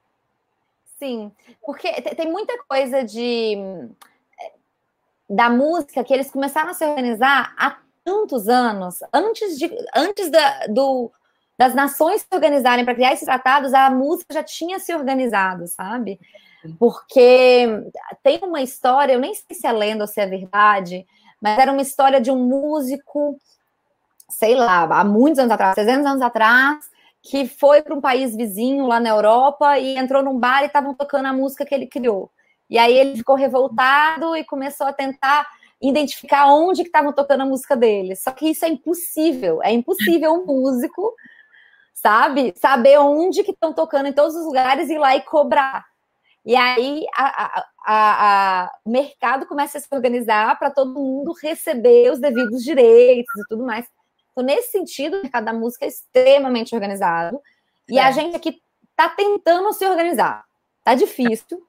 Sim, 0.99 1.31
porque 1.65 1.89
tem 2.15 2.29
muita 2.29 2.61
coisa 2.67 3.03
de 3.03 3.57
da 5.31 5.49
música 5.49 6.03
que 6.03 6.13
eles 6.13 6.29
começaram 6.29 6.71
a 6.71 6.73
se 6.73 6.85
organizar 6.85 7.55
há 7.57 7.77
tantos 8.03 8.49
anos, 8.49 8.99
antes, 9.13 9.57
de, 9.57 9.71
antes 9.95 10.29
da, 10.29 10.67
do, 10.67 11.09
das 11.57 11.73
nações 11.73 12.21
se 12.21 12.27
organizarem 12.33 12.83
para 12.83 12.93
criar 12.93 13.13
esses 13.13 13.25
tratados, 13.25 13.73
a 13.73 13.89
música 13.89 14.33
já 14.33 14.43
tinha 14.43 14.77
se 14.77 14.93
organizado, 14.93 15.67
sabe? 15.67 16.19
Porque 16.77 17.65
tem 18.21 18.39
uma 18.43 18.61
história, 18.61 19.13
eu 19.13 19.19
nem 19.19 19.33
sei 19.33 19.55
se 19.55 19.65
é 19.65 19.71
lenda 19.71 20.03
ou 20.03 20.07
se 20.07 20.19
é 20.19 20.27
verdade, 20.27 21.07
mas 21.41 21.57
era 21.57 21.71
uma 21.71 21.81
história 21.81 22.19
de 22.19 22.29
um 22.29 22.37
músico, 22.37 23.39
sei 24.29 24.53
lá, 24.53 24.83
há 24.83 25.03
muitos 25.05 25.39
anos 25.39 25.51
atrás, 25.53 25.75
300 25.75 26.05
anos 26.05 26.21
atrás, 26.21 26.89
que 27.23 27.47
foi 27.47 27.81
para 27.81 27.95
um 27.95 28.01
país 28.01 28.35
vizinho 28.35 28.85
lá 28.85 28.99
na 28.99 29.09
Europa 29.09 29.79
e 29.79 29.97
entrou 29.97 30.21
num 30.21 30.37
bar 30.37 30.63
e 30.63 30.65
estavam 30.65 30.93
tocando 30.93 31.27
a 31.27 31.33
música 31.33 31.65
que 31.65 31.73
ele 31.73 31.87
criou. 31.87 32.29
E 32.71 32.77
aí 32.77 32.97
ele 32.97 33.17
ficou 33.17 33.35
revoltado 33.35 34.33
e 34.33 34.45
começou 34.45 34.87
a 34.87 34.93
tentar 34.93 35.45
identificar 35.81 36.47
onde 36.47 36.83
que 36.83 36.87
estavam 36.87 37.11
tocando 37.11 37.41
a 37.41 37.45
música 37.45 37.75
dele. 37.75 38.15
Só 38.15 38.31
que 38.31 38.49
isso 38.49 38.63
é 38.63 38.69
impossível. 38.69 39.61
É 39.61 39.73
impossível 39.73 40.31
um 40.33 40.45
músico, 40.45 41.13
sabe, 41.93 42.53
saber 42.55 42.97
onde 42.97 43.43
que 43.43 43.51
estão 43.51 43.73
tocando 43.73 44.07
em 44.07 44.13
todos 44.13 44.37
os 44.37 44.45
lugares 44.45 44.89
e 44.89 44.93
ir 44.93 44.99
lá 44.99 45.17
e 45.17 45.21
cobrar. 45.21 45.85
E 46.45 46.55
aí 46.55 47.05
a, 47.13 47.25
a, 47.25 47.65
a, 47.85 48.71
o 48.85 48.89
mercado 48.89 49.45
começa 49.45 49.77
a 49.77 49.81
se 49.81 49.87
organizar 49.91 50.57
para 50.57 50.71
todo 50.71 50.93
mundo 50.93 51.33
receber 51.33 52.09
os 52.09 52.19
devidos 52.19 52.63
direitos 52.63 53.35
e 53.37 53.47
tudo 53.49 53.65
mais. 53.65 53.85
Então, 54.31 54.45
nesse 54.45 54.71
sentido, 54.71 55.17
o 55.17 55.21
mercado 55.23 55.43
da 55.43 55.53
música 55.53 55.83
é 55.83 55.89
extremamente 55.89 56.73
organizado. 56.73 57.41
E 57.89 57.99
é. 57.99 58.01
a 58.01 58.11
gente 58.11 58.33
aqui 58.33 58.61
está 58.91 59.09
tentando 59.09 59.73
se 59.73 59.85
organizar. 59.85 60.45
Tá 60.83 60.95
difícil, 60.95 61.61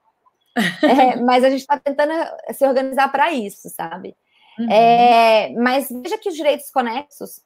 é, 0.57 1.17
mas 1.23 1.45
a 1.45 1.51
gente 1.51 1.61
está 1.61 1.79
tentando 1.79 2.13
se 2.53 2.67
organizar 2.67 3.11
para 3.11 3.33
isso, 3.33 3.69
sabe? 3.71 4.15
Uhum. 4.59 4.71
É, 4.71 5.51
mas 5.55 5.89
veja 5.91 6.19
que 6.19 6.29
os 6.29 6.37
direitos 6.37 6.71
conexos 6.71 7.41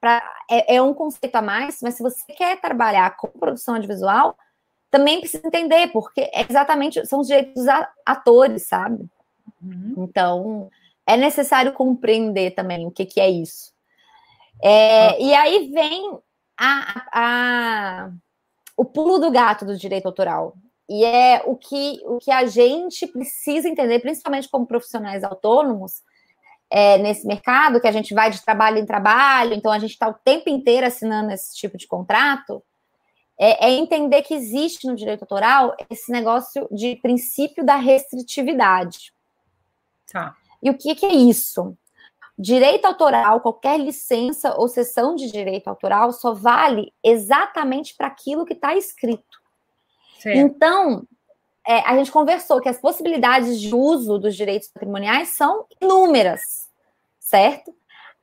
pra, 0.00 0.22
é, 0.50 0.76
é, 0.76 0.82
um 0.82 0.94
conceito 0.94 1.36
a 1.36 1.42
mais, 1.42 1.78
mas 1.82 1.94
se 1.94 2.02
você 2.02 2.20
quer 2.32 2.60
trabalhar 2.60 3.16
com 3.16 3.28
produção 3.28 3.74
audiovisual, 3.74 4.36
também 4.90 5.20
precisa 5.20 5.46
entender, 5.46 5.88
porque 5.92 6.22
é 6.32 6.46
exatamente 6.48 7.06
são 7.06 7.20
os 7.20 7.26
direitos 7.26 7.54
dos 7.54 7.66
atores, 8.04 8.66
sabe? 8.66 9.08
Uhum. 9.62 9.94
Então, 9.98 10.70
é 11.06 11.16
necessário 11.16 11.72
compreender 11.72 12.52
também 12.52 12.86
o 12.86 12.90
que, 12.90 13.04
que 13.04 13.20
é 13.20 13.30
isso. 13.30 13.72
É, 14.62 15.10
uhum. 15.10 15.16
E 15.20 15.34
aí 15.34 15.70
vem 15.70 16.18
a, 16.58 17.06
a, 17.12 18.10
o 18.76 18.84
pulo 18.84 19.18
do 19.18 19.30
gato 19.30 19.64
do 19.64 19.76
direito 19.76 20.06
autoral. 20.06 20.54
E 20.90 21.04
é 21.04 21.40
o 21.46 21.54
que, 21.54 22.00
o 22.04 22.18
que 22.18 22.32
a 22.32 22.46
gente 22.46 23.06
precisa 23.06 23.68
entender, 23.68 24.00
principalmente 24.00 24.48
como 24.48 24.66
profissionais 24.66 25.22
autônomos, 25.22 26.02
é, 26.68 26.98
nesse 26.98 27.24
mercado, 27.28 27.80
que 27.80 27.86
a 27.86 27.92
gente 27.92 28.12
vai 28.12 28.28
de 28.28 28.42
trabalho 28.44 28.78
em 28.78 28.84
trabalho, 28.84 29.54
então 29.54 29.70
a 29.70 29.78
gente 29.78 29.92
está 29.92 30.08
o 30.08 30.14
tempo 30.14 30.50
inteiro 30.50 30.84
assinando 30.84 31.30
esse 31.30 31.54
tipo 31.56 31.78
de 31.78 31.86
contrato, 31.86 32.60
é, 33.38 33.68
é, 33.68 33.70
entender 33.70 34.22
que 34.22 34.34
existe 34.34 34.88
no 34.88 34.96
direito 34.96 35.22
autoral 35.22 35.76
esse 35.88 36.10
negócio 36.10 36.68
de 36.72 36.96
princípio 36.96 37.64
da 37.64 37.76
restritividade. 37.76 39.12
Tá. 40.12 40.34
E 40.60 40.70
o 40.70 40.76
que, 40.76 40.96
que 40.96 41.06
é 41.06 41.12
isso? 41.12 41.76
Direito 42.36 42.84
autoral, 42.84 43.40
qualquer 43.40 43.78
licença 43.78 44.54
ou 44.58 44.66
cessão 44.66 45.14
de 45.14 45.30
direito 45.30 45.68
autoral 45.68 46.12
só 46.12 46.34
vale 46.34 46.92
exatamente 47.02 47.94
para 47.96 48.08
aquilo 48.08 48.44
que 48.44 48.54
está 48.54 48.74
escrito. 48.74 49.39
Então, 50.28 51.06
é, 51.66 51.80
a 51.80 51.96
gente 51.96 52.10
conversou 52.10 52.60
que 52.60 52.68
as 52.68 52.78
possibilidades 52.78 53.60
de 53.60 53.74
uso 53.74 54.18
dos 54.18 54.34
direitos 54.34 54.68
patrimoniais 54.68 55.28
são 55.30 55.66
inúmeras, 55.80 56.68
certo? 57.18 57.74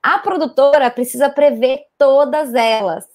A 0.02 0.18
produtora 0.18 0.90
precisa 0.90 1.28
prever 1.28 1.84
todas 1.96 2.54
elas 2.54 3.06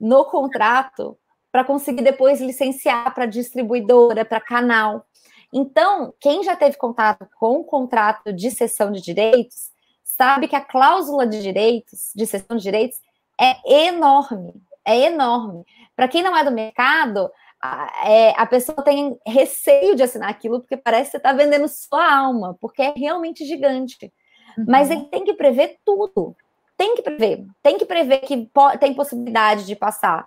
no 0.00 0.24
contrato 0.24 1.16
para 1.50 1.64
conseguir 1.64 2.02
depois 2.02 2.40
licenciar 2.40 3.14
para 3.14 3.26
distribuidora, 3.26 4.24
para 4.24 4.40
canal. 4.40 5.06
Então, 5.52 6.14
quem 6.18 6.42
já 6.42 6.56
teve 6.56 6.76
contato 6.76 7.28
com 7.38 7.60
o 7.60 7.64
contrato 7.64 8.32
de 8.32 8.50
cessão 8.50 8.90
de 8.90 9.02
direitos, 9.02 9.70
sabe 10.02 10.48
que 10.48 10.56
a 10.56 10.60
cláusula 10.64 11.26
de 11.26 11.42
direitos, 11.42 12.10
de 12.16 12.26
cessão 12.26 12.56
de 12.56 12.62
direitos, 12.62 12.98
é 13.38 13.86
enorme, 13.86 14.54
é 14.84 14.96
enorme. 14.98 15.64
Para 15.94 16.08
quem 16.08 16.22
não 16.22 16.36
é 16.36 16.42
do 16.42 16.50
mercado, 16.50 17.30
a, 17.62 18.10
é, 18.10 18.34
a 18.36 18.44
pessoa 18.44 18.82
tem 18.82 19.16
receio 19.24 19.94
de 19.94 20.02
assinar 20.02 20.28
aquilo, 20.28 20.60
porque 20.60 20.76
parece 20.76 21.04
que 21.04 21.10
você 21.12 21.16
está 21.18 21.32
vendendo 21.32 21.68
sua 21.68 22.12
alma, 22.12 22.58
porque 22.60 22.82
é 22.82 22.92
realmente 22.96 23.44
gigante. 23.44 24.12
Uhum. 24.58 24.64
Mas 24.68 24.90
ele 24.90 25.04
tem 25.04 25.22
que 25.22 25.32
prever 25.34 25.78
tudo. 25.84 26.36
Tem 26.76 26.96
que 26.96 27.02
prever. 27.02 27.46
Tem 27.62 27.78
que 27.78 27.86
prever 27.86 28.18
que 28.20 28.50
tem 28.80 28.92
possibilidade 28.94 29.64
de 29.64 29.76
passar 29.76 30.26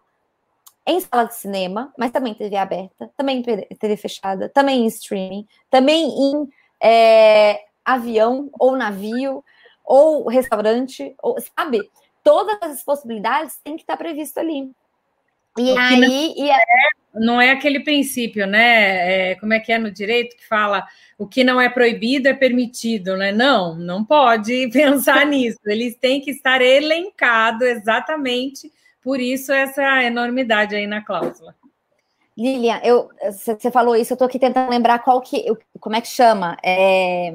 em 0.88 1.00
sala 1.02 1.26
de 1.26 1.36
cinema, 1.36 1.92
mas 1.98 2.12
também 2.12 2.34
TV 2.34 2.56
aberta, 2.56 3.12
também 3.18 3.42
TV 3.42 3.98
fechada, 3.98 4.48
também 4.48 4.84
em 4.84 4.88
streaming, 4.88 5.46
também 5.70 6.08
em 6.08 6.50
é, 6.82 7.66
avião 7.84 8.50
ou 8.58 8.78
navio 8.78 9.44
ou 9.84 10.28
restaurante, 10.28 11.16
ou, 11.22 11.36
sabe? 11.42 11.82
Todas 12.24 12.58
as 12.62 12.84
possibilidades 12.84 13.58
têm 13.64 13.76
que 13.76 13.84
estar 13.84 13.98
previsto 13.98 14.40
ali. 14.40 14.72
E 15.58 15.72
o 15.72 15.78
aí. 15.78 16.00
Não 16.00 16.10
e 16.10 16.50
é, 16.50 16.60
não 17.14 17.42
é 17.42 17.52
aquele 17.52 17.80
princípio, 17.80 18.46
né? 18.46 19.32
É, 19.32 19.36
como 19.36 19.54
é 19.54 19.60
que 19.60 19.72
é 19.72 19.78
no 19.78 19.92
direito 19.92 20.36
que 20.36 20.48
fala 20.48 20.86
o 21.18 21.26
que 21.26 21.44
não 21.44 21.60
é 21.62 21.70
proibido 21.70 22.28
é 22.28 22.34
permitido, 22.34 23.16
né? 23.16 23.32
Não, 23.32 23.76
não 23.76 24.04
pode 24.04 24.70
pensar 24.74 25.26
nisso. 25.26 25.60
Eles 25.66 25.96
têm 25.96 26.20
que 26.20 26.32
estar 26.32 26.62
elencados 26.62 27.62
exatamente 27.62 28.72
por 29.02 29.20
isso 29.20 29.54
essa 29.54 30.04
enormidade 30.04 30.76
aí 30.76 30.88
na 30.88 31.02
cláusula. 31.02 31.56
Lilian, 32.38 32.82
eu, 32.84 33.10
você 33.32 33.72
falou 33.72 33.96
isso, 33.96 34.12
eu 34.12 34.16
estou 34.16 34.26
aqui 34.26 34.38
tentando 34.38 34.70
lembrar 34.70 35.00
qual 35.00 35.22
que, 35.22 35.46
como 35.80 35.96
é 35.96 36.02
que 36.02 36.08
chama? 36.08 36.58
É... 36.62 37.34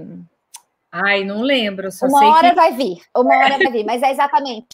Ai, 0.92 1.24
não 1.24 1.40
lembro. 1.40 1.88
uma 2.02 2.34
hora 2.34 2.50
que... 2.50 2.56
vai 2.56 2.72
vir, 2.74 3.00
uma 3.16 3.34
hora 3.34 3.56
vai 3.56 3.70
vir, 3.70 3.84
mas 3.84 4.02
é 4.02 4.10
exatamente. 4.10 4.66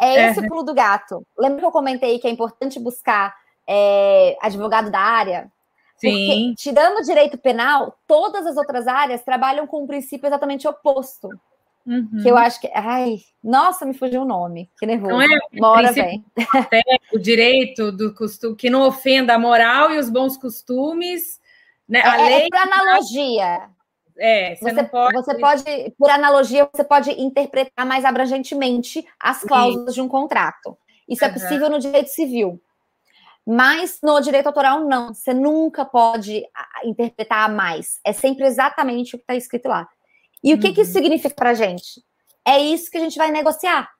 É, 0.00 0.16
é 0.16 0.30
esse 0.30 0.40
é. 0.40 0.42
o 0.42 0.48
pulo 0.48 0.62
do 0.62 0.74
gato. 0.74 1.26
Lembra 1.38 1.60
que 1.60 1.66
eu 1.66 1.72
comentei 1.72 2.18
que 2.18 2.26
é 2.26 2.30
importante 2.30 2.78
buscar 2.80 3.34
é, 3.68 4.36
advogado 4.40 4.90
da 4.90 5.00
área? 5.00 5.50
Sim. 5.96 6.10
Porque, 6.10 6.54
tirando 6.56 7.04
direito 7.04 7.38
penal, 7.38 7.96
todas 8.06 8.46
as 8.46 8.56
outras 8.56 8.88
áreas 8.88 9.22
trabalham 9.22 9.66
com 9.66 9.84
um 9.84 9.86
princípio 9.86 10.26
exatamente 10.26 10.66
oposto. 10.66 11.28
Uhum. 11.86 12.20
Que 12.22 12.28
eu 12.28 12.36
acho 12.36 12.60
que. 12.60 12.70
Ai, 12.74 13.18
nossa, 13.42 13.84
me 13.84 13.94
fugiu 13.94 14.22
o 14.22 14.26
nome. 14.26 14.70
Que 14.78 14.86
nervoso. 14.86 15.12
Não 15.12 15.22
é, 15.22 15.26
Uma 15.52 15.70
hora 15.70 15.92
vem. 15.92 16.24
O 17.12 17.18
direito 17.18 17.90
do 17.90 18.14
costume, 18.14 18.56
que 18.56 18.70
não 18.70 18.82
ofenda 18.86 19.34
a 19.34 19.38
moral 19.38 19.90
e 19.90 19.98
os 19.98 20.08
bons 20.08 20.36
costumes. 20.36 21.40
Né? 21.88 22.00
A 22.04 22.20
é, 22.20 22.24
lei. 22.24 22.46
É 22.46 22.48
por 22.48 22.58
analogia. 22.58 23.68
É, 24.18 24.54
você, 24.56 24.72
você, 24.72 24.84
pode... 24.84 25.14
você, 25.14 25.38
pode... 25.38 25.94
por 25.98 26.10
analogia, 26.10 26.68
você 26.72 26.84
pode 26.84 27.10
interpretar 27.10 27.86
mais 27.86 28.04
abrangentemente 28.04 29.06
as 29.18 29.42
cláusulas 29.42 29.94
Sim. 29.94 29.94
de 29.94 30.00
um 30.02 30.08
contrato. 30.08 30.76
Isso 31.08 31.24
uhum. 31.24 31.30
é 31.30 31.32
possível 31.32 31.70
no 31.70 31.78
direito 31.78 32.08
civil. 32.08 32.60
Mas 33.46 33.98
no 34.02 34.20
direito 34.20 34.46
autoral, 34.46 34.80
não. 34.84 35.12
Você 35.12 35.34
nunca 35.34 35.84
pode 35.84 36.44
interpretar 36.84 37.52
mais. 37.52 38.00
É 38.04 38.12
sempre 38.12 38.46
exatamente 38.46 39.14
o 39.14 39.18
que 39.18 39.24
está 39.24 39.34
escrito 39.34 39.68
lá. 39.68 39.88
E 40.42 40.54
o 40.54 40.58
que, 40.58 40.68
uhum. 40.68 40.74
que 40.74 40.80
isso 40.82 40.96
uhum. 40.96 41.02
significa 41.02 41.34
para 41.34 41.50
a 41.50 41.54
gente? 41.54 42.02
É 42.44 42.58
isso 42.58 42.90
que 42.90 42.98
a 42.98 43.00
gente 43.00 43.18
vai 43.18 43.30
negociar. 43.30 43.90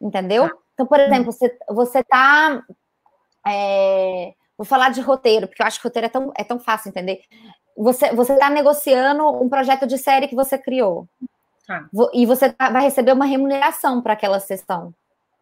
Entendeu? 0.00 0.48
Tá. 0.48 0.56
Então, 0.74 0.86
por 0.86 1.00
exemplo, 1.00 1.32
você, 1.32 1.58
você 1.68 2.04
tá. 2.04 2.62
É, 3.46 4.34
vou 4.56 4.64
falar 4.64 4.90
de 4.90 5.00
roteiro, 5.00 5.46
porque 5.48 5.62
eu 5.62 5.66
acho 5.66 5.78
que 5.80 5.86
roteiro 5.86 6.06
é 6.06 6.10
tão, 6.10 6.32
é 6.36 6.44
tão 6.44 6.58
fácil 6.58 6.88
entender 6.88 7.22
você 7.76 8.12
você 8.14 8.32
está 8.32 8.48
negociando 8.48 9.26
um 9.42 9.48
projeto 9.48 9.86
de 9.86 9.98
série 9.98 10.28
que 10.28 10.34
você 10.34 10.56
criou. 10.56 11.06
Tá. 11.66 11.88
E 12.12 12.24
você 12.24 12.52
tá, 12.52 12.70
vai 12.70 12.82
receber 12.82 13.12
uma 13.12 13.24
remuneração 13.26 14.00
para 14.00 14.12
aquela 14.12 14.38
sessão. 14.38 14.94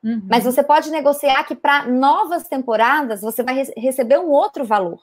Uhum. 0.03 0.23
Mas 0.29 0.45
você 0.45 0.63
pode 0.63 0.91
negociar 0.91 1.45
que 1.45 1.55
para 1.55 1.87
novas 1.87 2.49
temporadas 2.49 3.21
você 3.21 3.43
vai 3.43 3.55
re 3.55 3.73
receber 3.77 4.19
um 4.19 4.31
outro 4.31 4.65
valor. 4.65 5.01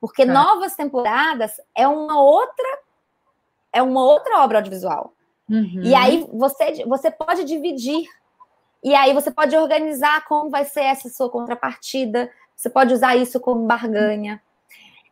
Porque 0.00 0.24
tá. 0.24 0.32
novas 0.32 0.74
temporadas 0.74 1.52
é 1.76 1.86
uma 1.86 2.20
outra 2.20 2.78
é 3.72 3.82
uma 3.82 4.04
outra 4.04 4.40
obra 4.40 4.58
audiovisual. 4.58 5.12
Uhum. 5.48 5.80
E 5.82 5.94
aí 5.94 6.26
você, 6.32 6.84
você 6.86 7.10
pode 7.10 7.44
dividir. 7.44 8.06
E 8.82 8.94
aí 8.94 9.14
você 9.14 9.30
pode 9.30 9.56
organizar 9.56 10.24
como 10.26 10.50
vai 10.50 10.64
ser 10.64 10.82
essa 10.82 11.08
sua 11.08 11.30
contrapartida. 11.30 12.30
Você 12.56 12.68
pode 12.68 12.92
usar 12.92 13.16
isso 13.16 13.40
como 13.40 13.66
barganha. 13.66 14.42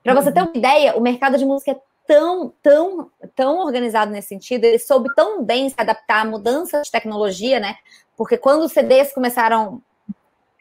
Para 0.02 0.14
você 0.14 0.32
ter 0.32 0.40
uma 0.40 0.52
ideia, 0.54 0.96
o 0.96 1.00
mercado 1.00 1.36
de 1.36 1.44
música 1.44 1.72
é 1.72 1.80
tão, 2.06 2.52
tão, 2.62 3.10
tão 3.36 3.58
organizado 3.58 4.10
nesse 4.10 4.28
sentido, 4.28 4.64
ele 4.64 4.78
soube 4.78 5.08
tão 5.14 5.44
bem 5.44 5.68
se 5.68 5.74
adaptar 5.78 6.22
à 6.22 6.24
mudança 6.24 6.82
de 6.82 6.90
tecnologia, 6.90 7.60
né? 7.60 7.76
Porque 8.16 8.36
quando 8.36 8.64
os 8.64 8.72
CDs 8.72 9.12
começaram 9.12 9.82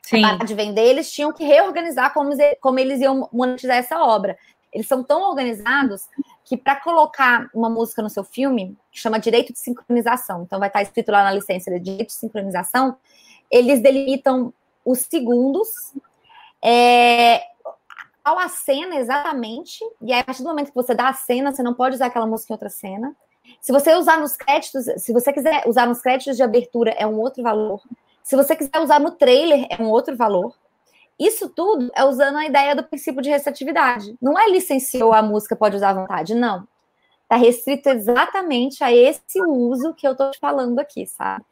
Sim. 0.04 0.24
a 0.24 0.32
parar 0.32 0.46
de 0.46 0.54
vender, 0.54 0.86
eles 0.86 1.12
tinham 1.12 1.34
que 1.34 1.44
reorganizar 1.44 2.14
como, 2.14 2.32
como 2.62 2.80
eles 2.80 3.02
iam 3.02 3.28
monetizar 3.32 3.78
essa 3.78 4.00
obra. 4.04 4.38
Eles 4.72 4.88
são 4.88 5.04
tão 5.04 5.22
organizados 5.24 6.04
que 6.46 6.56
para 6.56 6.76
colocar 6.76 7.50
uma 7.54 7.70
música 7.70 8.02
no 8.02 8.10
seu 8.10 8.24
filme, 8.24 8.78
que 8.92 9.00
chama 9.00 9.20
direito 9.20 9.54
de 9.54 9.60
sincronização, 9.60 10.44
então 10.44 10.60
vai 10.60 10.68
estar 10.70 10.82
escrito 10.82 11.12
lá 11.12 11.24
na 11.24 11.32
licença 11.32 11.72
de 11.72 11.80
direito 11.80 12.08
de 12.08 12.16
sincronização, 12.16 12.98
eles 13.52 13.82
delimitam 13.82 14.54
os 14.86 15.00
segundos, 15.00 15.68
é, 16.62 17.42
qual 18.24 18.38
a 18.38 18.48
cena 18.48 18.96
exatamente, 18.96 19.84
e 20.02 20.14
aí, 20.14 20.20
a 20.20 20.24
partir 20.24 20.44
do 20.44 20.50
momento 20.50 20.70
que 20.70 20.76
você 20.76 20.94
dá 20.94 21.10
a 21.10 21.14
cena, 21.14 21.52
você 21.52 21.64
não 21.64 21.74
pode 21.74 21.96
usar 21.96 22.08
aquela 22.08 22.28
música 22.28 22.54
em 22.54 22.56
outra 22.56 22.70
cena. 22.70 23.16
Se 23.60 23.72
você 23.72 23.96
usar 23.96 24.20
nos 24.20 24.36
créditos, 24.36 24.86
se 24.98 25.12
você 25.12 25.34
quiser 25.34 25.64
usar 25.68 25.88
nos 25.88 26.02
créditos 26.02 26.38
de 26.38 26.44
abertura, 26.44 26.92
é 26.92 27.08
um 27.08 27.20
outro 27.20 27.42
valor. 27.42 27.82
Se 28.24 28.36
você 28.36 28.56
quiser 28.56 28.80
usar 28.80 29.00
no 29.00 29.12
trailer, 29.12 29.66
é 29.70 29.82
um 29.82 29.90
outro 29.90 30.16
valor. 30.16 30.54
Isso 31.18 31.50
tudo 31.50 31.92
é 31.96 32.04
usando 32.06 32.38
a 32.38 32.46
ideia 32.46 32.76
do 32.76 32.84
princípio 32.84 33.22
de 33.22 33.30
receptividade. 33.30 34.16
Não 34.22 34.38
é 34.38 34.48
licenciou 34.50 35.12
a 35.14 35.22
música, 35.22 35.56
pode 35.56 35.76
usar 35.76 35.90
à 35.90 35.94
vontade, 35.94 36.36
não. 36.36 36.68
Está 37.24 37.36
restrito 37.36 37.90
exatamente 37.90 38.84
a 38.84 38.94
esse 38.94 39.42
uso 39.42 39.94
que 39.94 40.08
eu 40.08 40.14
estou 40.14 40.32
te 40.32 40.40
falando 40.40 40.80
aqui, 40.80 41.06
sabe? 41.06 41.44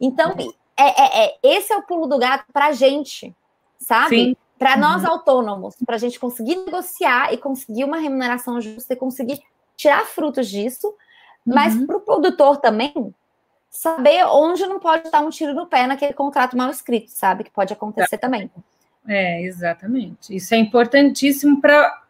Então, 0.00 0.34
é, 0.76 0.84
é, 0.84 1.26
é 1.26 1.38
esse 1.42 1.72
é 1.72 1.76
o 1.76 1.82
pulo 1.82 2.06
do 2.06 2.18
gato 2.18 2.44
para 2.52 2.66
a 2.66 2.72
gente, 2.72 3.34
sabe? 3.78 4.16
Sim 4.16 4.36
para 4.58 4.74
uhum. 4.74 4.80
nós 4.80 5.04
autônomos, 5.04 5.76
para 5.86 5.96
a 5.96 5.98
gente 5.98 6.18
conseguir 6.18 6.56
negociar 6.56 7.32
e 7.32 7.38
conseguir 7.38 7.84
uma 7.84 7.98
remuneração 7.98 8.60
justa 8.60 8.92
e 8.92 8.96
conseguir 8.96 9.40
tirar 9.76 10.04
frutos 10.06 10.48
disso, 10.48 10.94
mas 11.46 11.74
uhum. 11.74 11.86
para 11.86 11.96
o 11.96 12.00
produtor 12.00 12.56
também 12.58 13.14
saber 13.70 14.24
onde 14.26 14.66
não 14.66 14.80
pode 14.80 15.10
dar 15.10 15.20
um 15.20 15.30
tiro 15.30 15.54
no 15.54 15.66
pé 15.66 15.86
naquele 15.86 16.12
contrato 16.12 16.56
mal 16.56 16.70
escrito, 16.70 17.10
sabe? 17.10 17.44
Que 17.44 17.50
pode 17.50 17.72
acontecer 17.72 18.16
é. 18.16 18.18
também. 18.18 18.50
É, 19.06 19.42
exatamente. 19.42 20.34
Isso 20.34 20.54
é 20.54 20.58
importantíssimo 20.58 21.60
para 21.60 22.02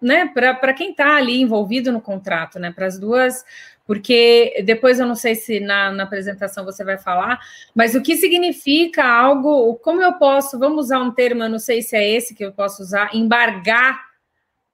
né, 0.00 0.26
para 0.26 0.74
quem 0.74 0.90
está 0.90 1.16
ali 1.16 1.40
envolvido 1.40 1.90
no 1.90 2.02
contrato, 2.02 2.58
né, 2.58 2.70
para 2.70 2.86
as 2.86 2.98
duas 2.98 3.44
porque 3.86 4.62
depois 4.64 4.98
eu 4.98 5.06
não 5.06 5.14
sei 5.14 5.36
se 5.36 5.60
na, 5.60 5.92
na, 5.92 6.02
apresentação 6.02 6.64
você 6.64 6.82
vai 6.84 6.98
falar, 6.98 7.40
mas 7.74 7.94
o 7.94 8.02
que 8.02 8.16
significa 8.16 9.04
algo, 9.04 9.76
como 9.76 10.02
eu 10.02 10.14
posso, 10.14 10.58
vamos 10.58 10.86
usar 10.86 10.98
um 10.98 11.12
termo, 11.12 11.44
eu 11.44 11.48
não 11.48 11.58
sei 11.58 11.80
se 11.82 11.96
é 11.96 12.06
esse 12.06 12.34
que 12.34 12.44
eu 12.44 12.52
posso 12.52 12.82
usar, 12.82 13.14
embargar, 13.14 14.04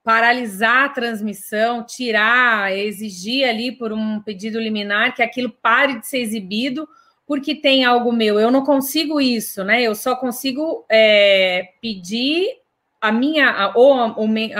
paralisar 0.03 0.87
a 0.87 0.89
transmissão, 0.89 1.85
tirar, 1.85 2.77
exigir 2.77 3.47
ali 3.47 3.71
por 3.71 3.93
um 3.93 4.21
pedido 4.21 4.59
liminar 4.59 5.15
que 5.15 5.23
aquilo 5.23 5.51
pare 5.51 6.01
de 6.01 6.07
ser 6.07 6.19
exibido, 6.19 6.89
porque 7.27 7.55
tem 7.55 7.85
algo 7.85 8.13
meu. 8.13 8.41
Eu 8.41 8.51
não 8.51 8.65
consigo 8.65 9.21
isso, 9.21 9.63
né? 9.63 9.81
Eu 9.83 9.95
só 9.95 10.17
consigo 10.17 10.85
é, 10.91 11.69
pedir 11.81 12.62
a 13.03 13.11
minha, 13.11 13.73
ou 13.75 13.95
a, 13.95 14.15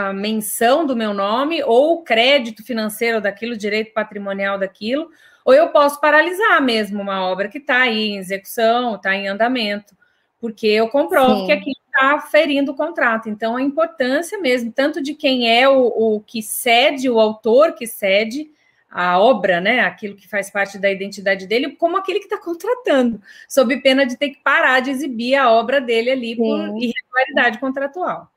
a, 0.09 0.13
menção 0.13 0.85
do 0.85 0.97
meu 0.97 1.15
nome, 1.15 1.63
ou 1.63 1.95
o 1.95 2.03
crédito 2.03 2.65
financeiro 2.65 3.21
daquilo, 3.21 3.57
direito 3.57 3.93
patrimonial 3.95 4.59
daquilo, 4.59 5.09
ou 5.45 5.55
eu 5.55 5.69
posso 5.69 6.01
paralisar 6.01 6.61
mesmo 6.61 7.01
uma 7.01 7.25
obra 7.25 7.49
que 7.49 7.59
está 7.59 7.83
aí 7.83 8.09
em 8.09 8.17
execução, 8.19 8.97
está 8.97 9.15
em 9.15 9.29
andamento, 9.29 9.97
porque 10.41 10.67
eu 10.67 10.89
comprovo 10.89 11.37
Sim. 11.37 11.47
que 11.47 11.53
aquilo 11.53 11.77
está 11.87 12.19
ferindo 12.19 12.73
o 12.73 12.75
contrato. 12.75 13.29
Então, 13.29 13.57
a 13.57 13.63
importância 13.63 14.37
mesmo, 14.41 14.73
tanto 14.73 15.01
de 15.01 15.15
quem 15.15 15.49
é 15.49 15.69
o, 15.69 15.87
o 15.87 16.21
que 16.21 16.43
cede, 16.43 17.09
o 17.09 17.21
autor 17.21 17.75
que 17.75 17.87
cede, 17.87 18.51
a 18.91 19.21
obra, 19.21 19.61
né, 19.61 19.81
aquilo 19.81 20.17
que 20.17 20.29
faz 20.29 20.51
parte 20.51 20.79
da 20.81 20.91
identidade 20.91 21.47
dele, 21.47 21.77
como 21.77 21.97
aquele 21.97 22.19
que 22.19 22.27
está 22.27 22.39
contratando, 22.39 23.23
sob 23.49 23.81
pena 23.83 24.05
de 24.05 24.17
ter 24.17 24.31
que 24.31 24.41
parar 24.43 24.81
de 24.81 24.91
exibir 24.91 25.37
a 25.37 25.49
obra 25.49 25.81
dele 25.81 26.11
ali 26.11 26.31
Sim. 26.31 26.37
por 26.37 26.59
irregularidade 26.83 27.61
contratual. 27.61 28.32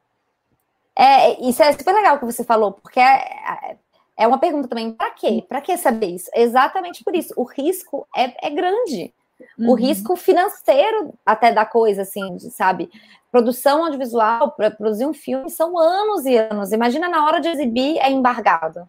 É, 0.97 1.41
isso 1.47 1.61
é 1.61 1.71
super 1.73 1.93
legal 1.93 2.17
que 2.17 2.25
você 2.25 2.43
falou, 2.43 2.71
porque 2.71 2.99
é, 2.99 3.77
é 4.17 4.27
uma 4.27 4.37
pergunta 4.37 4.67
também, 4.67 4.93
para 4.93 5.11
quê? 5.11 5.43
Para 5.47 5.61
que 5.61 5.75
saber 5.77 6.07
isso? 6.07 6.29
Exatamente 6.33 7.03
por 7.03 7.15
isso. 7.15 7.33
O 7.35 7.43
risco 7.43 8.07
é, 8.15 8.47
é 8.47 8.49
grande. 8.49 9.13
Uhum. 9.59 9.71
O 9.71 9.73
risco 9.75 10.15
financeiro 10.15 11.13
até 11.25 11.51
da 11.51 11.65
coisa, 11.65 12.03
assim, 12.03 12.39
sabe? 12.39 12.89
Produção 13.29 13.83
audiovisual, 13.83 14.51
para 14.51 14.71
produzir 14.71 15.05
um 15.05 15.13
filme, 15.13 15.49
são 15.49 15.77
anos 15.77 16.25
e 16.25 16.37
anos. 16.37 16.71
Imagina 16.71 17.09
na 17.09 17.25
hora 17.25 17.41
de 17.41 17.49
exibir, 17.49 17.97
é 17.97 18.09
embargado. 18.09 18.87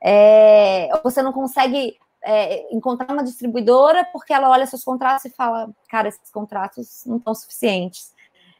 É, 0.00 0.88
você 1.04 1.22
não 1.22 1.32
consegue 1.32 1.96
é, 2.24 2.74
encontrar 2.74 3.12
uma 3.12 3.22
distribuidora 3.22 4.04
porque 4.12 4.32
ela 4.32 4.50
olha 4.50 4.66
seus 4.66 4.82
contratos 4.82 5.24
e 5.24 5.30
fala, 5.30 5.70
cara, 5.88 6.08
esses 6.08 6.30
contratos 6.30 7.04
não 7.06 7.18
estão 7.18 7.34
suficientes. 7.34 8.12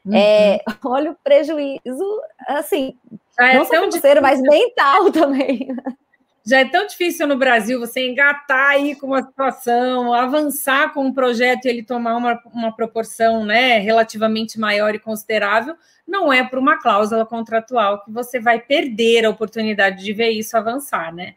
Uhum. 0.05 0.15
É, 0.15 0.59
olha 0.83 1.11
o 1.11 1.15
prejuízo, 1.23 2.21
assim, 2.47 2.97
é 3.39 3.55
não 3.55 3.65
só 3.65 3.81
financeiro, 3.81 4.21
mas 4.21 4.41
mental 4.41 5.11
também. 5.11 5.67
Já 6.45 6.59
é 6.59 6.65
tão 6.65 6.85
difícil 6.85 7.25
no 7.25 7.37
Brasil 7.37 7.79
você 7.79 8.05
engatar 8.05 8.71
aí 8.71 8.95
com 8.95 9.07
uma 9.07 9.23
situação, 9.23 10.13
avançar 10.13 10.93
com 10.93 11.05
um 11.05 11.13
projeto 11.13 11.65
e 11.65 11.69
ele 11.69 11.83
tomar 11.83 12.17
uma, 12.17 12.37
uma 12.53 12.75
proporção 12.75 13.45
né, 13.45 13.77
relativamente 13.79 14.59
maior 14.59 14.93
e 14.93 14.99
considerável, 14.99 15.77
não 16.05 16.33
é 16.33 16.43
por 16.43 16.59
uma 16.59 16.77
cláusula 16.77 17.25
contratual 17.25 18.03
que 18.03 18.11
você 18.11 18.41
vai 18.41 18.59
perder 18.59 19.23
a 19.23 19.29
oportunidade 19.29 20.03
de 20.03 20.11
ver 20.11 20.31
isso 20.31 20.57
avançar, 20.57 21.15
né? 21.15 21.35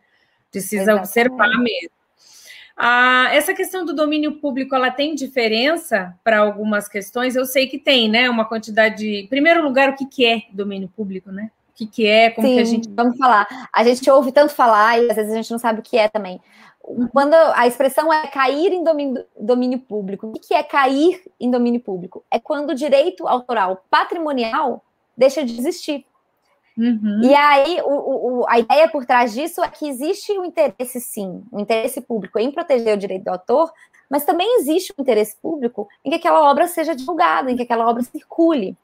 Precisa 0.51 0.83
Exatamente. 0.83 1.05
observar 1.05 1.59
mesmo. 1.59 1.96
Ah, 2.77 3.29
essa 3.33 3.55
questão 3.55 3.87
do 3.87 3.95
domínio 3.95 4.33
público, 4.33 4.75
ela 4.75 4.91
tem 4.91 5.15
diferença 5.15 6.15
para 6.23 6.41
algumas 6.41 6.87
questões? 6.87 7.35
Eu 7.35 7.47
sei 7.47 7.67
que 7.67 7.79
tem, 7.79 8.09
né? 8.09 8.29
Uma 8.29 8.45
quantidade 8.45 8.99
de... 8.99 9.21
Em 9.21 9.27
primeiro 9.27 9.63
lugar, 9.63 9.89
o 9.89 9.97
que, 9.97 10.05
que 10.05 10.27
é 10.27 10.43
domínio 10.53 10.89
público, 10.95 11.33
né? 11.33 11.51
O 11.71 11.75
que, 11.75 11.87
que 11.87 12.07
é, 12.07 12.31
como 12.31 12.47
Sim, 12.47 12.55
que 12.55 12.61
a 12.61 12.65
gente... 12.65 12.89
vamos 12.91 13.17
falar. 13.17 13.47
A 13.73 13.83
gente 13.83 14.11
ouve 14.11 14.31
tanto 14.31 14.53
falar 14.53 15.03
e 15.03 15.11
às 15.11 15.17
vezes 15.17 15.33
a 15.33 15.37
gente 15.37 15.51
não 15.51 15.59
sabe 15.59 15.81
o 15.81 15.83
que 15.83 15.97
é 15.97 16.07
também. 16.07 16.39
Quando 17.13 17.35
a 17.35 17.67
expressão 17.67 18.13
é 18.13 18.27
cair 18.29 18.73
em 18.73 18.85
domínio, 18.85 19.25
domínio 19.41 19.79
público, 19.79 20.29
o 20.29 20.33
que 20.35 20.55
é 20.55 20.63
cair 20.63 21.23
em 21.41 21.51
domínio 21.51 21.81
público? 21.81 22.25
É 22.31 22.39
quando 22.39 22.71
o 22.71 22.75
direito 22.75 23.27
autoral 23.27 23.85
patrimonial 23.91 24.85
deixa 25.17 25.43
de 25.43 25.59
existir. 25.59 26.05
Uhum. 26.77 27.21
E 27.23 27.35
aí, 27.35 27.81
o, 27.85 28.41
o, 28.41 28.45
a 28.49 28.59
ideia 28.59 28.89
por 28.89 29.07
trás 29.07 29.33
disso 29.33 29.65
é 29.65 29.69
que 29.69 29.89
existe 29.89 30.33
o 30.33 30.43
um 30.43 30.45
interesse, 30.45 31.01
sim, 31.01 31.43
o 31.51 31.57
um 31.57 31.61
interesse 31.61 32.01
público 32.01 32.39
em 32.39 32.51
proteger 32.51 32.95
o 32.95 32.99
direito 32.99 33.25
do 33.25 33.31
autor, 33.31 33.73
mas 34.11 34.25
também 34.25 34.59
existe 34.61 34.93
o 34.93 34.95
um 34.99 35.03
interesse 35.03 35.37
público 35.41 35.89
em 36.05 36.11
que 36.11 36.17
aquela 36.17 36.51
obra 36.51 36.69
seja 36.69 36.95
divulgada, 36.95 37.51
em 37.51 37.57
que 37.57 37.63
aquela 37.63 37.89
obra 37.89 38.03
circule. 38.03 38.77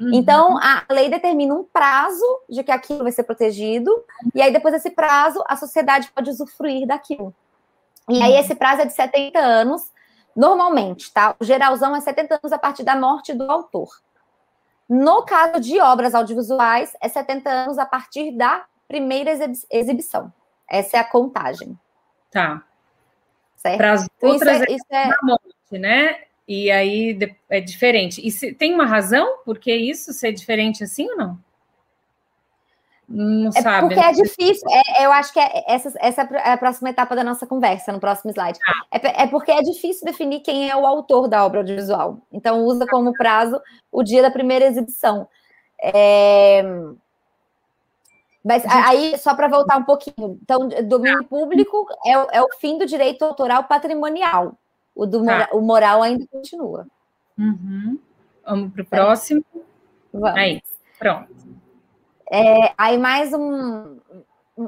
Uhum. 0.00 0.10
Então, 0.14 0.56
a 0.58 0.84
lei 0.90 1.10
determina 1.10 1.54
um 1.54 1.64
prazo 1.64 2.24
de 2.48 2.62
que 2.62 2.70
aquilo 2.70 3.02
vai 3.02 3.12
ser 3.12 3.24
protegido, 3.24 3.90
e 4.34 4.40
aí, 4.40 4.52
depois 4.52 4.72
desse 4.72 4.90
prazo, 4.90 5.42
a 5.48 5.56
sociedade 5.56 6.10
pode 6.14 6.30
usufruir 6.30 6.86
daquilo. 6.86 7.34
E 8.08 8.22
aí, 8.22 8.36
esse 8.36 8.54
prazo 8.54 8.82
é 8.82 8.84
de 8.84 8.92
70 8.92 9.38
anos, 9.38 9.82
normalmente, 10.34 11.12
tá? 11.12 11.34
O 11.40 11.44
geralzão 11.44 11.94
é 11.94 12.00
70 12.00 12.36
anos 12.36 12.52
a 12.52 12.58
partir 12.58 12.84
da 12.84 12.94
morte 12.94 13.34
do 13.34 13.50
autor. 13.50 13.88
No 14.88 15.22
caso 15.22 15.60
de 15.60 15.80
obras 15.80 16.14
audiovisuais, 16.14 16.92
é 17.00 17.08
70 17.08 17.50
anos 17.50 17.78
a 17.78 17.86
partir 17.86 18.32
da 18.32 18.64
primeira 18.86 19.30
exibição. 19.70 20.32
Essa 20.68 20.98
é 20.98 21.00
a 21.00 21.04
contagem. 21.04 21.78
Tá. 22.30 22.62
Certo? 23.56 23.76
Para 23.76 23.92
as 23.92 24.04
então, 24.04 24.30
outras 24.30 24.56
isso 24.56 24.64
é, 24.64 24.74
isso 24.74 24.86
é... 24.90 25.10
morte, 25.22 25.78
né? 25.78 26.24
E 26.46 26.70
aí 26.70 27.18
é 27.48 27.60
diferente. 27.60 28.26
E 28.26 28.30
se, 28.30 28.52
tem 28.52 28.74
uma 28.74 28.84
razão 28.84 29.38
por 29.44 29.58
que 29.58 29.74
isso 29.74 30.12
ser 30.12 30.32
diferente 30.32 30.82
assim 30.82 31.08
ou 31.10 31.16
não? 31.16 31.38
Não 33.08 33.48
é 33.48 33.62
sabe. 33.62 33.88
Porque 33.88 34.00
né? 34.00 34.08
é 34.08 34.12
difícil. 34.12 34.68
É, 34.70 35.06
eu 35.06 35.12
acho 35.12 35.32
que 35.32 35.40
é, 35.40 35.64
essa, 35.66 35.92
essa 36.00 36.22
é 36.22 36.52
a 36.52 36.56
próxima 36.56 36.90
etapa 36.90 37.14
da 37.14 37.24
nossa 37.24 37.46
conversa, 37.46 37.92
no 37.92 38.00
próximo 38.00 38.30
slide. 38.30 38.58
Ah. 38.66 38.98
É, 38.98 39.22
é, 39.24 39.26
porque 39.26 39.50
é 39.50 39.60
difícil 39.60 40.04
definir 40.04 40.40
quem 40.40 40.70
é 40.70 40.76
o 40.76 40.86
autor 40.86 41.28
da 41.28 41.44
obra 41.44 41.60
audiovisual. 41.60 42.18
Então, 42.32 42.64
usa 42.64 42.86
como 42.86 43.12
prazo 43.12 43.60
o 43.90 44.02
dia 44.02 44.22
da 44.22 44.30
primeira 44.30 44.64
exibição. 44.64 45.28
É... 45.82 46.62
Mas 48.44 48.64
aí, 48.66 49.16
só 49.18 49.34
para 49.34 49.46
voltar 49.46 49.76
um 49.76 49.84
pouquinho, 49.84 50.38
então, 50.42 50.68
domínio 50.84 51.24
público 51.24 51.86
é, 52.04 52.38
é 52.38 52.42
o 52.42 52.48
fim 52.58 52.76
do 52.76 52.86
direito 52.86 53.24
autoral 53.24 53.64
patrimonial. 53.64 54.58
O, 54.94 55.06
do 55.06 55.24
tá. 55.24 55.48
o 55.52 55.60
moral 55.60 56.02
ainda 56.02 56.26
continua. 56.26 56.86
Uhum. 57.38 57.98
Vamos 58.44 58.72
para 58.72 58.82
o 58.82 58.86
próximo. 58.86 59.44
Vamos. 60.12 60.36
Aí, 60.36 60.60
pronto. 60.98 61.28
É, 62.34 62.72
aí 62.78 62.96
mais 62.96 63.34
um, 63.34 63.98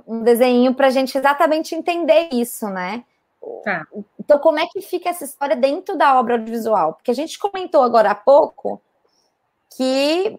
um 0.07 0.23
desenho 0.23 0.75
para 0.75 0.89
a 0.89 0.91
gente 0.91 1.17
exatamente 1.17 1.75
entender 1.75 2.29
isso, 2.31 2.69
né? 2.69 3.03
Tá. 3.65 3.87
Então, 4.21 4.39
como 4.39 4.59
é 4.59 4.67
que 4.67 4.83
fica 4.83 5.09
essa 5.09 5.25
história 5.25 5.57
dentro 5.57 5.97
da 5.97 6.21
obra 6.21 6.35
audiovisual? 6.35 6.93
Porque 6.93 7.11
a 7.11 7.15
gente 7.15 7.39
comentou 7.39 7.83
agora 7.83 8.11
há 8.11 8.15
pouco 8.15 8.83
que 9.75 10.39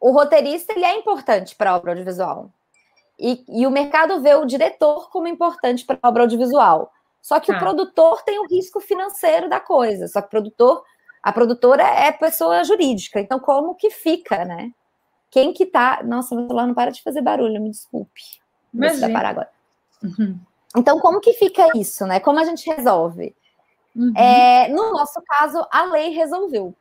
o 0.00 0.12
roteirista 0.12 0.72
ele 0.72 0.86
é 0.86 0.96
importante 0.98 1.54
para 1.54 1.72
a 1.72 1.76
obra 1.76 1.92
audiovisual. 1.92 2.50
E, 3.18 3.44
e, 3.48 3.66
o 3.66 3.70
mercado 3.70 4.22
vê 4.22 4.34
o 4.34 4.46
diretor 4.46 5.10
como 5.10 5.28
importante 5.28 5.84
para 5.84 5.98
a 6.02 6.08
obra 6.08 6.22
audiovisual. 6.22 6.90
Só 7.20 7.38
que 7.38 7.52
tá. 7.52 7.56
o 7.56 7.60
produtor 7.60 8.22
tem 8.22 8.38
o 8.38 8.46
risco 8.46 8.80
financeiro 8.80 9.46
da 9.46 9.60
coisa. 9.60 10.08
Só 10.08 10.22
que 10.22 10.28
o 10.28 10.30
produtor, 10.30 10.82
a 11.22 11.32
produtora 11.32 11.82
é 11.82 12.10
pessoa 12.10 12.64
jurídica. 12.64 13.20
Então, 13.20 13.38
como 13.38 13.74
que 13.74 13.90
fica, 13.90 14.42
né? 14.46 14.72
Quem 15.32 15.52
que 15.54 15.64
tá. 15.64 16.02
Nossa, 16.04 16.34
meu 16.34 16.46
celular 16.46 16.66
não 16.66 16.74
para 16.74 16.92
de 16.92 17.02
fazer 17.02 17.22
barulho, 17.22 17.60
me 17.60 17.70
desculpe. 17.70 18.20
Mas 18.72 19.00
vai 19.00 19.10
parar 19.10 19.30
agora. 19.30 19.50
Uhum. 20.02 20.38
Então, 20.76 21.00
como 21.00 21.20
que 21.20 21.32
fica 21.32 21.66
isso, 21.74 22.06
né? 22.06 22.20
Como 22.20 22.38
a 22.38 22.44
gente 22.44 22.70
resolve? 22.70 23.34
Uhum. 23.96 24.12
É, 24.14 24.68
no 24.68 24.92
nosso 24.92 25.20
caso, 25.26 25.66
a 25.70 25.84
lei 25.84 26.10
resolveu. 26.10 26.74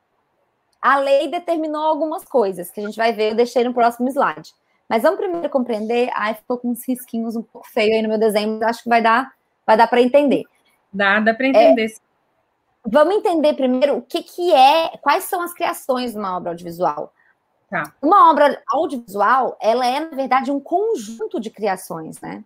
A 0.82 0.98
lei 0.98 1.30
determinou 1.30 1.82
algumas 1.82 2.26
coisas 2.26 2.70
que 2.70 2.82
a 2.82 2.86
gente 2.86 2.98
vai 2.98 3.14
ver, 3.14 3.32
eu 3.32 3.36
deixei 3.36 3.64
no 3.64 3.74
próximo 3.74 4.10
slide. 4.10 4.54
Mas 4.90 5.04
vamos 5.04 5.20
primeiro 5.20 5.50
compreender. 5.50 6.10
Ai, 6.14 6.34
ficou 6.34 6.58
com 6.58 6.72
uns 6.72 6.86
risquinhos 6.86 7.38
um 7.38 7.42
pouco 7.42 7.68
feio 7.70 7.94
aí 7.94 8.02
no 8.02 8.10
meu 8.10 8.18
desenho, 8.18 8.60
mas 8.60 8.70
acho 8.70 8.84
que 8.84 8.90
vai 8.90 9.02
dar, 9.02 9.32
vai 9.66 9.78
dar 9.78 9.88
para 9.88 10.02
entender. 10.02 10.44
Dá, 10.92 11.22
dá 11.22 11.34
para 11.34 11.48
entender. 11.48 11.86
É, 11.86 11.96
vamos 12.86 13.16
entender 13.16 13.54
primeiro 13.54 13.98
o 13.98 14.02
que, 14.02 14.22
que 14.24 14.54
é, 14.54 14.98
quais 14.98 15.24
são 15.26 15.42
as 15.42 15.54
criações 15.54 16.12
de 16.12 16.18
uma 16.18 16.36
obra 16.36 16.52
audiovisual. 16.52 17.14
Tá. 17.72 17.94
Uma 18.02 18.30
obra 18.30 18.62
audiovisual, 18.68 19.58
ela 19.62 19.86
é, 19.86 20.02
na 20.02 20.14
verdade, 20.16 20.52
um 20.52 20.60
conjunto 20.60 21.40
de 21.40 21.50
criações, 21.50 22.20
né? 22.20 22.44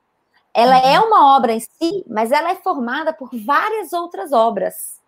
Ela 0.53 0.77
uhum. 0.77 0.87
é 0.87 0.99
uma 0.99 1.35
obra 1.35 1.51
em 1.51 1.59
si, 1.59 2.05
mas 2.07 2.31
ela 2.31 2.51
é 2.51 2.55
formada 2.55 3.11
por 3.11 3.29
várias 3.33 3.91
outras 3.91 4.31
obras. 4.31 5.01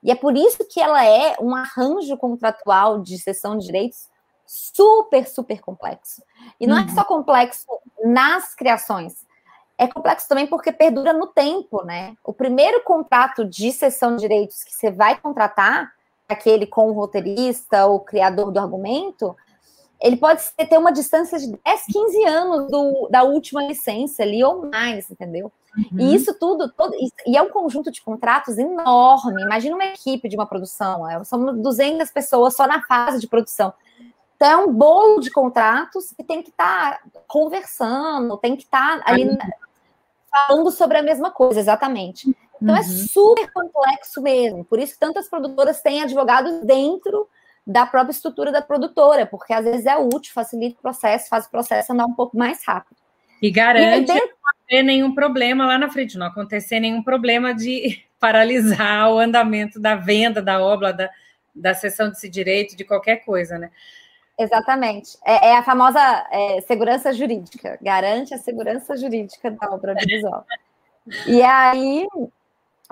E 0.00 0.12
é 0.12 0.14
por 0.14 0.36
isso 0.36 0.64
que 0.70 0.80
ela 0.80 1.04
é 1.04 1.34
um 1.40 1.56
arranjo 1.56 2.16
contratual 2.16 3.00
de 3.00 3.18
cessão 3.18 3.58
de 3.58 3.66
direitos 3.66 4.08
super, 4.46 5.26
super 5.26 5.60
complexo. 5.60 6.22
E 6.60 6.68
não 6.68 6.76
é 6.76 6.82
uhum. 6.82 6.86
é 6.86 6.94
só 6.94 7.02
complexo 7.02 7.66
nas 8.04 8.54
criações, 8.54 9.26
é 9.76 9.88
complexo 9.88 10.28
também 10.28 10.46
porque 10.46 10.70
perdura 10.70 11.12
no 11.12 11.26
tempo, 11.26 11.82
né? 11.84 12.14
O 12.22 12.32
primeiro 12.32 12.80
contrato 12.84 13.44
de 13.44 13.72
cessão 13.72 14.14
de 14.14 14.22
direitos 14.22 14.62
que 14.62 14.72
você 14.72 14.90
vai 14.90 15.18
contratar, 15.18 15.92
aquele 16.28 16.64
com 16.64 16.90
o 16.90 16.92
roteirista 16.92 17.86
ou 17.86 17.98
criador 17.98 18.52
do 18.52 18.60
argumento, 18.60 19.36
ele 20.04 20.18
pode 20.18 20.42
ter 20.52 20.76
uma 20.76 20.92
distância 20.92 21.38
de 21.38 21.46
10, 21.64 21.86
15 21.90 22.24
anos 22.26 22.70
do, 22.70 23.08
da 23.10 23.22
última 23.22 23.62
licença 23.62 24.22
ali 24.22 24.44
ou 24.44 24.70
mais, 24.70 25.10
entendeu? 25.10 25.50
Uhum. 25.74 25.98
E 25.98 26.14
isso 26.14 26.38
tudo, 26.38 26.70
todo, 26.70 26.94
e 27.26 27.36
é 27.36 27.40
um 27.40 27.48
conjunto 27.48 27.90
de 27.90 28.02
contratos 28.02 28.58
enorme. 28.58 29.42
Imagina 29.42 29.74
uma 29.74 29.86
equipe 29.86 30.28
de 30.28 30.36
uma 30.36 30.46
produção, 30.46 31.08
é, 31.08 31.24
são 31.24 31.58
200 31.58 32.10
pessoas 32.10 32.54
só 32.54 32.66
na 32.66 32.82
fase 32.82 33.18
de 33.18 33.26
produção. 33.26 33.72
Então 34.36 34.50
é 34.50 34.56
um 34.58 34.70
bolo 34.70 35.20
de 35.20 35.30
contratos 35.30 36.12
que 36.12 36.22
tem 36.22 36.42
que 36.42 36.50
estar 36.50 37.00
tá 37.00 37.20
conversando, 37.26 38.36
tem 38.36 38.56
que 38.56 38.64
estar 38.64 39.02
tá 39.02 39.10
ali 39.10 39.26
uhum. 39.26 39.38
falando 40.30 40.70
sobre 40.70 40.98
a 40.98 41.02
mesma 41.02 41.30
coisa, 41.30 41.58
exatamente. 41.58 42.28
Então 42.60 42.76
é 42.76 42.80
uhum. 42.80 42.84
é 42.84 42.88
super 43.08 43.50
complexo 43.54 44.20
mesmo. 44.20 44.66
Por 44.66 44.78
isso 44.78 44.98
tantas 45.00 45.30
produtoras 45.30 45.80
têm 45.80 46.02
advogados 46.02 46.60
dentro 46.60 47.26
da 47.66 47.86
própria 47.86 48.12
estrutura 48.12 48.52
da 48.52 48.60
produtora, 48.60 49.26
porque 49.26 49.52
às 49.52 49.64
vezes 49.64 49.86
é 49.86 49.96
útil, 49.96 50.32
facilita 50.32 50.78
o 50.78 50.82
processo, 50.82 51.28
faz 51.28 51.46
o 51.46 51.50
processo 51.50 51.92
andar 51.92 52.06
um 52.06 52.12
pouco 52.12 52.36
mais 52.36 52.64
rápido. 52.64 52.96
E 53.40 53.50
garante 53.50 54.10
e 54.10 54.14
não 54.14 54.28
ter 54.68 54.82
nenhum 54.82 55.14
problema 55.14 55.66
lá 55.66 55.78
na 55.78 55.90
frente, 55.90 56.18
não 56.18 56.26
acontecer 56.26 56.80
nenhum 56.80 57.02
problema 57.02 57.54
de 57.54 58.02
paralisar 58.20 59.10
o 59.10 59.18
andamento 59.18 59.80
da 59.80 59.94
venda 59.94 60.42
da 60.42 60.62
obra, 60.62 60.92
da, 60.92 61.10
da 61.54 61.74
cessão 61.74 62.08
desse 62.08 62.28
direito, 62.28 62.76
de 62.76 62.84
qualquer 62.84 63.24
coisa, 63.24 63.58
né? 63.58 63.70
Exatamente. 64.38 65.16
É, 65.24 65.50
é 65.50 65.56
a 65.56 65.62
famosa 65.62 66.00
é, 66.30 66.60
segurança 66.62 67.12
jurídica. 67.12 67.78
Garante 67.80 68.34
a 68.34 68.38
segurança 68.38 68.96
jurídica 68.96 69.50
da 69.50 69.70
obra 69.70 69.92
audiovisual. 69.92 70.44
e 71.26 71.40
aí. 71.42 72.06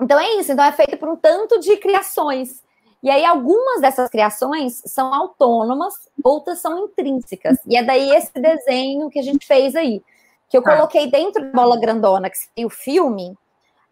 Então 0.01 0.19
é 0.19 0.35
isso. 0.35 0.51
Então 0.51 0.63
é 0.63 0.71
feito 0.71 0.97
por 0.97 1.09
um 1.09 1.15
tanto 1.15 1.59
de 1.59 1.75
criações. 1.77 2.63
E 3.03 3.09
aí, 3.09 3.25
algumas 3.25 3.81
dessas 3.81 4.09
criações 4.09 4.81
são 4.85 5.13
autônomas, 5.13 5.93
outras 6.23 6.59
são 6.59 6.85
intrínsecas. 6.85 7.57
E 7.67 7.75
é 7.75 7.83
daí 7.83 8.09
esse 8.15 8.31
desenho 8.33 9.09
que 9.09 9.19
a 9.19 9.21
gente 9.21 9.45
fez 9.45 9.75
aí, 9.75 10.01
que 10.49 10.57
eu 10.57 10.63
tá. 10.63 10.73
coloquei 10.73 11.11
dentro 11.11 11.43
da 11.43 11.51
bola 11.51 11.77
grandona, 11.77 12.29
que 12.29 12.37
seria 12.37 12.65
o 12.65 12.69
filme, 12.69 13.37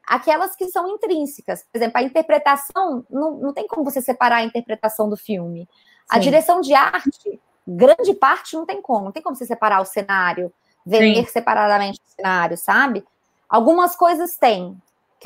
aquelas 0.07 0.55
que 0.55 0.65
são 0.69 0.87
intrínsecas. 0.87 1.65
Por 1.69 1.77
exemplo, 1.77 1.97
a 1.97 2.03
interpretação, 2.03 3.05
não, 3.09 3.31
não 3.31 3.53
tem 3.53 3.67
como 3.67 3.83
você 3.83 4.01
separar 4.01 4.37
a 4.37 4.43
interpretação 4.45 5.09
do 5.09 5.17
filme. 5.17 5.67
Sim. 5.69 6.07
A 6.09 6.17
direção 6.17 6.61
de 6.61 6.73
arte, 6.73 7.41
grande 7.67 8.13
parte 8.13 8.55
não 8.55 8.65
tem 8.65 8.81
como. 8.81 9.05
Não 9.05 9.11
tem 9.11 9.21
como 9.21 9.35
você 9.35 9.45
separar 9.45 9.81
o 9.81 9.85
cenário, 9.85 10.53
ver 10.85 11.15
Sim. 11.15 11.25
separadamente 11.25 11.99
o 11.99 12.11
cenário, 12.15 12.57
sabe? 12.57 13.03
Algumas 13.49 13.93
coisas 13.93 14.37
tem. 14.37 14.81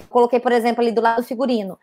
Coloquei, 0.10 0.40
por 0.40 0.52
exemplo, 0.52 0.82
ali 0.82 0.92
do 0.92 1.02
lado 1.02 1.22
do 1.22 1.28
figurino 1.28 1.78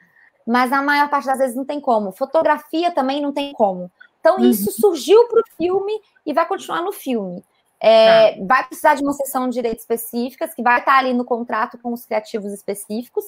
mas 0.47 0.70
na 0.70 0.82
maior 0.82 1.09
parte 1.09 1.26
das 1.26 1.38
vezes 1.38 1.57
não 1.57 1.64
tem 1.64 1.80
como. 1.80 2.12
Fotografia 2.12 2.90
também 2.90 3.20
não 3.20 3.32
tem 3.32 3.53
como. 3.53 3.90
Então, 4.20 4.36
uhum. 4.36 4.51
isso 4.51 4.70
surgiu 4.72 5.26
para 5.28 5.40
o 5.40 5.57
filme 5.57 6.01
e 6.24 6.32
vai 6.32 6.47
continuar 6.47 6.82
no 6.82 6.93
filme. 6.93 7.45
É, 7.80 8.32
tá. 8.32 8.45
Vai 8.47 8.66
precisar 8.66 8.95
de 8.95 9.03
uma 9.03 9.12
sessão 9.12 9.49
de 9.49 9.55
direitos 9.55 9.82
específicas, 9.82 10.55
que 10.55 10.62
vai 10.62 10.78
estar 10.78 10.99
ali 10.99 11.12
no 11.12 11.24
contrato 11.24 11.76
com 11.78 11.93
os 11.93 12.05
criativos 12.07 12.53
específicos, 12.53 13.24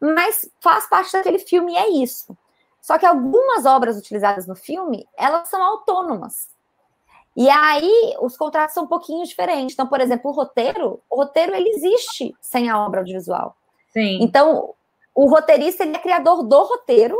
mas 0.00 0.48
faz 0.60 0.88
parte 0.88 1.12
daquele 1.12 1.40
filme 1.40 1.72
e 1.72 1.76
é 1.76 1.88
isso. 1.88 2.36
Só 2.80 2.98
que 2.98 3.04
algumas 3.04 3.66
obras 3.66 3.96
utilizadas 3.96 4.46
no 4.46 4.54
filme, 4.54 5.08
elas 5.16 5.48
são 5.48 5.60
autônomas. 5.60 6.48
E 7.36 7.50
aí, 7.50 8.14
os 8.20 8.36
contratos 8.36 8.74
são 8.74 8.84
um 8.84 8.86
pouquinho 8.86 9.26
diferentes. 9.26 9.74
Então, 9.74 9.88
por 9.88 10.00
exemplo, 10.00 10.30
o 10.30 10.34
roteiro, 10.34 11.00
o 11.10 11.16
roteiro 11.16 11.54
ele 11.54 11.68
existe 11.70 12.34
sem 12.40 12.70
a 12.70 12.80
obra 12.80 13.00
audiovisual. 13.00 13.56
Sim. 13.92 14.18
Então, 14.22 14.72
o 15.16 15.30
roteirista 15.30 15.82
ele 15.82 15.96
é 15.96 15.98
criador 15.98 16.42
do 16.42 16.62
roteiro, 16.62 17.18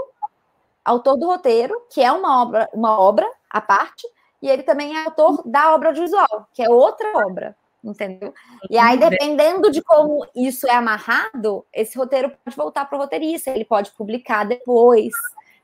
autor 0.84 1.16
do 1.16 1.26
roteiro, 1.26 1.74
que 1.90 2.02
é 2.02 2.12
uma 2.12 2.42
obra, 2.42 2.68
uma 2.74 3.00
obra 3.00 3.26
à 3.48 3.58
parte, 3.58 4.06
e 4.42 4.50
ele 4.50 4.62
também 4.62 4.94
é 4.94 5.04
autor 5.06 5.42
da 5.46 5.74
obra 5.74 5.88
audiovisual, 5.88 6.46
que 6.52 6.62
é 6.62 6.68
outra 6.68 7.10
obra, 7.26 7.56
entendeu? 7.82 8.34
E 8.68 8.76
aí, 8.76 8.98
dependendo 8.98 9.70
de 9.70 9.82
como 9.82 10.26
isso 10.36 10.68
é 10.68 10.74
amarrado, 10.74 11.64
esse 11.72 11.96
roteiro 11.96 12.30
pode 12.44 12.54
voltar 12.54 12.84
para 12.84 12.98
o 12.98 13.00
roteirista, 13.00 13.50
ele 13.50 13.64
pode 13.64 13.90
publicar 13.92 14.44
depois, 14.44 15.14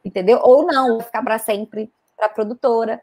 entendeu? 0.03 0.41
Ou 0.43 0.65
não, 0.65 1.01
ficar 1.01 1.23
para 1.23 1.39
sempre 1.39 1.93
para 2.17 2.27
a 2.27 2.31
produtora. 2.31 3.03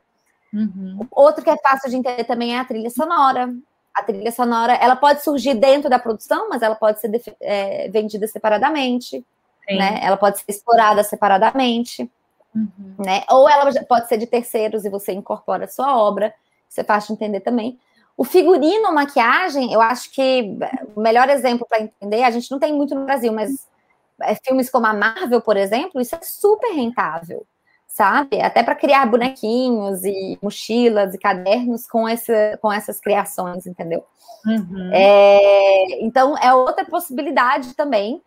Uhum. 0.51 1.07
Outro 1.11 1.43
que 1.43 1.51
é 1.51 1.57
fácil 1.57 1.91
de 1.91 1.97
entender 1.97 2.23
também 2.23 2.55
é 2.55 2.59
a 2.59 2.65
trilha 2.65 2.89
sonora 2.89 3.53
a 3.99 4.03
trilha 4.03 4.31
sonora, 4.31 4.73
ela 4.73 4.95
pode 4.95 5.23
surgir 5.23 5.53
dentro 5.53 5.89
da 5.89 5.99
produção, 5.99 6.49
mas 6.49 6.61
ela 6.61 6.75
pode 6.75 6.99
ser 6.99 7.09
é, 7.41 7.89
vendida 7.89 8.27
separadamente, 8.27 9.25
Sim. 9.67 9.77
né? 9.77 9.99
Ela 10.01 10.17
pode 10.17 10.39
ser 10.39 10.45
explorada 10.47 11.03
separadamente, 11.03 12.09
uhum. 12.55 12.95
né? 12.97 13.23
Ou 13.29 13.49
ela 13.49 13.71
pode 13.85 14.07
ser 14.07 14.17
de 14.17 14.25
terceiros 14.25 14.85
e 14.85 14.89
você 14.89 15.11
incorpora 15.11 15.65
a 15.65 15.67
sua 15.67 15.97
obra, 15.97 16.33
é 16.77 16.83
fácil 16.83 17.15
de 17.15 17.23
entender 17.23 17.41
também. 17.41 17.79
O 18.15 18.23
figurino, 18.23 18.93
maquiagem, 18.93 19.71
eu 19.71 19.81
acho 19.81 20.11
que 20.11 20.57
o 20.95 21.01
melhor 21.01 21.29
exemplo 21.29 21.65
para 21.67 21.81
entender, 21.81 22.23
a 22.23 22.31
gente 22.31 22.51
não 22.51 22.59
tem 22.59 22.73
muito 22.73 22.93
no 22.93 23.05
Brasil, 23.05 23.31
mas 23.31 23.67
é, 24.21 24.35
filmes 24.35 24.69
como 24.69 24.85
a 24.85 24.93
Marvel, 24.93 25.41
por 25.41 25.55
exemplo, 25.55 26.01
isso 26.01 26.15
é 26.15 26.19
super 26.21 26.71
rentável 26.73 27.45
sabe? 27.89 28.39
Até 28.39 28.63
para 28.63 28.75
criar 28.75 29.05
bonequinhos 29.07 30.05
e 30.05 30.37
mochilas 30.41 31.13
e 31.13 31.17
cadernos 31.17 31.87
com, 31.87 32.07
esse, 32.07 32.55
com 32.61 32.71
essas 32.71 33.01
criações, 33.01 33.65
entendeu? 33.65 34.05
Uhum. 34.45 34.91
É, 34.93 36.01
então, 36.01 36.37
é 36.37 36.53
outra 36.53 36.85
possibilidade 36.85 37.73
também 37.73 38.21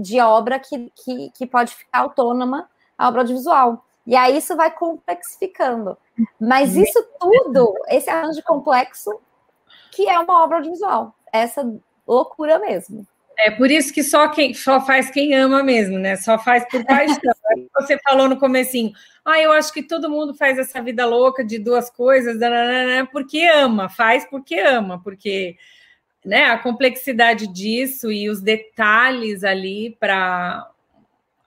de 0.00 0.20
obra 0.20 0.58
que, 0.58 0.92
que, 0.94 1.30
que 1.30 1.46
pode 1.46 1.74
ficar 1.74 2.00
autônoma 2.00 2.68
a 2.98 3.08
obra 3.08 3.22
audiovisual. 3.22 3.84
E 4.06 4.14
aí 4.14 4.36
isso 4.36 4.54
vai 4.56 4.70
complexificando. 4.70 5.96
Mas 6.38 6.76
uhum. 6.76 6.82
isso 6.82 7.04
tudo, 7.18 7.74
esse 7.88 8.10
arranjo 8.10 8.42
complexo, 8.42 9.10
que 9.90 10.08
é 10.08 10.18
uma 10.18 10.44
obra 10.44 10.58
audiovisual. 10.58 11.14
Essa 11.32 11.64
loucura 12.06 12.58
mesmo. 12.58 13.06
É 13.44 13.50
por 13.50 13.70
isso 13.70 13.92
que 13.92 14.04
só 14.04 14.28
quem 14.28 14.54
só 14.54 14.80
faz 14.80 15.10
quem 15.10 15.34
ama 15.34 15.64
mesmo, 15.64 15.98
né? 15.98 16.14
Só 16.16 16.38
faz 16.38 16.64
por 16.68 16.84
paixão. 16.84 17.18
Você 17.74 17.98
falou 17.98 18.28
no 18.28 18.38
comecinho, 18.38 18.92
ah, 19.24 19.40
eu 19.40 19.50
acho 19.52 19.72
que 19.72 19.82
todo 19.82 20.08
mundo 20.08 20.32
faz 20.32 20.58
essa 20.58 20.80
vida 20.80 21.04
louca 21.04 21.44
de 21.44 21.58
duas 21.58 21.90
coisas, 21.90 22.38
porque 23.10 23.44
ama, 23.44 23.88
faz 23.88 24.24
porque 24.24 24.58
ama, 24.60 25.02
porque 25.02 25.56
né, 26.24 26.44
a 26.46 26.58
complexidade 26.58 27.48
disso 27.48 28.12
e 28.12 28.30
os 28.30 28.40
detalhes 28.40 29.42
ali 29.42 29.96
para 29.98 30.68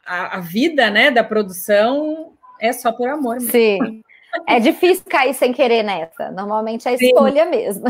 a, 0.06 0.38
a, 0.38 0.40
vida 0.42 0.90
né, 0.90 1.10
da 1.10 1.24
produção 1.24 2.34
é 2.60 2.74
só 2.74 2.92
por 2.92 3.08
amor 3.08 3.36
mesmo. 3.36 3.52
Sim. 3.52 4.04
É 4.46 4.60
difícil 4.60 5.06
cair 5.10 5.34
sem 5.34 5.54
querer 5.54 5.82
nessa. 5.82 6.30
Normalmente 6.30 6.86
é 6.90 6.92
a 6.92 6.94
escolha 6.96 7.46
Sim. 7.46 7.50
mesmo. 7.50 7.86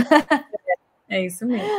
É 1.07 1.21
isso 1.21 1.45
mesmo. 1.45 1.69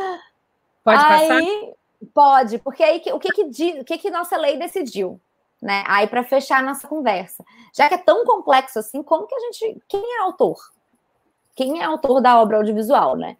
Pode 0.85 1.05
Aí, 1.05 1.29
passar? 1.29 1.76
Pode, 2.13 2.59
porque 2.59 2.83
aí 2.83 3.03
o 3.13 3.19
que 3.19 3.31
que, 3.31 3.81
o 3.81 3.85
que, 3.85 3.99
que 3.99 4.11
nossa 4.11 4.37
lei 4.37 4.59
decidiu? 4.59 5.21
Né? 5.61 5.83
Aí, 5.87 6.07
para 6.07 6.23
fechar 6.23 6.59
a 6.59 6.63
nossa 6.63 6.87
conversa, 6.87 7.45
já 7.75 7.89
que 7.89 7.95
é 7.95 7.99
tão 7.99 8.25
complexo 8.25 8.79
assim, 8.79 9.03
como 9.03 9.27
que 9.27 9.35
a 9.35 9.41
gente. 9.41 9.83
Quem 9.89 10.03
é 10.17 10.21
autor? 10.21 10.57
Quem 11.55 11.81
é 11.81 11.85
autor 11.85 12.21
da 12.21 12.39
obra 12.39 12.59
audiovisual, 12.59 13.17
né? 13.17 13.37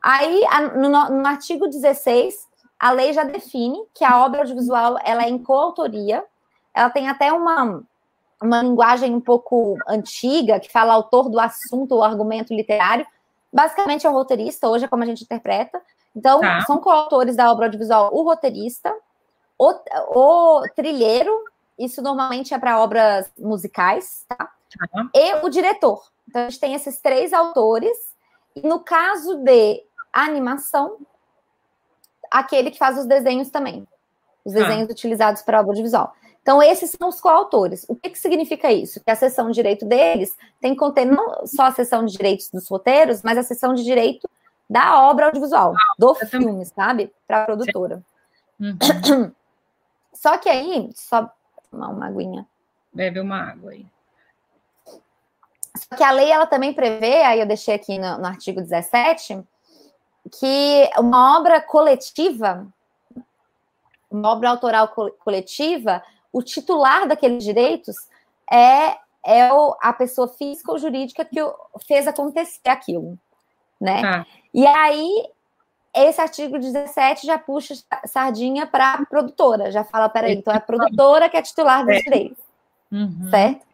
Aí, 0.00 0.42
no, 0.76 0.88
no 0.88 1.26
artigo 1.26 1.66
16, 1.66 2.46
a 2.78 2.92
lei 2.92 3.12
já 3.12 3.24
define 3.24 3.84
que 3.92 4.04
a 4.04 4.24
obra 4.24 4.40
audiovisual 4.40 4.98
ela 5.04 5.24
é 5.24 5.28
em 5.28 5.38
coautoria, 5.38 6.24
ela 6.72 6.90
tem 6.90 7.08
até 7.08 7.32
uma, 7.32 7.82
uma 8.40 8.62
linguagem 8.62 9.12
um 9.12 9.20
pouco 9.20 9.76
antiga, 9.88 10.60
que 10.60 10.70
fala 10.70 10.94
autor 10.94 11.28
do 11.28 11.40
assunto 11.40 11.96
ou 11.96 12.04
argumento 12.04 12.54
literário. 12.54 13.04
Basicamente 13.52 14.06
é 14.06 14.10
o 14.10 14.12
roteirista, 14.12 14.68
hoje 14.68 14.84
é 14.84 14.88
como 14.88 15.02
a 15.02 15.06
gente 15.06 15.24
interpreta, 15.24 15.82
então, 16.14 16.40
tá. 16.40 16.62
são 16.62 16.78
coautores 16.78 17.36
da 17.36 17.50
obra 17.50 17.66
audiovisual 17.66 18.10
o 18.12 18.22
roteirista, 18.22 18.94
o, 19.58 19.72
o 20.14 20.62
trilheiro, 20.74 21.32
isso 21.78 22.02
normalmente 22.02 22.54
é 22.54 22.58
para 22.58 22.80
obras 22.80 23.30
musicais, 23.38 24.24
tá? 24.28 24.36
tá? 24.36 25.10
E 25.14 25.34
o 25.44 25.48
diretor. 25.48 26.02
Então, 26.28 26.42
a 26.42 26.48
gente 26.48 26.60
tem 26.60 26.74
esses 26.74 27.00
três 27.00 27.32
autores, 27.32 27.96
e 28.54 28.66
no 28.66 28.80
caso 28.80 29.36
de 29.36 29.82
animação, 30.12 30.98
aquele 32.30 32.70
que 32.70 32.78
faz 32.78 32.98
os 32.98 33.06
desenhos 33.06 33.50
também. 33.50 33.86
Os 34.44 34.52
tá. 34.52 34.60
desenhos 34.60 34.90
utilizados 34.90 35.42
para 35.42 35.60
obra 35.60 35.70
audiovisual. 35.70 36.12
Então, 36.42 36.62
esses 36.62 36.90
são 36.90 37.08
os 37.08 37.20
coautores. 37.20 37.84
O 37.88 37.94
que, 37.94 38.10
que 38.10 38.18
significa 38.18 38.72
isso? 38.72 39.02
Que 39.04 39.10
a 39.10 39.16
sessão 39.16 39.48
de 39.48 39.54
direito 39.54 39.84
deles 39.84 40.34
tem 40.60 40.72
que 40.72 40.78
conter 40.78 41.04
não 41.04 41.46
só 41.46 41.64
a 41.64 41.72
sessão 41.72 42.04
de 42.04 42.12
direitos 42.16 42.48
dos 42.50 42.66
roteiros, 42.68 43.22
mas 43.22 43.36
a 43.36 43.42
sessão 43.42 43.74
de 43.74 43.84
direito 43.84 44.28
da 44.68 45.08
obra 45.08 45.26
audiovisual, 45.26 45.74
do 45.98 46.14
filme, 46.14 46.64
sabe? 46.66 47.12
Para 47.26 47.42
a 47.42 47.46
produtora. 47.46 48.02
Uhum. 48.60 48.76
Só 50.12 50.36
que 50.36 50.48
aí, 50.48 50.90
só 50.94 51.30
tomar 51.70 51.88
uma 51.88 52.08
aguinha. 52.08 52.46
Bebe 52.92 53.20
uma 53.20 53.40
água 53.50 53.70
aí. 53.70 53.86
Só 55.76 55.96
que 55.96 56.02
a 56.02 56.10
lei 56.10 56.28
ela 56.28 56.46
também 56.46 56.74
prevê, 56.74 57.22
aí 57.22 57.38
eu 57.38 57.46
deixei 57.46 57.74
aqui 57.74 57.98
no, 57.98 58.18
no 58.18 58.26
artigo 58.26 58.60
17, 58.60 59.40
que 60.32 60.90
uma 60.98 61.38
obra 61.38 61.60
coletiva, 61.60 62.66
uma 64.10 64.30
obra 64.30 64.50
autoral 64.50 64.88
coletiva, 64.88 66.02
o 66.32 66.42
titular 66.42 67.06
daqueles 67.06 67.44
direitos 67.44 67.96
é, 68.50 68.98
é 69.24 69.52
o, 69.52 69.76
a 69.80 69.92
pessoa 69.92 70.26
física 70.26 70.72
ou 70.72 70.78
jurídica 70.78 71.24
que 71.24 71.38
fez 71.86 72.08
acontecer 72.08 72.68
aquilo 72.68 73.16
né? 73.80 74.02
Ah. 74.04 74.26
E 74.52 74.66
aí, 74.66 75.28
esse 75.94 76.20
artigo 76.20 76.58
17 76.58 77.26
já 77.26 77.38
puxa 77.38 77.74
sardinha 78.06 78.66
para 78.66 78.94
a 78.94 79.06
produtora, 79.06 79.70
já 79.70 79.84
fala, 79.84 80.08
peraí, 80.08 80.34
então 80.34 80.52
é 80.52 80.56
a 80.56 80.60
produtora 80.60 81.28
que 81.28 81.36
é 81.36 81.42
titular 81.42 81.84
dos 81.84 81.98
direitos, 82.02 82.38
uhum. 82.90 83.28
certo? 83.30 83.66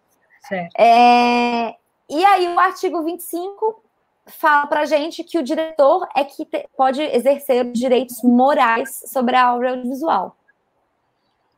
Certo. 0.48 0.74
É, 0.78 1.74
e 2.09 2.24
aí, 2.24 2.48
o 2.48 2.59
artigo 2.61 3.02
25 3.02 3.82
fala 4.26 4.66
para 4.66 4.84
gente 4.84 5.22
que 5.22 5.38
o 5.38 5.42
diretor 5.42 6.09
é 6.14 6.24
que 6.24 6.46
pode 6.76 7.02
exercer 7.02 7.70
direitos 7.72 8.22
morais 8.22 9.02
sobre 9.07 9.36
a 9.36 9.55
obra 9.55 9.70
audiovisual. 9.70 10.36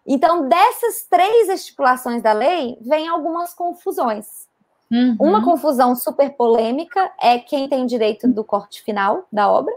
Então, 0.07 0.49
dessas 0.49 1.03
três 1.11 1.49
estipulações 1.49 2.22
da 2.22 2.32
lei, 2.32 2.78
vem 2.80 3.09
algumas 3.09 3.53
confusões. 3.53 4.45
Uhum. 4.91 5.16
Uma 5.18 5.45
confusão 5.45 5.97
super 5.97 6.30
polêmica 6.30 7.11
é 7.20 7.39
quem 7.39 7.68
tem 7.68 7.87
direito 7.87 8.28
do 8.28 8.45
corte 8.45 8.82
final 8.82 9.26
da 9.32 9.51
obra, 9.51 9.74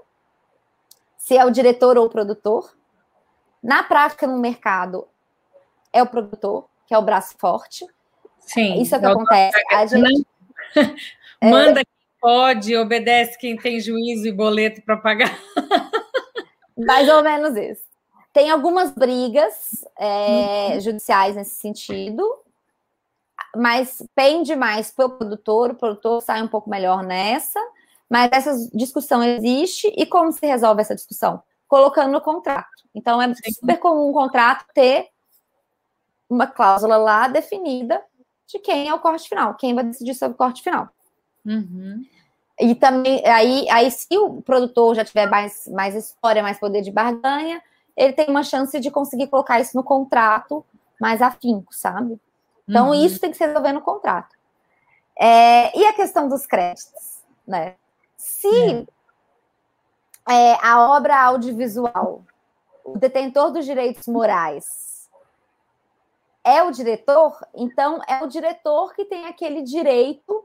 se 1.17 1.37
é 1.37 1.45
o 1.45 1.49
diretor 1.49 1.97
ou 1.97 2.05
o 2.05 2.09
produtor. 2.09 2.75
Na 3.61 3.83
prática, 3.83 4.25
no 4.27 4.37
mercado, 4.37 5.07
é 5.91 6.01
o 6.01 6.07
produtor, 6.07 6.65
que 6.87 6.93
é 6.93 6.97
o 6.97 7.01
braço 7.01 7.35
forte. 7.37 7.85
Sim. 8.39 8.81
Isso 8.81 8.95
é 8.95 8.97
o 8.97 9.01
que 9.01 9.07
acontece. 9.07 9.63
A 9.71 9.85
gente... 9.85 10.27
Manda 11.41 11.81
é... 11.81 11.83
quem 11.83 11.93
pode, 12.19 12.77
obedece 12.77 13.37
quem 13.37 13.57
tem 13.57 13.79
juízo 13.79 14.27
e 14.27 14.31
boleto 14.31 14.81
para 14.81 14.97
pagar. 14.97 15.37
Mais 16.77 17.09
ou 17.09 17.23
menos 17.23 17.55
isso. 17.57 17.83
Tem 18.31 18.49
algumas 18.49 18.91
brigas 18.91 19.85
é, 19.97 20.73
uhum. 20.73 20.79
judiciais 20.79 21.35
nesse 21.35 21.55
sentido, 21.55 22.23
mas 23.55 24.03
pende 24.15 24.55
mais 24.55 24.91
para 24.91 25.05
o 25.05 25.09
produtor, 25.09 25.71
o 25.71 25.75
produtor 25.75 26.21
sai 26.21 26.41
um 26.41 26.47
pouco 26.47 26.69
melhor 26.69 27.03
nessa, 27.03 27.59
mas 28.09 28.29
essa 28.31 28.69
discussão 28.73 29.23
existe, 29.23 29.93
e 29.95 30.05
como 30.05 30.31
se 30.31 30.45
resolve 30.45 30.81
essa 30.81 30.95
discussão? 30.95 31.41
Colocando 31.67 32.11
no 32.11 32.21
contrato. 32.21 32.67
Então, 32.93 33.21
é 33.21 33.31
super 33.53 33.77
comum 33.77 34.09
um 34.09 34.13
contrato 34.13 34.65
ter 34.73 35.09
uma 36.29 36.47
cláusula 36.47 36.97
lá 36.97 37.27
definida 37.27 38.03
de 38.47 38.59
quem 38.59 38.87
é 38.87 38.93
o 38.93 38.99
corte 38.99 39.29
final, 39.29 39.53
quem 39.55 39.75
vai 39.75 39.83
decidir 39.83 40.15
sobre 40.15 40.33
o 40.33 40.37
corte 40.37 40.63
final. 40.63 40.89
Uhum. 41.45 42.03
E 42.59 42.75
também, 42.75 43.25
aí, 43.25 43.69
aí, 43.69 43.89
se 43.89 44.17
o 44.17 44.41
produtor 44.41 44.95
já 44.95 45.05
tiver 45.05 45.29
mais, 45.29 45.67
mais 45.67 45.95
história, 45.95 46.43
mais 46.43 46.59
poder 46.59 46.81
de 46.81 46.91
barganha, 46.91 47.61
ele 47.95 48.13
tem 48.13 48.27
uma 48.27 48.43
chance 48.43 48.79
de 48.79 48.91
conseguir 48.91 49.27
colocar 49.27 49.59
isso 49.59 49.77
no 49.77 49.83
contrato 49.83 50.65
mais 50.99 51.21
afinco, 51.21 51.73
sabe? 51.73 52.19
Então, 52.69 52.89
uhum. 52.89 52.93
isso 52.93 53.19
tem 53.19 53.31
que 53.31 53.37
ser 53.37 53.47
resolver 53.47 53.73
no 53.73 53.81
contrato. 53.81 54.35
É, 55.17 55.75
e 55.77 55.85
a 55.85 55.93
questão 55.93 56.29
dos 56.29 56.45
créditos, 56.45 57.23
né? 57.45 57.75
Se 58.15 58.87
é. 60.27 60.51
É, 60.51 60.57
a 60.61 60.95
obra 60.95 61.19
audiovisual, 61.23 62.21
o 62.85 62.97
detentor 62.97 63.51
dos 63.51 63.65
direitos 63.65 64.07
morais 64.07 65.09
é 66.43 66.61
o 66.63 66.71
diretor, 66.71 67.35
então 67.53 68.01
é 68.07 68.23
o 68.23 68.27
diretor 68.27 68.93
que 68.93 69.05
tem 69.05 69.25
aquele 69.25 69.61
direito 69.61 70.43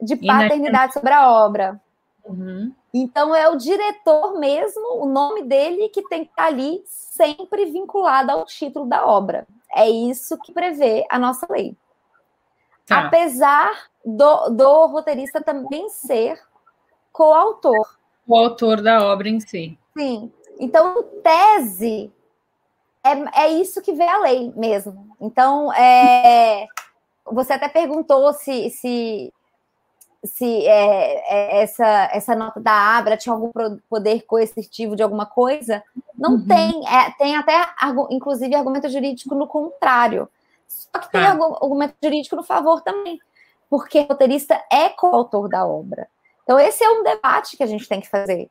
de 0.00 0.16
paternidade 0.16 0.94
sobre 0.94 1.12
a 1.12 1.30
obra. 1.30 1.80
Uhum. 2.24 2.72
Então 2.92 3.34
é 3.34 3.48
o 3.48 3.56
diretor 3.56 4.38
mesmo, 4.38 5.02
o 5.02 5.06
nome 5.06 5.42
dele 5.42 5.88
que 5.88 6.02
tem 6.08 6.24
que 6.24 6.30
estar 6.30 6.46
ali 6.46 6.82
sempre 6.86 7.66
vinculado 7.66 8.30
ao 8.30 8.46
título 8.46 8.86
da 8.86 9.06
obra. 9.06 9.46
É 9.74 9.88
isso 9.88 10.38
que 10.38 10.52
prevê 10.52 11.04
a 11.10 11.18
nossa 11.18 11.46
lei. 11.50 11.76
Tá. 12.86 13.06
Apesar 13.06 13.72
do, 14.04 14.50
do 14.50 14.86
roteirista 14.86 15.42
também 15.42 15.88
ser 15.88 16.38
coautor. 17.12 17.96
O 18.26 18.36
autor 18.36 18.82
da 18.82 19.04
obra 19.04 19.28
em 19.28 19.40
si. 19.40 19.78
Sim. 19.96 20.32
Então, 20.58 21.02
tese, 21.22 22.12
é, 23.02 23.44
é 23.44 23.48
isso 23.48 23.82
que 23.82 23.92
vê 23.92 24.04
a 24.04 24.18
lei 24.18 24.52
mesmo. 24.56 25.16
Então, 25.20 25.72
é, 25.72 26.66
você 27.26 27.54
até 27.54 27.68
perguntou 27.68 28.32
se, 28.32 28.70
se 28.70 29.32
se 30.24 30.66
é, 30.66 31.22
é, 31.28 31.62
essa, 31.62 32.08
essa 32.12 32.34
nota 32.34 32.58
da 32.58 32.72
Abra 32.72 33.16
tinha 33.16 33.34
algum 33.34 33.50
poder 33.88 34.22
coercitivo 34.22 34.96
de 34.96 35.02
alguma 35.02 35.26
coisa. 35.26 35.82
Não 36.16 36.34
uhum. 36.34 36.46
tem, 36.46 36.82
é, 36.88 37.10
tem 37.18 37.36
até, 37.36 37.66
inclusive, 38.10 38.54
argumento 38.54 38.88
jurídico 38.88 39.34
no 39.34 39.46
contrário. 39.46 40.28
Só 40.66 40.98
que 40.98 41.10
tem 41.10 41.20
ah. 41.20 41.32
argumento 41.32 41.94
jurídico 42.02 42.36
no 42.36 42.42
favor 42.42 42.80
também, 42.82 43.18
porque 43.68 44.00
o 44.00 44.06
roteirista 44.06 44.60
é 44.70 44.88
coautor 44.88 45.48
da 45.48 45.66
obra. 45.66 46.08
Então, 46.42 46.58
esse 46.58 46.84
é 46.84 46.90
um 46.90 47.02
debate 47.02 47.56
que 47.56 47.62
a 47.62 47.66
gente 47.66 47.88
tem 47.88 48.00
que 48.00 48.08
fazer. 48.08 48.50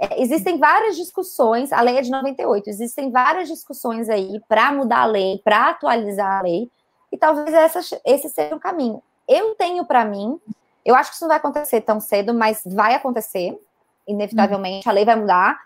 É, 0.00 0.20
existem 0.20 0.58
várias 0.58 0.96
discussões, 0.96 1.72
a 1.72 1.80
lei 1.80 1.98
é 1.98 2.02
de 2.02 2.10
98, 2.10 2.68
existem 2.68 3.10
várias 3.10 3.48
discussões 3.48 4.08
aí 4.08 4.40
para 4.48 4.72
mudar 4.72 5.02
a 5.02 5.06
lei, 5.06 5.40
para 5.44 5.70
atualizar 5.70 6.38
a 6.38 6.42
lei, 6.42 6.70
e 7.12 7.16
talvez 7.16 7.52
essa, 7.52 8.00
esse 8.04 8.28
seja 8.28 8.56
o 8.56 8.60
caminho. 8.60 9.02
Eu 9.28 9.54
tenho 9.54 9.84
para 9.84 10.04
mim 10.04 10.40
eu 10.84 10.94
acho 10.94 11.10
que 11.10 11.14
isso 11.14 11.24
não 11.24 11.28
vai 11.28 11.38
acontecer 11.38 11.80
tão 11.80 11.98
cedo, 11.98 12.34
mas 12.34 12.62
vai 12.66 12.94
acontecer, 12.94 13.58
inevitavelmente, 14.06 14.88
a 14.88 14.92
lei 14.92 15.04
vai 15.04 15.16
mudar. 15.16 15.58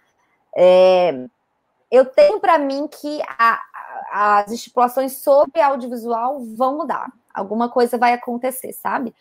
É, 0.57 1.27
eu 1.91 2.05
tenho 2.05 2.41
para 2.41 2.59
mim 2.59 2.89
que 2.89 3.21
a, 3.27 3.61
a, 4.11 4.39
as 4.39 4.53
estipulações 4.53 5.19
sobre 5.19 5.61
audiovisual 5.61 6.41
vão 6.57 6.77
mudar. 6.77 7.11
Alguma 7.33 7.69
coisa 7.69 7.97
vai 7.97 8.13
acontecer, 8.13 8.73
sabe? 8.73 9.15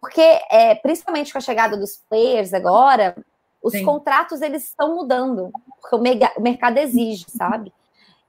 Porque, 0.00 0.20
é, 0.50 0.74
principalmente 0.74 1.32
com 1.32 1.38
a 1.38 1.42
chegada 1.42 1.76
dos 1.76 1.96
players 2.08 2.52
agora, 2.52 3.16
os 3.62 3.72
Sim. 3.72 3.84
contratos 3.84 4.42
eles 4.42 4.64
estão 4.64 4.94
mudando, 4.94 5.50
porque 5.80 5.94
o, 5.94 6.00
mega, 6.00 6.32
o 6.36 6.42
mercado 6.42 6.78
exige, 6.78 7.26
sabe? 7.28 7.72